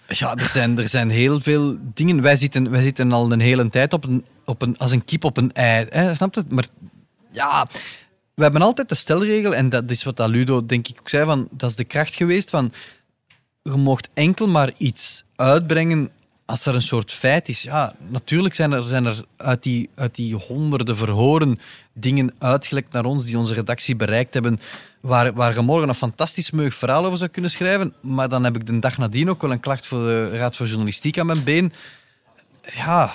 [0.08, 2.22] Ja, er zijn, er zijn heel veel dingen.
[2.22, 5.24] Wij zitten, wij zitten al een hele tijd op een, op een, als een kip
[5.24, 5.86] op een ei.
[5.88, 6.42] Hè, snap je?
[6.48, 6.66] Maar
[7.30, 7.66] ja,
[8.34, 11.48] we hebben altijd de stelregel, en dat is wat Ludo denk ik ook zei, van,
[11.50, 12.72] dat is de kracht geweest van
[13.62, 16.10] je mocht enkel maar iets uitbrengen
[16.46, 17.62] als er een soort feit is.
[17.62, 21.60] Ja, natuurlijk zijn er, zijn er uit, die, uit die honderden verhoren
[21.92, 24.60] dingen uitgelekt naar ons die onze redactie bereikt hebben,
[25.00, 27.94] waar, waar je morgen een fantastisch meug verhaal over zou kunnen schrijven.
[28.00, 30.66] Maar dan heb ik de dag nadien ook wel een klacht voor de Raad voor
[30.66, 31.72] Journalistiek aan mijn been.
[32.74, 33.14] Ja,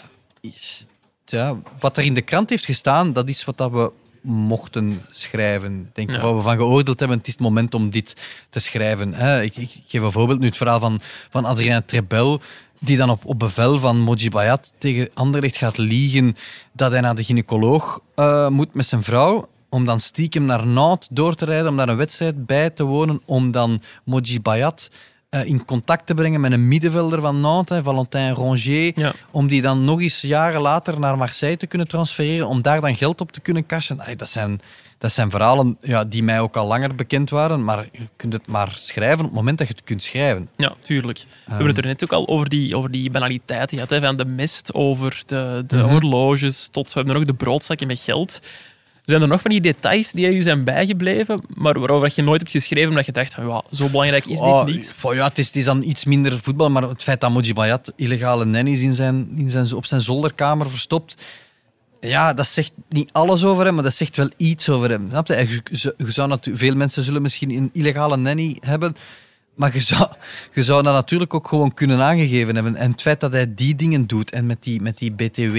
[1.26, 5.80] ja wat er in de krant heeft gestaan, dat is wat dat we mochten schrijven.
[5.88, 6.20] Ik Denk Ja.
[6.22, 8.16] waar we van geoordeeld hebben, het is het moment om dit
[8.50, 9.14] te schrijven.
[9.14, 9.42] Hè.
[9.42, 12.42] Ik, ik geef een voorbeeld nu, het verhaal van, van Adrien Trebel,
[12.84, 16.36] die dan op, op bevel van Moji Bayat tegen Anderlecht gaat liegen
[16.74, 21.08] dat hij naar de gynaecoloog eh, moet met zijn vrouw, om dan stiekem naar Nantes
[21.12, 24.90] door te rijden, om daar een wedstrijd bij te wonen, om dan Moji Bayat
[25.30, 29.14] eh, in contact te brengen met een middenvelder van Nantes, hè, Valentin Rongier, Ja.
[29.32, 32.96] om die dan nog eens jaren later naar Marseille te kunnen transfereren, om daar dan
[32.96, 34.00] geld op te kunnen cashen.
[34.00, 34.62] Allee, dat, zijn,
[35.02, 38.48] dat zijn verhalen ja, die mij ook al langer bekend waren, maar je kunt het
[38.48, 40.50] maar schrijven op het moment dat je het kunt schrijven.
[40.58, 41.18] Ja, tuurlijk.
[41.20, 43.90] We hebben het er net ook al over die, over die gehad.
[43.90, 45.88] Hè, van de mest over de, de Mhm.
[45.90, 48.40] horloges tot we hebben nog de broodzakken met geld.
[49.06, 52.52] Zijn er nog van die details die je zijn bijgebleven, maar waarover je nooit hebt
[52.52, 54.94] geschreven omdat je dacht van zo belangrijk is Oh, dit niet?
[55.02, 57.54] oh ja, het is, het is dan iets minder voetbal, maar het feit dat Moji
[57.54, 61.16] Bayat illegale nannies in zijn, in zijn, op zijn zolderkamer verstopt,
[62.02, 65.06] ja, dat zegt niet alles over hem, maar dat zegt wel iets over hem.
[65.10, 65.36] Snap je?
[65.72, 68.96] Je- je- veel mensen zullen misschien een illegale nanny hebben,
[69.56, 70.10] maar je zou,
[70.54, 72.76] je zou dat natuurlijk ook gewoon kunnen aangegeven hebben.
[72.76, 75.56] En het feit dat hij die dingen doet en met die, met die BTW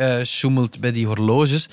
[0.00, 1.68] eh sjoemelt bij die horloges,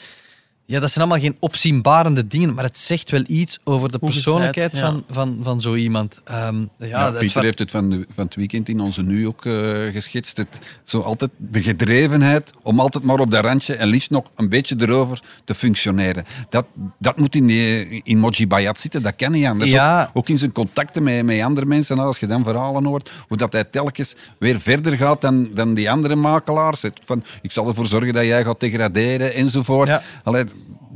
[0.66, 4.76] ja, dat zijn allemaal geen opzienbarende dingen, maar het zegt wel iets over de persoonlijkheid
[4.76, 4.82] ja.
[4.82, 6.22] van, van, van zo iemand.
[6.24, 9.54] Ehm, ja, Pieter heeft het van, de, van het weekend in onze nu ook eh,
[9.92, 10.38] geschetst.
[10.38, 14.50] Het, zo altijd de gedrevenheid om altijd maar op dat randje en liefst nog een
[14.50, 16.24] beetje erover te functioneren.
[16.50, 16.66] Dat,
[17.00, 19.72] dat moet in, die, in Moji Bayat zitten, dat kan niet anders.
[19.72, 20.04] Ja.
[20.04, 23.38] Ook, ook in zijn contacten met, met andere mensen, als je dan verhalen hoort, hoe
[23.38, 26.82] dat hij telkens weer verder gaat dan, dan die andere makelaars.
[26.82, 29.88] Het Van, ik zal ervoor zorgen dat jij gaat degraderen enzovoort.
[29.88, 30.02] Ja.
[30.24, 30.44] Allee,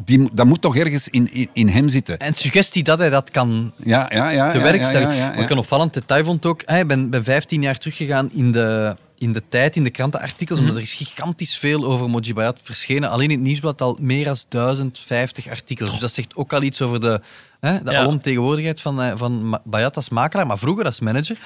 [0.05, 2.17] die, dat moet toch ergens in, in, in hem zitten.
[2.17, 4.49] En suggestie dat hij dat kan Ja, ja, ja.
[4.49, 5.09] te werk ja, stellen.
[5.09, 5.43] ja, ja, Maar ja.
[5.43, 9.31] ik een opvallend detail vond ook, ik ben, ben 15 jaar teruggegaan in de, in
[9.31, 10.67] de tijd, in de krantenartikels, Mhm.
[10.67, 13.09] omdat er is gigantisch veel over Moji Bayat verschenen.
[13.09, 15.89] Alleen in het nieuwsblad al meer dan 1050 artikels.
[15.91, 17.21] Dus dat zegt ook al iets over de,
[17.59, 17.99] hè, de Ja.
[17.99, 21.37] alomtegenwoordigheid van, eh, van Bayat als makelaar, maar vroeger als manager.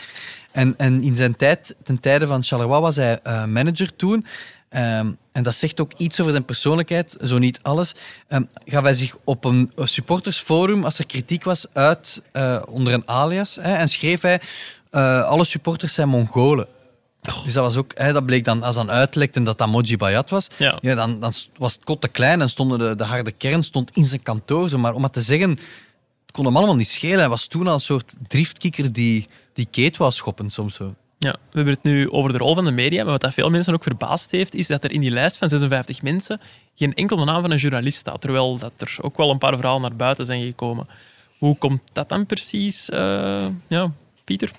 [0.52, 4.26] En, en in zijn tijd, ten tijde van Charleroi, was hij eh, manager toen.
[4.72, 7.96] Ehm, en dat zegt ook iets over zijn persoonlijkheid, zo niet alles.
[8.28, 13.08] Ehm, gaf hij zich op een supportersforum, als er kritiek was, uit eh, onder een
[13.08, 13.56] alias.
[13.56, 14.42] Hè, en schreef hij:
[14.90, 16.68] eh, Alle supporters zijn Mongolen.
[17.44, 20.30] Dus dat, was ook, hè, dat bleek dan, als dan uitlekte dat dat Moji Bayat
[20.30, 20.80] was, Ja.
[20.82, 24.06] dan, dan was het kot te klein en stonden de, de harde kern stond in
[24.06, 24.70] zijn kantoor.
[24.70, 24.78] Zo.
[24.78, 27.20] Maar om maar te zeggen, het kon hem allemaal niet schelen.
[27.20, 30.96] Hij was toen al een soort driftkikker die, die Kate wou schoppen soms zo.
[31.24, 33.50] Ja, we hebben het nu over de rol van de media, maar wat dat veel
[33.50, 36.42] mensen ook verbaasd heeft, is dat er in die lijst van 56 mensen
[36.76, 39.82] geen enkele naam van een journalist staat, terwijl dat er ook wel een paar verhalen
[39.82, 40.88] naar buiten zijn gekomen.
[41.38, 42.90] Hoe komt dat dan precies?
[42.90, 43.92] eh, ja,
[44.24, 44.52] Pieter?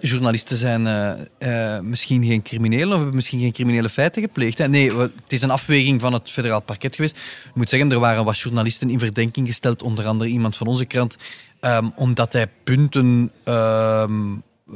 [0.00, 4.68] Journalisten zijn eh, eh, misschien geen criminelen of hebben misschien geen criminele feiten gepleegd.
[4.68, 7.16] Nee, het is een afweging van het federaal parket geweest.
[7.44, 10.84] Ik moet zeggen, er waren wat journalisten in verdenking gesteld, onder andere iemand van onze
[10.84, 11.16] krant,
[11.60, 14.32] ehm, omdat hij punten ehm,
[14.70, 14.74] eh,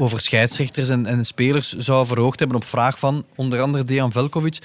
[0.00, 4.58] over scheidsrechters en, en spelers zou verhoogd hebben op vraag van onder andere Dejan Velkovic.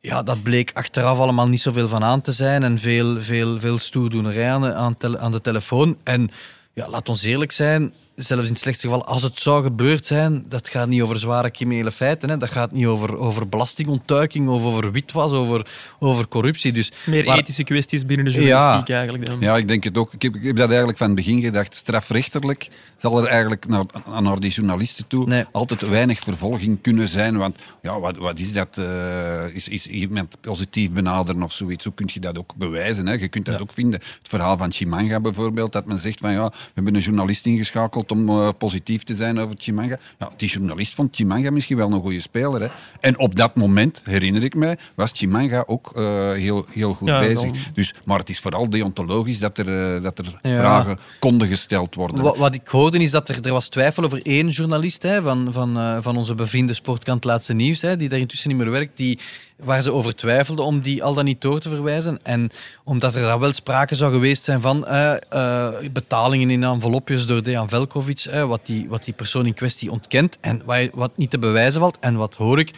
[0.00, 3.78] Ja, dat bleek achteraf allemaal niet zoveel van aan te zijn en veel, veel, veel
[3.78, 5.96] stoerdoenerij aan aan, aan de telefoon.
[6.02, 6.30] En
[6.72, 10.44] ja, laat ons eerlijk zijn, zelfs in het slechtste geval, als het zou gebeurd zijn,
[10.48, 12.28] dat gaat niet over zware criminele feiten.
[12.28, 12.36] Hè.
[12.36, 15.66] Dat gaat niet over, over belastingontduiking of over witwas, over,
[15.98, 16.72] over corruptie.
[16.72, 19.26] Dus, Meer maar- ethische kwesties binnen de journalistiek eigenlijk.
[19.26, 19.40] Dan.
[19.40, 20.12] Ja, ik denk het ook.
[20.12, 21.74] Ik heb, ik heb dat eigenlijk van het begin gedacht.
[21.74, 23.84] Strafrechterlijk zal er eigenlijk naar,
[24.20, 25.44] naar die journalisten toe Nee.
[25.52, 27.36] altijd weinig vervolging kunnen zijn.
[27.36, 28.78] Want ja, wat, wat is dat?
[28.78, 31.84] eh, is, is iemand positief benaderen of zoiets?
[31.84, 33.06] Hoe kun je dat ook bewijzen?
[33.06, 33.12] Hè?
[33.12, 34.00] Je kunt dat ook vinden.
[34.18, 38.03] Het verhaal van Chimanga bijvoorbeeld, dat men zegt van ja, we hebben een journalist ingeschakeld
[38.10, 39.98] om eh, positief te zijn over Chimanga.
[40.18, 42.60] Ja, die journalist vond Chimanga misschien wel een goede speler.
[42.60, 42.68] Hè?
[43.00, 47.18] En op dat moment, herinner ik mij, was Chimanga ook eh, heel, heel goed Ja,
[47.18, 47.42] bezig.
[47.50, 50.58] dan- Dus, maar het is vooral deontologisch dat er, eh, dat er Ja.
[50.58, 52.22] vragen konden gesteld worden.
[52.22, 55.48] Wat, wat ik hoorde is dat er, er was twijfel over één journalist hè, van,
[55.52, 59.18] van, van onze bevriende sportkant Laatste Nieuws, hè, die daar intussen niet meer werkt, die,
[59.56, 62.18] waar ze over twijfelden om die al dan niet door te verwijzen.
[62.22, 62.50] En
[62.84, 67.42] omdat er daar wel sprake zou geweest zijn van eh, eh, betalingen in envelopjes door
[67.42, 70.62] Dejan Velkovic, hè, wat, die, wat die persoon in kwestie ontkent en
[70.94, 71.98] wat, niet te bewijzen valt.
[72.00, 72.70] En wat hoor ik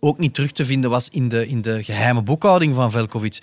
[0.00, 3.38] ook niet terug te vinden was in de, in de geheime boekhouding van Velkovic.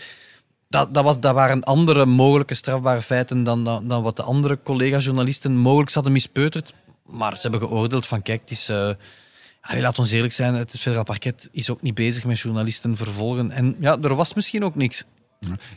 [0.68, 5.58] Dat, dat, was, waren andere mogelijke strafbare feiten dan, dan, dan wat de andere collega-journalisten
[5.58, 6.74] mogelijk hadden mispeuterd.
[7.06, 8.72] Maar ze hebben geoordeeld van, kijk, het is...
[9.64, 13.52] allee, laat ons eerlijk zijn, het federaal parket is ook niet bezig met journalisten vervolgen.
[13.52, 15.04] En ja, er was misschien ook niks.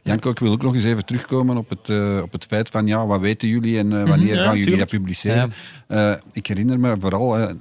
[0.03, 2.87] Janko, ik wil ook nog eens even terugkomen op het, eh, op het feit van
[2.87, 5.53] ja, wat weten jullie en eh, wanneer ja, gaan jullie dat publiceren?
[5.87, 7.55] Eh, ik herinner me vooral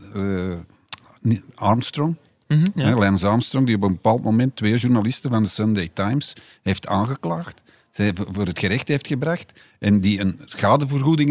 [1.55, 2.15] Armstrong,
[2.47, 2.95] Mhm, ja.
[2.95, 7.61] Lance Armstrong, die op een bepaald moment twee journalisten van de Sunday Times heeft aangeklaagd.
[7.95, 11.29] V- voor het gerecht heeft gebracht en die een schadevergoeding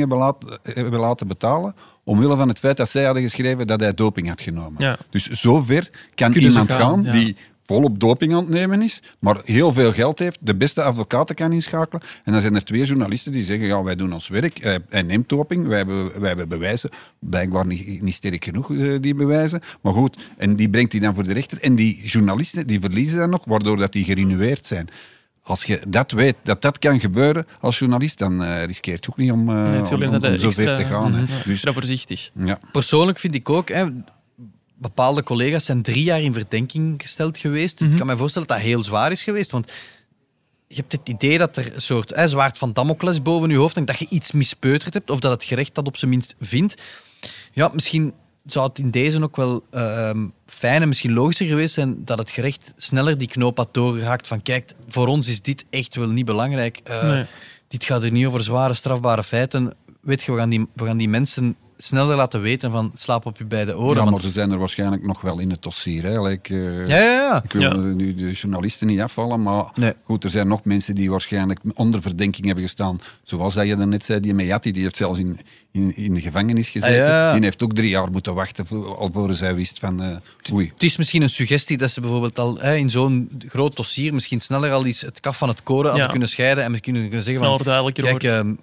[0.63, 4.41] hebben, laten betalen omwille van het feit dat zij hadden geschreven dat hij doping had
[4.41, 4.83] genomen.
[4.83, 4.99] Ja.
[5.11, 7.13] Dus zover kan Kunnen iemand gaan, gaan, ja.
[7.13, 7.37] die
[7.67, 11.53] volop doping aan het nemen is, maar heel veel geld heeft, de beste advocaten kan
[11.53, 12.03] inschakelen.
[12.25, 15.03] En dan zijn er twee journalisten die zeggen, ja, wij doen ons werk, hij, hij
[15.03, 19.61] neemt doping, wij hebben, wij hebben bewijzen, blijkbaar niet, niet sterk genoeg, eh, die bewijzen.
[19.81, 21.61] Maar goed, en die brengt hij dan voor de rechter.
[21.61, 24.89] En die journalisten, die verliezen dan nog, waardoor dat die gerenueerd zijn.
[25.47, 29.17] Als je dat weet, dat dat kan gebeuren als journalist, dan eh, riskeert je ook
[29.17, 29.87] niet om, eh, Nee, om,
[30.39, 31.15] zo ver te gaan.
[31.15, 31.23] hè.
[31.23, 31.33] Mhm.
[31.33, 32.31] Dus, Extra voorzichtig.
[32.45, 32.59] ja.
[32.73, 33.87] Persoonlijk vind ik ook, hè,
[34.75, 37.81] bepaalde collega's zijn drie jaar in verdenking gesteld geweest.
[37.81, 37.91] Mhm.
[37.91, 39.73] Ik kan me voorstellen dat dat heel zwaar is geweest, want
[40.69, 43.75] je hebt het idee dat er een soort hè, zwaard van Damocles boven je hoofd
[43.75, 46.83] hangt, dat je iets mispeuterd hebt, of dat het gerecht dat op zijn minst vindt.
[47.53, 48.13] Ja, misschien
[48.47, 52.31] zou het in deze ook wel ehm, fijn en misschien logischer geweest zijn dat het
[52.31, 56.25] gerecht sneller die knoop had doorgehaakt van kijk, voor ons is dit echt wel niet
[56.25, 56.81] belangrijk.
[57.03, 57.25] Nee.
[57.69, 59.75] Dit gaat er niet over zware strafbare feiten.
[60.01, 63.39] Weet je, we gaan die, we gaan die mensen sneller laten weten van slaap op
[63.39, 63.97] je beide oren.
[63.97, 66.03] ja, maar want- ze zijn er waarschijnlijk nog wel in het dossier.
[66.03, 66.23] Hè.
[66.23, 67.43] Like, eh, ja, ja, ja.
[67.45, 67.75] Ik wil Ja.
[67.75, 69.93] nu de journalisten niet afvallen, maar Nee.
[70.05, 73.01] goed, er zijn nog mensen die waarschijnlijk onder verdenking hebben gestaan.
[73.23, 75.39] Zoals dat je net zei, die Mejati, die heeft zelfs in,
[75.73, 77.01] in, in de gevangenis gezeten.
[77.03, 77.33] Ah, ja.
[77.33, 80.17] Die heeft ook drie jaar moeten wachten voor, alvorens hij wist van, eh
[80.53, 80.71] oei.
[80.75, 84.41] Het is misschien een suggestie dat ze bijvoorbeeld al hè, in zo'n groot dossier misschien
[84.41, 87.23] sneller al iets het kaf van het koren hadden kunnen scheiden en we kunnen, kunnen
[87.23, 88.37] zeggen Sneller van duidelijker kijk, wordt.
[88.37, 88.55] ehm,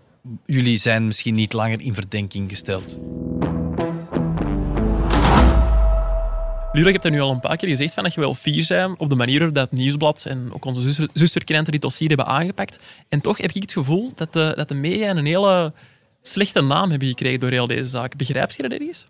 [0.45, 2.97] jullie zijn misschien niet langer in verdenking gesteld.
[6.73, 8.65] Ludo, je hebt er nu al een paar keer gezegd van dat je wel fier
[8.67, 12.25] bent op de manier waarop dat Nieuwsblad en ook onze zuster, zusterkranten dit dossier hebben
[12.25, 12.79] aangepakt.
[13.09, 15.73] En toch heb ik het gevoel dat de, dat de media een hele
[16.21, 18.15] slechte naam hebben gekregen door heel deze zaak.
[18.15, 19.07] Begrijp je dat ergens?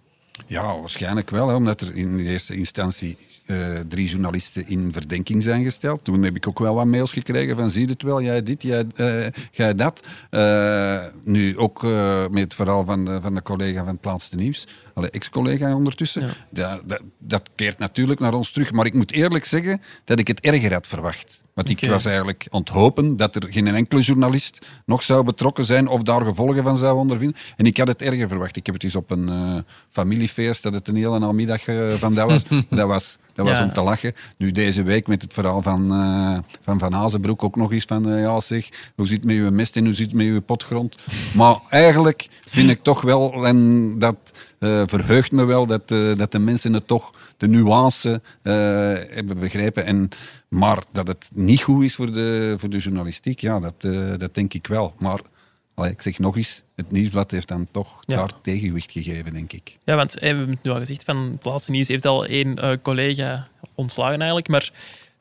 [0.48, 5.44] Ja, waarschijnlijk wel, hè, omdat er in de eerste instantie eh, drie journalisten in verdenking
[5.44, 6.04] zijn gesteld.
[6.04, 8.86] Toen heb ik ook wel wat mails gekregen van zie het wel, jij dit, jij,
[8.96, 10.04] eh, jij dat.
[10.30, 11.84] Eh, nu ook
[12.32, 16.22] met het verhaal van de, van de collega van het laatste nieuws, ex-collega ondertussen.
[16.22, 16.34] Ja.
[16.50, 18.72] Dat, dat, dat keert natuurlijk naar ons terug.
[18.72, 21.42] Maar ik moet eerlijk zeggen dat ik het erger had verwacht.
[21.54, 25.66] Want ik was eigenlijk aan het hopen dat er geen enkele journalist nog zou betrokken
[25.66, 27.38] zijn of daar gevolgen van zou ondervinden.
[27.58, 28.56] En ik had het erger verwacht.
[28.56, 29.56] Ik heb het eens op een eh,
[29.90, 32.44] familiefeest, dat het een hele namiddag eh, van dat was.
[32.70, 33.64] dat was, dat was Ja.
[33.64, 34.14] om te lachen.
[34.38, 38.10] Nu deze week met het verhaal van eh, Van, van Azenbroek ook nog eens van,
[38.12, 40.42] eh, ja zeg, hoe zit het met uw mest en hoe zit het met uw
[40.42, 40.96] potgrond?
[41.36, 44.16] Maar eigenlijk vind ik toch wel, en dat
[44.62, 48.54] eh, verheugt me wel, dat, eh, dat de mensen het toch, de nuance eh,
[49.10, 49.86] hebben begrepen.
[49.86, 50.10] En,
[50.48, 53.82] maar dat het niet goed is voor de, voor de journalistiek, ja, dat,
[54.20, 54.94] dat denk ik wel.
[54.98, 55.20] Maar
[55.90, 58.16] ik zeg nog eens, het nieuwsblad heeft dan toch Ja.
[58.16, 59.78] daar tegenwicht gegeven, denk ik.
[59.84, 62.82] Ja, want we hebben het nu al gezegd, van het laatste nieuws heeft al één
[62.82, 64.72] collega ontslagen eigenlijk, maar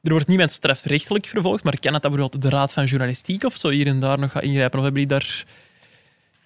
[0.03, 3.57] er wordt niemand strafrechtelijk vervolgd, maar kan het dat bijvoorbeeld de Raad van Journalistiek of
[3.57, 4.78] zo hier en daar nog gaan ingrijpen?
[4.78, 5.45] Of hebben die daar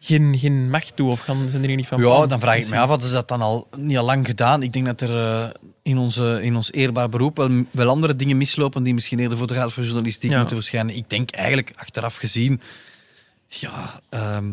[0.04, 1.10] geen, geen macht toe?
[1.10, 3.28] Of gaan, zijn er niet van Ja, dan vraag ik me af, hadden ze dat
[3.28, 4.62] dan al niet al lang gedaan?
[4.62, 5.50] Ik denk dat er eh,
[5.82, 9.46] in, onze, in ons eerbaar beroep wel, wel andere dingen mislopen die misschien eerder voor
[9.46, 10.38] de Raad voor Journalistiek Ja.
[10.38, 10.96] moeten verschijnen.
[10.96, 12.60] Ik denk eigenlijk, achteraf gezien,
[13.48, 14.50] ja, ehm,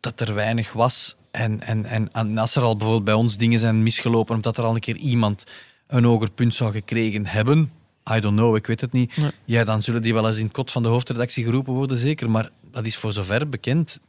[0.00, 1.16] dat er weinig was.
[1.30, 4.64] En, en, en, en als er al bijvoorbeeld bij ons dingen zijn misgelopen, omdat er
[4.64, 5.44] al een keer iemand
[5.86, 7.70] een hoger punt zou gekregen hebben,
[8.16, 9.16] I don't know, ik weet het niet.
[9.16, 9.30] Nee.
[9.44, 12.30] Ja, dan zullen die wel eens in het kot van de hoofdredactie geroepen worden, zeker.
[12.30, 14.00] Maar dat is voor zover bekend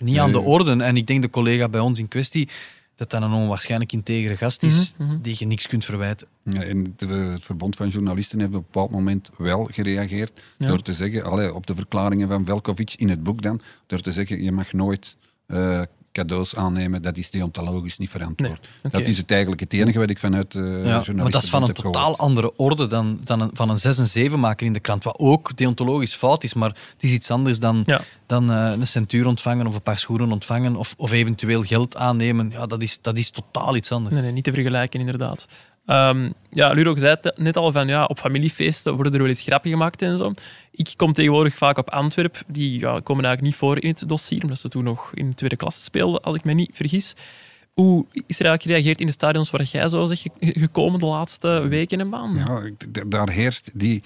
[0.00, 0.82] niet aan de orde.
[0.82, 2.48] En ik denk de collega bij ons in kwestie,
[2.96, 5.22] dat dat een onwaarschijnlijk integere gast is, Mhm, mhm.
[5.22, 6.28] die je niks kunt verwijten.
[6.44, 10.68] Ja, en de- het Verbond van Journalisten heeft op een bepaald moment wel gereageerd Ja.
[10.68, 14.12] door te zeggen, allee, op de verklaringen van Velkovic in het boek dan, door te
[14.12, 15.82] zeggen, je mag nooit eh,
[16.12, 18.68] cadeaus aannemen, dat is deontologisch niet verantwoord.
[18.90, 21.62] Dat is het eigenlijk het enige wat ik vanuit de Ja, maar dat is van
[21.62, 21.94] een gehoord.
[21.94, 25.04] totaal andere orde dan, dan een, van een 6 en 7 maken in de krant,
[25.04, 28.00] wat ook deontologisch fout is, maar het is iets anders dan, Ja.
[28.26, 32.50] dan eh, een centuur ontvangen of een paar schoenen ontvangen of, of eventueel geld aannemen.
[32.50, 34.14] Ja, dat is, dat is totaal iets anders.
[34.14, 35.46] Nee, nee, niet te vergelijken, inderdaad.
[35.86, 39.42] Ehm, ja, Ludo, zei het net al van ja, op familiefeesten worden er wel eens
[39.42, 40.32] grappen gemaakt en zo.
[40.70, 42.42] Ik kom tegenwoordig vaak op Antwerp.
[42.46, 45.34] Die ja, komen eigenlijk niet voor in het dossier, omdat ze toen nog in de
[45.34, 47.14] tweede klasse speelden, als ik me niet vergis.
[47.72, 51.06] Hoe is er eigenlijk gereageerd in de stadions waar jij zo zegt ge- gekomen de
[51.06, 52.46] laatste weken en maanden?
[52.92, 54.02] Ja, daar heerst die...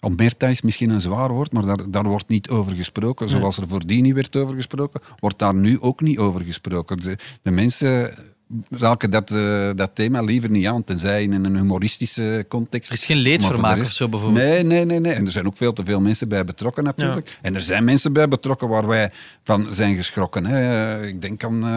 [0.00, 3.28] Omerta is misschien een zwaar woord, maar daar, daar wordt niet over gesproken.
[3.28, 6.96] Zoals er voordien niet werd over gesproken, wordt daar nu ook niet over gesproken.
[6.96, 8.14] De, de mensen
[8.70, 12.88] raken dat, eh, dat thema liever niet aan, tenzij in een humoristische context.
[12.88, 14.44] Er is geen leedvermaak of zo bijvoorbeeld.
[14.46, 15.12] Nee, nee, nee, nee.
[15.12, 17.38] En er zijn ook veel te veel mensen bij betrokken natuurlijk.
[17.42, 19.10] En er zijn mensen bij betrokken waar wij
[19.44, 20.44] van zijn geschrokken.
[20.46, 21.06] Hè.
[21.06, 21.68] Ik denk aan, eh,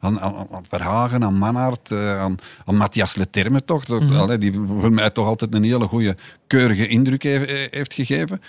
[0.00, 3.84] aan, aan, aan Verhagen, aan Manhart, eh, aan, aan Matthias Leterme toch.
[3.84, 4.16] Dat, Mhm.
[4.16, 6.16] allee, die voor mij toch altijd een hele goede,
[6.46, 8.40] keurige indruk heeft, heeft gegeven.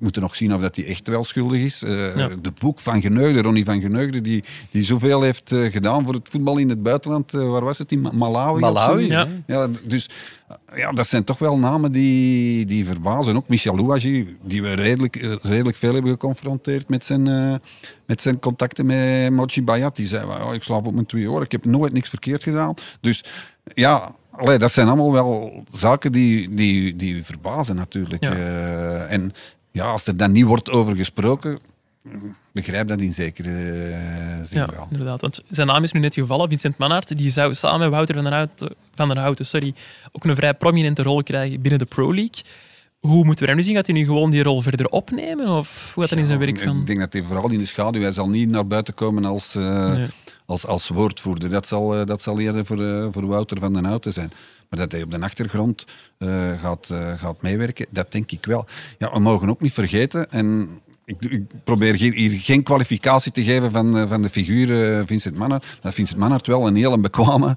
[0.00, 1.82] Moeten nog zien of dat hij echt wel schuldig is.
[1.82, 2.28] Eh, Ja.
[2.42, 6.28] De boek van Geneugde, Ronnie van Geneugde, die, die zoveel heeft eh, gedaan voor het
[6.30, 7.34] voetbal in het buitenland.
[7.34, 7.92] Eh, waar was het?
[7.92, 8.60] In Ma- Malawi?
[8.60, 9.26] Malawi, ja.
[9.46, 9.68] ja.
[9.84, 10.08] Dus
[10.74, 13.36] ja, dat zijn toch wel namen die, die verbazen.
[13.36, 17.54] Ook Michel Louagie, die we redelijk, redelijk veel hebben geconfronteerd met zijn, eh,
[18.06, 19.96] met zijn contacten met Mochi Bayat.
[19.96, 22.74] Die zei, "Oh, ik slaap op mijn twee oren, ik heb nooit niks verkeerd gedaan.
[23.00, 23.24] Dus
[23.74, 24.14] ja...
[24.30, 28.22] Allee, dat zijn allemaal wel zaken die, die, die verbazen natuurlijk.
[28.24, 28.32] Ja.
[28.32, 29.32] Eh, en
[29.70, 31.58] ja, als er dan niet wordt over gesproken,
[32.52, 34.86] begrijp dat in zekere eh, zin Ja, wel.
[34.90, 35.20] inderdaad.
[35.20, 36.48] Want zijn naam is nu net gevallen.
[36.48, 39.74] Vincent Mannaert die zou samen met Wouter van der Houten, van der Houten sorry,
[40.12, 42.42] ook een vrij prominente rol krijgen binnen de Pro League.
[43.00, 43.74] Hoe moeten we daar nu zien?
[43.74, 45.48] Gaat hij nu gewoon die rol verder opnemen?
[45.48, 46.80] Of hoe gaat dat in zijn werk Ja, gaan?
[46.80, 49.54] Ik denk dat hij vooral in de schaduw, hij zal niet naar buiten komen als,
[49.54, 50.06] eh, Nee.
[50.46, 51.48] als, als woordvoerder.
[51.50, 54.32] Dat zal, eh, dat zal eerder voor, voor Wouter van den Houten zijn.
[54.70, 55.86] Maar dat hij op de achtergrond
[56.18, 58.66] eh, gaat, eh, gaat meewerken, dat denk ik wel.
[58.98, 60.68] Ja, we mogen ook niet vergeten, en
[61.04, 65.66] ik, ik probeer hier, geen kwalificatie te geven van, eh, van de figuur Vincent Mannaert,
[65.80, 67.56] dat Vincent Mannaert wel een heel bekwame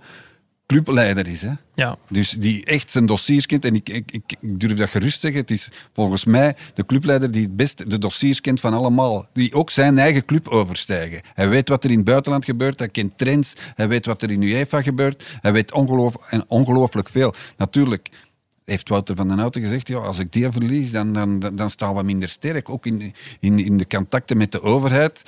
[0.73, 1.41] clubleider is.
[1.41, 1.51] Hè?
[1.75, 3.65] Ja, Dus die echt zijn dossiers kent.
[3.65, 5.41] En ik, ik, durf dat gerust zeggen.
[5.41, 9.27] Het is volgens mij de clubleider die het best de dossiers kent van allemaal.
[9.33, 11.21] Die ook zijn eigen club overstijgen.
[11.33, 12.79] Hij weet wat er in het buitenland gebeurt.
[12.79, 13.53] Hij kent trends.
[13.75, 15.25] Hij weet wat er in UEFA gebeurt.
[15.41, 17.33] Hij weet ongeloof, en ongelooflijk veel.
[17.57, 18.09] Natuurlijk
[18.65, 21.95] heeft Wouter van den Houten gezegd, ja, als ik die verlies, dan, dan, dan, staan
[21.95, 22.69] we minder sterk.
[22.69, 25.23] Ook in, in, in de contacten met de overheid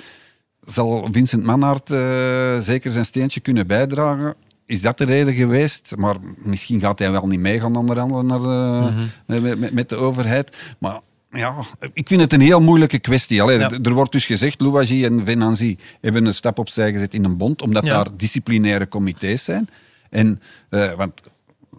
[0.66, 4.34] zal Vincent Mannaert eh, zeker zijn steentje kunnen bijdragen.
[4.66, 5.94] Is dat de reden geweest?
[5.96, 9.96] Maar misschien gaat hij wel niet meegaan onder andere naar de- met, met, met de
[9.96, 10.56] overheid.
[10.78, 11.00] Maar
[11.30, 11.54] ja,
[11.92, 13.42] ik vind het een heel moeilijke kwestie.
[13.42, 13.70] Allee, Ja.
[13.82, 17.62] Er wordt dus gezegd, Louagie en Venanzi hebben een stap opzij gezet in een bond,
[17.62, 17.94] omdat Ja.
[17.94, 19.68] daar disciplinaire comité's zijn.
[20.10, 21.12] En, eh, want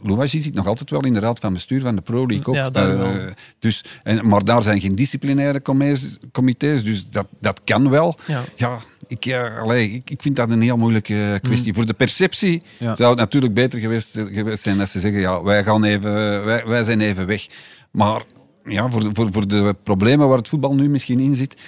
[0.03, 2.53] Louagie zit nog altijd wel in de raad van bestuur van de Pro League.
[2.55, 2.71] Ja.
[2.71, 3.27] Eh,
[3.59, 8.17] dus, en, maar daar zijn geen disciplinaire comité's, comité's, dus dat, dat kan wel.
[8.55, 8.77] Ja.
[9.07, 11.73] Ik, ja, allee, ik, ik vind dat een heel moeilijke kwestie.
[11.73, 12.95] Voor de perceptie Ja.
[12.95, 16.65] zou het natuurlijk beter geweest, geweest zijn dat ze zeggen, ja, wij, gaan even, wij,
[16.65, 17.47] wij zijn even weg.
[17.91, 18.21] Maar
[18.63, 21.61] ja, voor, de, voor, voor de problemen waar het voetbal nu misschien in zit,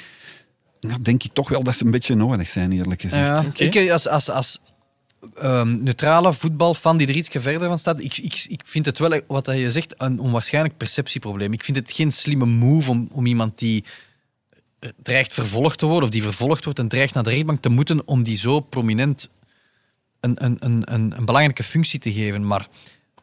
[0.79, 3.57] ja, denk ik toch wel dat ze een beetje nodig zijn, eerlijk gezegd.
[3.57, 4.61] Ja, ik eh, als, als, als
[5.35, 9.21] ehm, neutrale voetbalfan die er iets verder van staat, ik, ik, ik vind het wel,
[9.27, 11.53] wat dat je zegt, een onwaarschijnlijk perceptieprobleem.
[11.53, 13.91] Ik vind het geen slimme move om, om iemand die eh,
[15.03, 18.07] dreigt vervolgd te worden, of die vervolgd wordt en dreigt naar de rechtbank te moeten,
[18.07, 19.29] om die zo prominent
[20.19, 22.47] een, een, een, een, belangrijke functie te geven.
[22.47, 22.67] Maar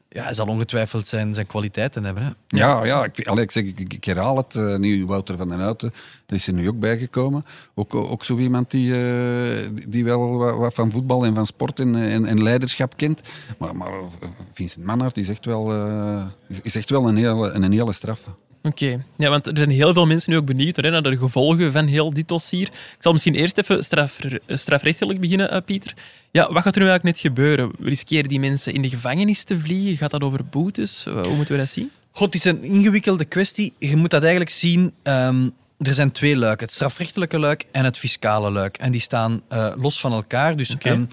[0.08, 2.22] ja, hij zal ongetwijfeld zijn, zijn kwaliteiten hebben.
[2.24, 2.30] Hè.
[2.58, 4.56] Ja, ja ik, ik, zeg, ik, ik herhaal het.
[4.56, 5.92] eh, nu Wouter van den Houten,
[6.26, 7.44] dat is er nu ook bijgekomen.
[7.74, 11.94] Ook, ook zo iemand die, eh, die wel wat, van voetbal en van sport en,
[12.26, 13.20] en, leiderschap kent.
[13.58, 17.50] Maar, maar eh, Vincent Manhart is echt wel, eh, is- is echt wel een hele,
[17.50, 18.30] een hele straffe.
[18.62, 21.72] Oké, ja, want er zijn heel veel mensen nu ook benieuwd hè, naar de gevolgen
[21.72, 22.66] van heel dit dossier.
[22.68, 25.94] Ik zal misschien eerst even straf, strafrechtelijk beginnen, eh, Pieter.
[26.30, 27.70] Ja, wat gaat er nu eigenlijk net gebeuren?
[27.80, 29.96] Riskeren die mensen in de gevangenis te vliegen?
[29.96, 31.04] Gaat dat over boetes?
[31.06, 31.90] Eh, Hoe moeten we dat zien?
[32.10, 33.72] God, het is een ingewikkelde kwestie.
[33.78, 34.92] Je moet dat eigenlijk zien.
[35.02, 35.48] ehm,
[35.78, 38.76] er zijn twee luiken: het strafrechtelijke luik en het fiscale luik.
[38.76, 40.56] En die staan eh, los van elkaar.
[40.56, 41.04] Dus ehm,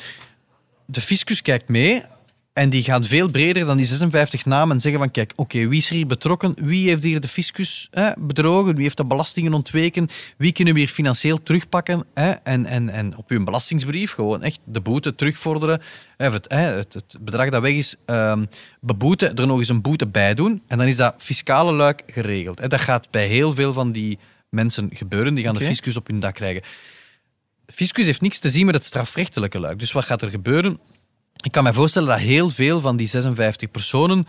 [0.86, 2.04] de fiscus kijkt mee.
[2.54, 5.80] En die gaat veel breder dan die 56 namen en zeggen van kijk, oké, wie
[5.80, 6.54] is er hier betrokken?
[6.56, 8.74] Wie heeft hier de fiscus hè, bedrogen?
[8.74, 10.10] Wie heeft de belastingen ontweken?
[10.38, 12.06] Wie kunnen we hier financieel terugpakken?
[12.14, 12.32] Hè?
[12.32, 15.82] En, en, en op uw belastingsbrief gewoon echt de boete terugvorderen.
[16.18, 18.46] Het, hè, het, het bedrag dat weg is, ehm,
[18.82, 20.62] beboeten, er nog eens een boete bij doen.
[20.68, 22.60] En dan is dat fiscale luik geregeld.
[22.60, 22.68] Hè.
[22.68, 25.34] Dat gaat bij heel veel van die mensen gebeuren.
[25.34, 26.62] Die gaan de fiscus op hun dak krijgen.
[27.68, 29.80] Fiscus heeft niks te zien met het strafrechtelijke luik.
[29.80, 30.80] Dus wat gaat er gebeuren?
[31.42, 34.28] Ik kan me voorstellen dat heel veel van die 56 personen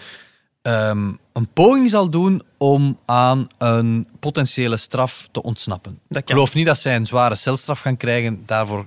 [0.62, 6.00] ehm, een poging zal doen om aan een potentiële straf te ontsnappen.
[6.08, 8.42] Ik geloof niet dat zij een zware celstraf gaan krijgen.
[8.46, 8.86] Daarvoor,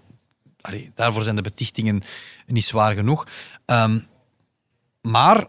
[0.62, 2.02] allee, daarvoor zijn de betichtingen
[2.48, 3.28] niet zwaar genoeg.
[3.66, 4.00] Ehm,
[5.02, 5.48] maar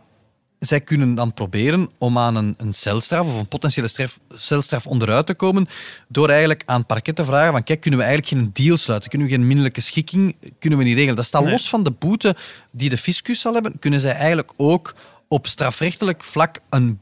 [0.59, 5.27] zij kunnen dan proberen om aan een, een celstraf of een potentiële straf, celstraf onderuit
[5.27, 5.69] te komen
[6.09, 9.11] door eigenlijk aan het parket te vragen van kijk, kunnen we eigenlijk geen deal sluiten?
[9.11, 11.17] Kunnen we geen minderlijke schikking kunnen we niet regelen?
[11.17, 11.53] Dat staat Nee.
[11.53, 12.37] los van de boete
[12.71, 14.95] die de fiscus zal hebben, kunnen zij eigenlijk ook
[15.29, 17.01] op strafrechtelijk vlak een,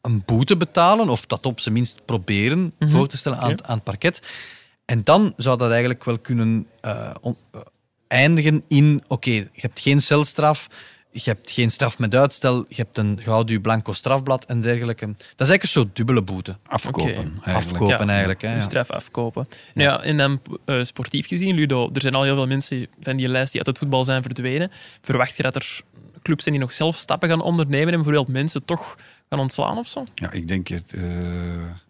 [0.00, 4.22] een boete betalen of dat op zijn minst proberen voor te stellen aan, het parket.
[4.84, 7.32] En dan zou dat eigenlijk wel kunnen eh, eh,
[8.08, 10.68] eindigen in oké, je hebt geen celstraf,
[11.22, 15.06] je hebt geen straf met uitstel, je hebt een gouden blanco strafblad en dergelijke.
[15.06, 16.56] Dat is eigenlijk een soort dubbele boete.
[16.66, 17.82] Afkopen, eigenlijk.
[17.82, 18.42] Afkopen eigenlijk.
[18.42, 18.60] Hè, ja.
[18.60, 19.48] straf afkopen.
[19.74, 23.16] Nou ja, en dan eh, sportief gezien, Ludo, er zijn al heel veel mensen van
[23.16, 24.70] die lijst die uit het voetbal zijn verdwenen.
[25.00, 25.80] Verwacht je dat er
[26.22, 28.98] clubs zijn die nog zelf stappen gaan ondernemen en bijvoorbeeld mensen toch
[29.28, 30.04] gaan ontslaan of zo?
[30.14, 30.92] Ja, ik denk het.
[30.94, 31.83] eh, het,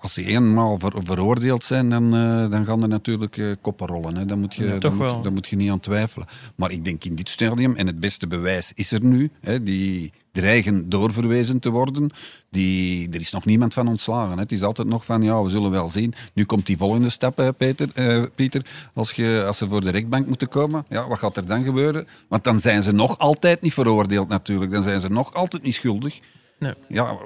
[0.00, 4.16] als die eenmaal ver- veroordeeld zijn, dan, eh, dan gaan er natuurlijk eh, koppen rollen.
[4.16, 4.26] Hè.
[4.26, 5.14] Dan, moet je, Ja, toch dan, wel.
[5.14, 6.26] moet, dan moet je niet aan twijfelen.
[6.54, 10.12] Maar ik denk in dit stadium, en het beste bewijs is er nu, hè, die
[10.32, 12.10] dreigen doorverwezen te worden.
[12.50, 14.32] Die, er is nog niemand van ontslagen.
[14.34, 14.40] Hè.
[14.42, 16.14] Het is altijd nog van, ja, we zullen wel zien.
[16.32, 17.88] Nu komt die volgende stap, hè, Peter.
[17.94, 18.66] eh, Pieter.
[18.94, 22.06] Als, je, als ze voor de rechtbank moeten komen, ja, wat gaat er dan gebeuren?
[22.28, 24.70] Want dan zijn ze nog altijd niet veroordeeld natuurlijk.
[24.70, 26.18] Dan zijn ze nog altijd niet schuldig.
[26.58, 26.74] Nee.
[26.88, 27.16] Ja,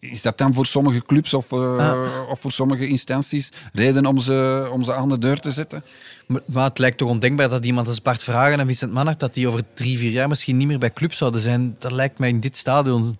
[0.00, 4.68] is dat dan voor sommige clubs of, eh, of voor sommige instanties reden om ze,
[4.72, 5.84] om ze aan de deur te zetten?
[6.26, 9.34] Maar, maar het lijkt toch ondenkbaar dat iemand als Bart Vragen en Vincent Manhart dat
[9.34, 11.76] die over drie, vier jaar misschien niet meer bij club zouden zijn.
[11.78, 13.18] Dat lijkt mij in dit stadion.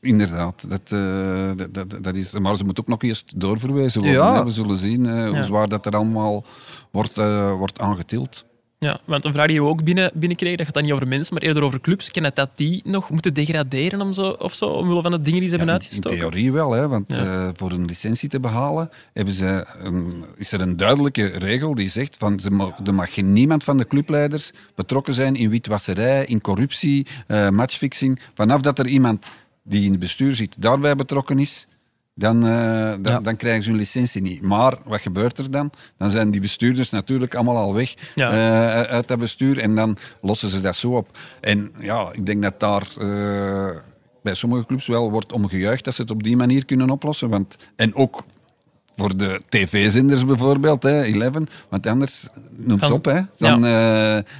[0.00, 4.18] Inderdaad, dat, eh, dat, dat, dat is, maar ze moet ook nog eerst doorverwezen worden.
[4.20, 4.44] Ja.
[4.44, 5.42] We zullen zien eh, hoe Ja.
[5.42, 6.44] zwaar dat er allemaal
[6.90, 8.44] wordt, eh, wordt aangetild.
[8.80, 11.34] Ja, want een vraag die we ook binnen, binnenkregen, dat gaat dan niet over mensen,
[11.34, 12.10] maar eerder over clubs.
[12.10, 15.40] Ken het dat die nog moeten degraderen om zo, of zo, omwille van de dingen
[15.40, 16.18] die ze hebben Ja, in- uitgestoken?
[16.18, 17.24] theorie wel, hè, want Ja.
[17.24, 21.88] eh, voor een licentie te behalen hebben ze een, is er een duidelijke regel die
[21.88, 26.24] zegt van ze mag, er mag geen niemand van de clubleiders betrokken zijn in witwasserij,
[26.24, 28.20] in corruptie, eh, matchfixing.
[28.34, 29.26] Vanaf dat er iemand
[29.62, 31.66] die in het bestuur zit daarbij betrokken is,
[32.18, 33.20] dan, eh, dan, Ja.
[33.20, 34.42] dan krijgen ze hun licentie niet.
[34.42, 35.70] Maar wat gebeurt er dan?
[35.98, 38.30] Dan zijn die bestuurders natuurlijk allemaal al weg Ja.
[38.30, 41.18] eh, uit dat bestuur en dan lossen ze dat zo op.
[41.40, 43.76] En ja, ik denk dat daar eh,
[44.22, 47.28] bij sommige clubs wel wordt om gejuicht dat ze het op die manier kunnen oplossen.
[47.28, 48.24] Want, en ook
[48.96, 53.04] voor de tv-zenders bijvoorbeeld, hè, Eleven, want anders noemt ze op.
[53.04, 53.60] Hè, dan,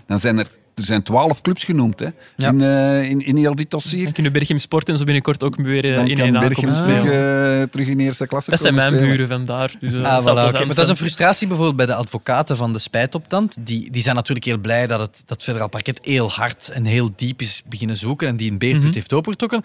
[0.06, 0.46] dan zijn er,
[0.78, 2.06] er zijn twaalf clubs genoemd hè,
[2.36, 2.48] Ja.
[2.50, 4.04] in, eh, in, in heel dit dossier.
[4.04, 6.98] Dan kunnen Berchem Sport en zo binnenkort ook weer eh, in een Berchem aankomst terug,
[7.00, 7.60] spelen.
[7.60, 9.08] eh, terug in eerste klasse Dat zijn mijn spelen.
[9.08, 9.72] buren vandaar.
[9.80, 12.78] Dus, eh, Ah, voilà, Maar dat is een frustratie bijvoorbeeld bij de advocaten van de
[12.78, 13.56] spijtoptand.
[13.60, 17.10] Die, die zijn natuurlijk heel blij dat het, dat federaal parket heel hard en heel
[17.16, 18.92] diep is beginnen zoeken en die een beerput Mhm.
[18.92, 19.62] heeft opengetrokken.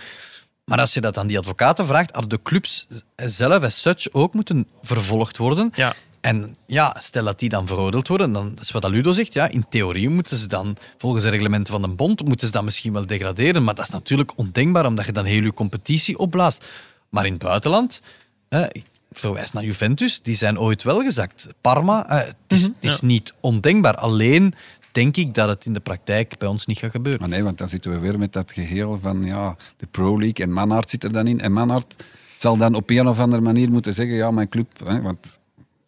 [0.65, 4.33] Maar als je dat aan die advocaten vraagt, hadden de clubs zelf as such ook
[4.33, 5.71] moeten vervolgd worden.
[5.75, 5.93] Ja,
[6.23, 9.33] En ja, stel dat die dan veroordeeld worden, dan dat is wat Ludo zegt.
[9.33, 12.63] Ja, in theorie moeten ze dan, volgens de reglementen van de bond, moeten ze dan
[12.63, 13.63] misschien wel degraderen.
[13.63, 16.67] Maar dat is natuurlijk ondenkbaar, omdat je dan heel je competitie opblaast.
[17.09, 18.01] Maar in het buitenland,
[18.49, 21.47] hè, ik verwijs naar Juventus, die zijn ooit wel gezakt.
[21.61, 23.07] Parma, eh, het is, het is ja.
[23.07, 23.95] niet ondenkbaar.
[23.95, 24.53] Alleen
[24.91, 27.21] denk ik dat het in de praktijk bij ons niet gaat gebeuren.
[27.21, 30.45] Maar nee, want dan zitten we weer met dat geheel van ja, de Pro League
[30.45, 31.39] en Manhart zit er dan in.
[31.39, 32.03] En Manhart
[32.37, 35.41] zal dan op een of andere manier moeten zeggen, ja, mijn club, hè, want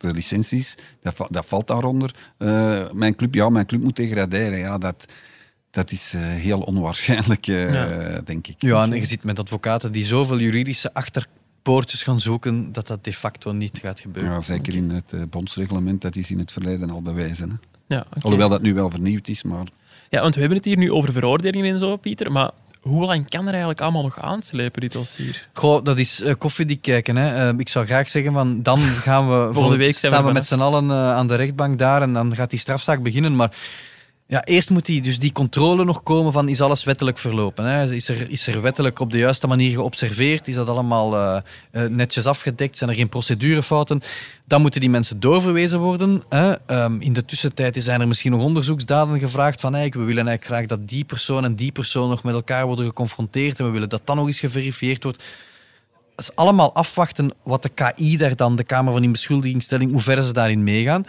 [0.08, 2.16] de licenties, dat, dat valt daaronder.
[2.38, 4.58] Eh, mijn club, ja, mijn club moet degraderen.
[4.58, 5.06] Ja, dat,
[5.72, 8.22] dat is eh, heel onwaarschijnlijk, eh, Ja.
[8.22, 8.56] denk ik.
[8.58, 13.14] Ja, en je zit met advocaten die zoveel juridische achterpoortjes gaan zoeken, dat dat de
[13.14, 14.32] facto niet gaat gebeuren.
[14.32, 17.50] Ja, zeker in het bondsreglement, dat is in het verleden al bewezen.
[17.50, 17.96] Hè.
[17.96, 18.20] ja, oké.
[18.22, 19.68] Alhoewel dat nu wel vernieuwd is, maar
[20.10, 22.32] ja, want we hebben het hier nu over veroordelingen en zo, Pieter.
[22.32, 22.52] Maar
[22.88, 25.48] hoe lang kan er eigenlijk allemaal nog aanslepen, dit dossier?
[25.54, 27.16] Goh, dat is eh, koffiedik kijken.
[27.16, 27.50] Hè.
[27.50, 30.34] Eh, ik zou graag zeggen, van, dan gaan we volgende week zijn we staan we
[30.34, 33.36] met z'n allen eh, aan de rechtbank daar en dan gaat die strafzaak beginnen.
[33.36, 33.52] Maar
[34.28, 37.66] ja, eerst moet die, dus die controle nog komen van is alles wettelijk verlopen.
[37.66, 37.94] Hè?
[37.94, 40.48] Is, er, is er wettelijk op de juiste manier geobserveerd?
[40.48, 41.38] Is dat allemaal eh,
[41.72, 42.78] eh, netjes afgedekt?
[42.78, 44.02] Zijn er geen procedurefouten?
[44.46, 46.24] Dan moeten die mensen doorverwezen worden.
[46.30, 46.54] Hè?
[46.66, 50.66] Ehm, in de tussentijd zijn er misschien nog onderzoeksdaden gevraagd van we willen eigenlijk graag
[50.66, 54.02] dat die persoon en die persoon nog met elkaar worden geconfronteerd en we willen dat
[54.06, 55.24] dan nog eens geverifieerd wordt.
[56.16, 60.24] Dat is allemaal afwachten wat de KI daar dan, de Kamer van Inbeschuldigingsstelling, hoe ver
[60.24, 61.06] ze daarin meegaan.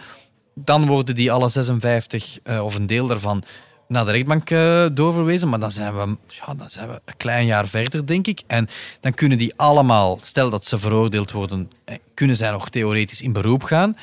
[0.59, 3.43] Dan worden die alle 56, eh, of een deel daarvan,
[3.87, 5.49] naar de rechtbank eh, doorverwezen.
[5.49, 8.41] Maar dan zijn, we, ja, dan zijn we een klein jaar verder, denk ik.
[8.47, 8.67] En
[8.99, 13.31] dan kunnen die allemaal, stel dat ze veroordeeld worden, eh, kunnen zij nog theoretisch in
[13.31, 13.97] beroep gaan.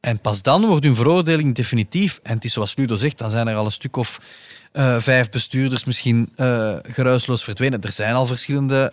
[0.00, 2.20] En pas dan wordt hun veroordeling definitief.
[2.22, 4.20] En het is zoals Ludo zegt, dan zijn er al een stuk of
[4.98, 6.32] vijf bestuurders misschien
[6.82, 7.80] geruisloos verdwenen.
[7.82, 8.92] Er zijn al verschillende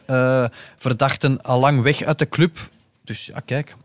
[0.77, 2.69] verdachten al lang weg uit de club.
[3.03, 3.75] Dus ja, kijk.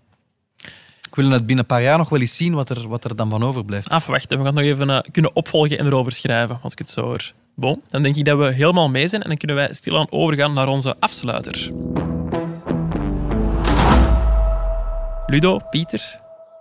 [1.10, 3.16] Ik wil het binnen een paar jaar nog wel eens zien wat er, wat er
[3.16, 3.88] dan van overblijft.
[3.88, 6.88] Afwachten, we gaan het nog even eh, kunnen opvolgen en erover schrijven, als ik het
[6.88, 7.32] zo hoor.
[7.54, 10.52] Bon, dan denk ik dat we helemaal mee zijn en dan kunnen wij stilaan overgaan
[10.52, 11.70] naar onze afsluiter.
[15.26, 16.20] Ludo, Pieter,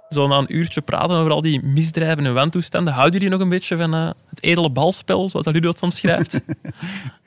[0.09, 3.49] zo na een uurtje praten over al die misdrijven en wantoestanden, houden jullie nog een
[3.49, 6.41] beetje van eh, het edele balspel, zoals dat Ludo het soms schrijft?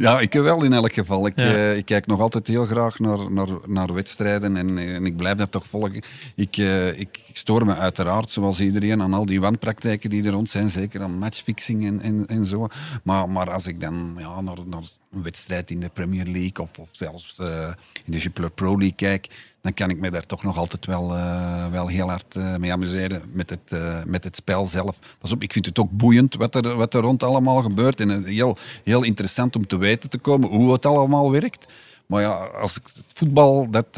[0.00, 1.26] Ja, ik wel in elk geval.
[1.26, 1.44] Ik, Ja.
[1.44, 5.16] eh, ik kijk nog altijd heel graag naar, naar, naar wedstrijden en, eh, en ik
[5.16, 6.02] blijf dat toch volgen.
[6.34, 10.50] Ik, eh, ik stoor me uiteraard, zoals iedereen, aan al die wanpraktijken die er rond
[10.50, 10.70] zijn.
[10.70, 12.66] Zeker aan matchfixing en, en, en zo.
[13.02, 16.78] Maar, maar als ik dan ja, naar, naar een wedstrijd in de Premier League of,
[16.78, 17.72] of zelfs eh,
[18.04, 21.14] in de Jupiler Pro League kijk, dan kan ik me daar toch nog altijd wel,
[21.16, 23.74] eh, wel heel hard eh, mee amuseren met het,
[24.06, 24.98] met het spel zelf.
[25.18, 28.00] Pas op, ik vind het ook boeiend wat er, wat er rond allemaal gebeurt.
[28.00, 31.72] En heel, heel interessant om te weten te komen hoe het allemaal werkt.
[32.06, 33.94] Maar ja, als ik, het voetbal, dat,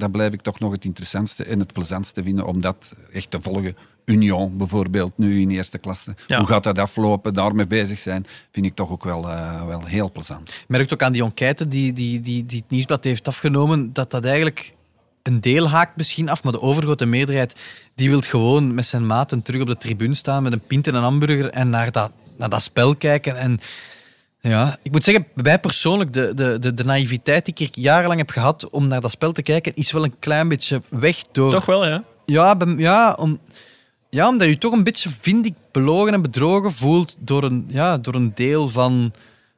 [0.00, 3.40] dat blijf ik toch nog het interessantste en het plezantste vinden om dat echt te
[3.40, 3.76] volgen.
[4.06, 6.14] Union bijvoorbeeld, nu in eerste klasse.
[6.26, 6.38] Ja.
[6.38, 7.34] Hoe gaat dat aflopen?
[7.34, 10.50] Daarmee bezig zijn, vind ik toch ook wel, eh, wel heel plezant.
[10.52, 14.10] Je merkt ook aan die enquête die, die, die, die het Nieuwsblad heeft afgenomen, dat
[14.10, 14.74] dat eigenlijk
[15.22, 17.56] een deel haakt misschien af, maar de overgrote meerderheid
[17.94, 20.94] die wil gewoon met zijn maten terug op de tribune staan met een pint en
[20.94, 23.36] een hamburger en naar dat, naar dat spel kijken.
[23.36, 23.60] En
[24.40, 28.30] ja, ik moet zeggen, wij persoonlijk, de, de, de, de naïviteit die ik jarenlang heb
[28.30, 31.50] gehad om naar dat spel te kijken, is wel een klein beetje weg door...
[31.50, 32.04] Toch wel, ja.
[32.26, 33.40] Ja, bij- ja, om,
[34.10, 37.98] ja, omdat je toch een beetje, vind ik, belogen en bedrogen voelt door een, ja,
[37.98, 39.12] door een deel van,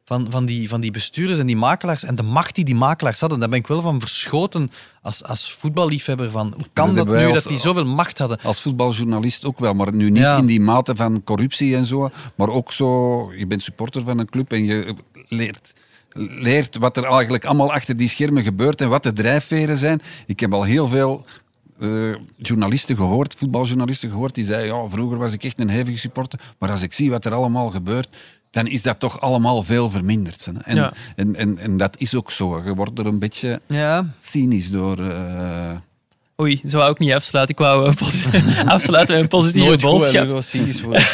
[0.05, 2.05] van, van, die, van die bestuurders en die makelaars.
[2.05, 4.71] En de macht die die makelaars hadden, daar ben ik wel van verschoten
[5.03, 6.31] als, als voetballiefhebber.
[6.31, 8.39] Van, hoe kan Dat nu als- dat die zoveel macht hadden?
[8.43, 10.37] Als voetbaljournalist ook wel, maar nu niet Ja.
[10.37, 12.11] in die mate van corruptie en zo.
[12.35, 14.95] Maar ook zo, je bent supporter van een club en je
[15.29, 15.73] leert,
[16.39, 20.01] leert wat er eigenlijk allemaal achter die schermen gebeurt en wat de drijfveren zijn.
[20.27, 21.25] Ik heb al heel veel
[21.81, 26.41] eh, journalisten gehoord, voetbaljournalisten gehoord, die zeiden, ja, vroeger was ik echt een hevige supporter,
[26.59, 28.17] maar als ik zie wat er allemaal gebeurt,
[28.51, 30.45] dan is dat toch allemaal veel verminderd.
[30.45, 30.53] hè.
[30.63, 30.93] En, Ja.
[31.17, 32.63] en, en, en dat is ook zo.
[32.65, 34.99] Je wordt er een beetje Ja, cynisch door...
[35.11, 35.77] eh,
[36.43, 37.55] Oei, zo wou ik niet afsluiten.
[37.55, 40.27] Ik wou eh, afsluiten met een positieve nooit goed, hè, boodschap.
[40.27, 41.07] Ludo, cynisch worden.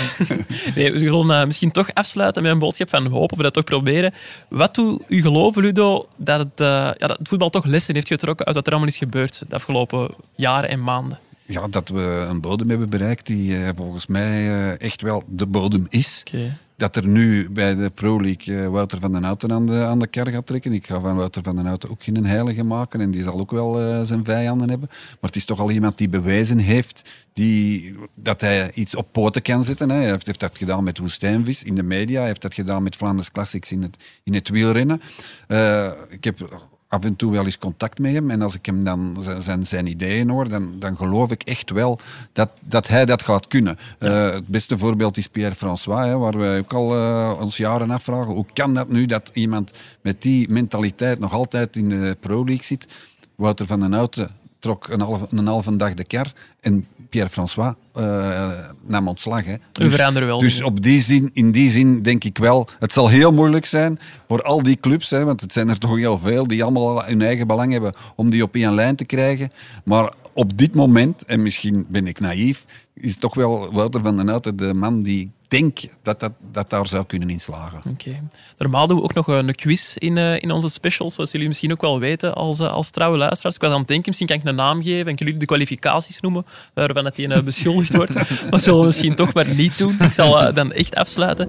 [0.75, 3.53] Nee, we zullen eh, misschien toch afsluiten met een boodschap van hoop, of we dat
[3.53, 4.14] toch proberen.
[4.49, 8.09] Wat doet u geloven, Ludo, dat het, eh, ja, dat het voetbal toch lessen heeft
[8.09, 11.18] getrokken uit wat er allemaal is gebeurd de afgelopen jaren en maanden?
[11.47, 16.22] Ja, dat we een bodem hebben bereikt die volgens mij echt wel de bodem is.
[16.27, 16.57] Oké.
[16.77, 19.99] Dat er nu bij de Pro League eh, Wouter van den Houten aan de, aan
[19.99, 20.72] de kar gaat trekken.
[20.72, 23.51] Ik ga van Wouter van den Houten ook geen heilige maken en die zal ook
[23.51, 24.89] wel eh, zijn vijanden hebben.
[24.91, 29.43] Maar het is toch al iemand die bewezen heeft die, dat hij iets op poten
[29.43, 29.91] kan zetten.
[29.91, 29.97] Hè.
[29.97, 32.97] Hij heeft, heeft dat gedaan met Woestijnvis in de media, hij heeft dat gedaan met
[32.97, 35.01] Vlaanders Classics in het, in het wielrennen.
[35.47, 38.30] Eh, ik heb af en toe wel eens contact met hem.
[38.30, 41.70] En als ik hem dan zijn, zijn, zijn ideeën hoor, dan, dan geloof ik echt
[41.70, 41.99] wel
[42.32, 43.78] dat, dat hij dat gaat kunnen.
[43.99, 47.90] Eh, het beste voorbeeld is Pierre François, hè, waar wij ook al eh, ons jaren
[47.90, 48.32] afvragen.
[48.32, 52.64] Hoe kan dat nu dat iemand met die mentaliteit nog altijd in de Pro League
[52.64, 52.86] zit?
[53.34, 54.30] Wouter van den Houten
[54.65, 58.51] trok een halve, een halve dag de kar en Pierre François eh,
[58.87, 59.45] nam ontslag.
[59.45, 59.55] Hè.
[59.81, 63.09] U veranderen wel Dus op die zin, in die zin denk ik wel, het zal
[63.09, 63.99] heel moeilijk zijn
[64.29, 67.23] voor al die clubs, hè, want het zijn er toch heel veel, die allemaal hun
[67.23, 69.53] eigen belang hebben om die op één lijn te krijgen.
[69.85, 74.29] Maar op dit moment, en misschien ben ik naïef, is toch wel Wouter van den
[74.29, 77.82] Houten de man die denk dat, dat, dat daar zou kunnen inslagen.
[77.90, 78.20] Oké.
[78.57, 81.72] Normaal doen we ook nog een quiz in, eh, in onze specials, zoals jullie misschien
[81.72, 83.55] ook wel weten als, eh, als trouwe luisteraars.
[83.55, 86.20] Ik was aan het denken, misschien kan ik een naam geven en jullie de kwalificaties
[86.20, 88.14] noemen waarvan het een eh, beschuldigd wordt.
[88.51, 89.97] Maar zullen we misschien toch maar niet doen.
[90.01, 91.49] Ik zal dan echt afsluiten.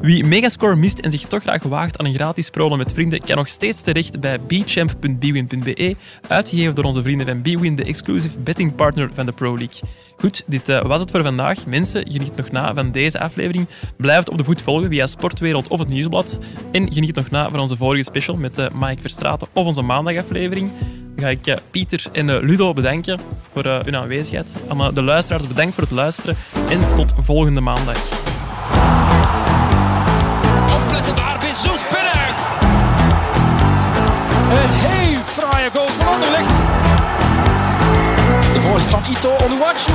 [0.00, 3.36] Wie Megascore mist en zich toch graag waagt aan een gratis promo met vrienden, kan
[3.36, 5.96] nog steeds terecht bij bchamp.bwin.be,
[6.28, 9.80] uitgegeven door onze vrienden van Bwin, de exclusive betting partner van de Pro League.
[10.22, 11.66] Goed, dit eh, was het voor vandaag.
[11.66, 13.68] Mensen, geniet nog na van deze aflevering.
[13.96, 16.38] Blijf het op de voet volgen via Sportwereld of het Nieuwsblad.
[16.72, 20.70] En geniet nog na van onze vorige special met eh, Mike Verstraeten of onze maandagaflevering.
[21.14, 23.20] Dan ga ik eh, Pieter en Ludo bedanken
[23.52, 24.52] voor hun aanwezigheid.
[24.68, 26.36] Aan eh, de luisteraars bedankt voor het luisteren
[26.70, 28.31] en tot volgende maandag.
[39.12, 39.92] Ito, Onuwachu.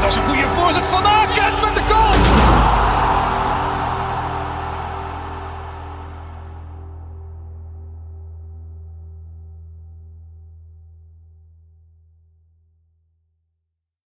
[0.00, 1.02] Dat is een goede voorzet van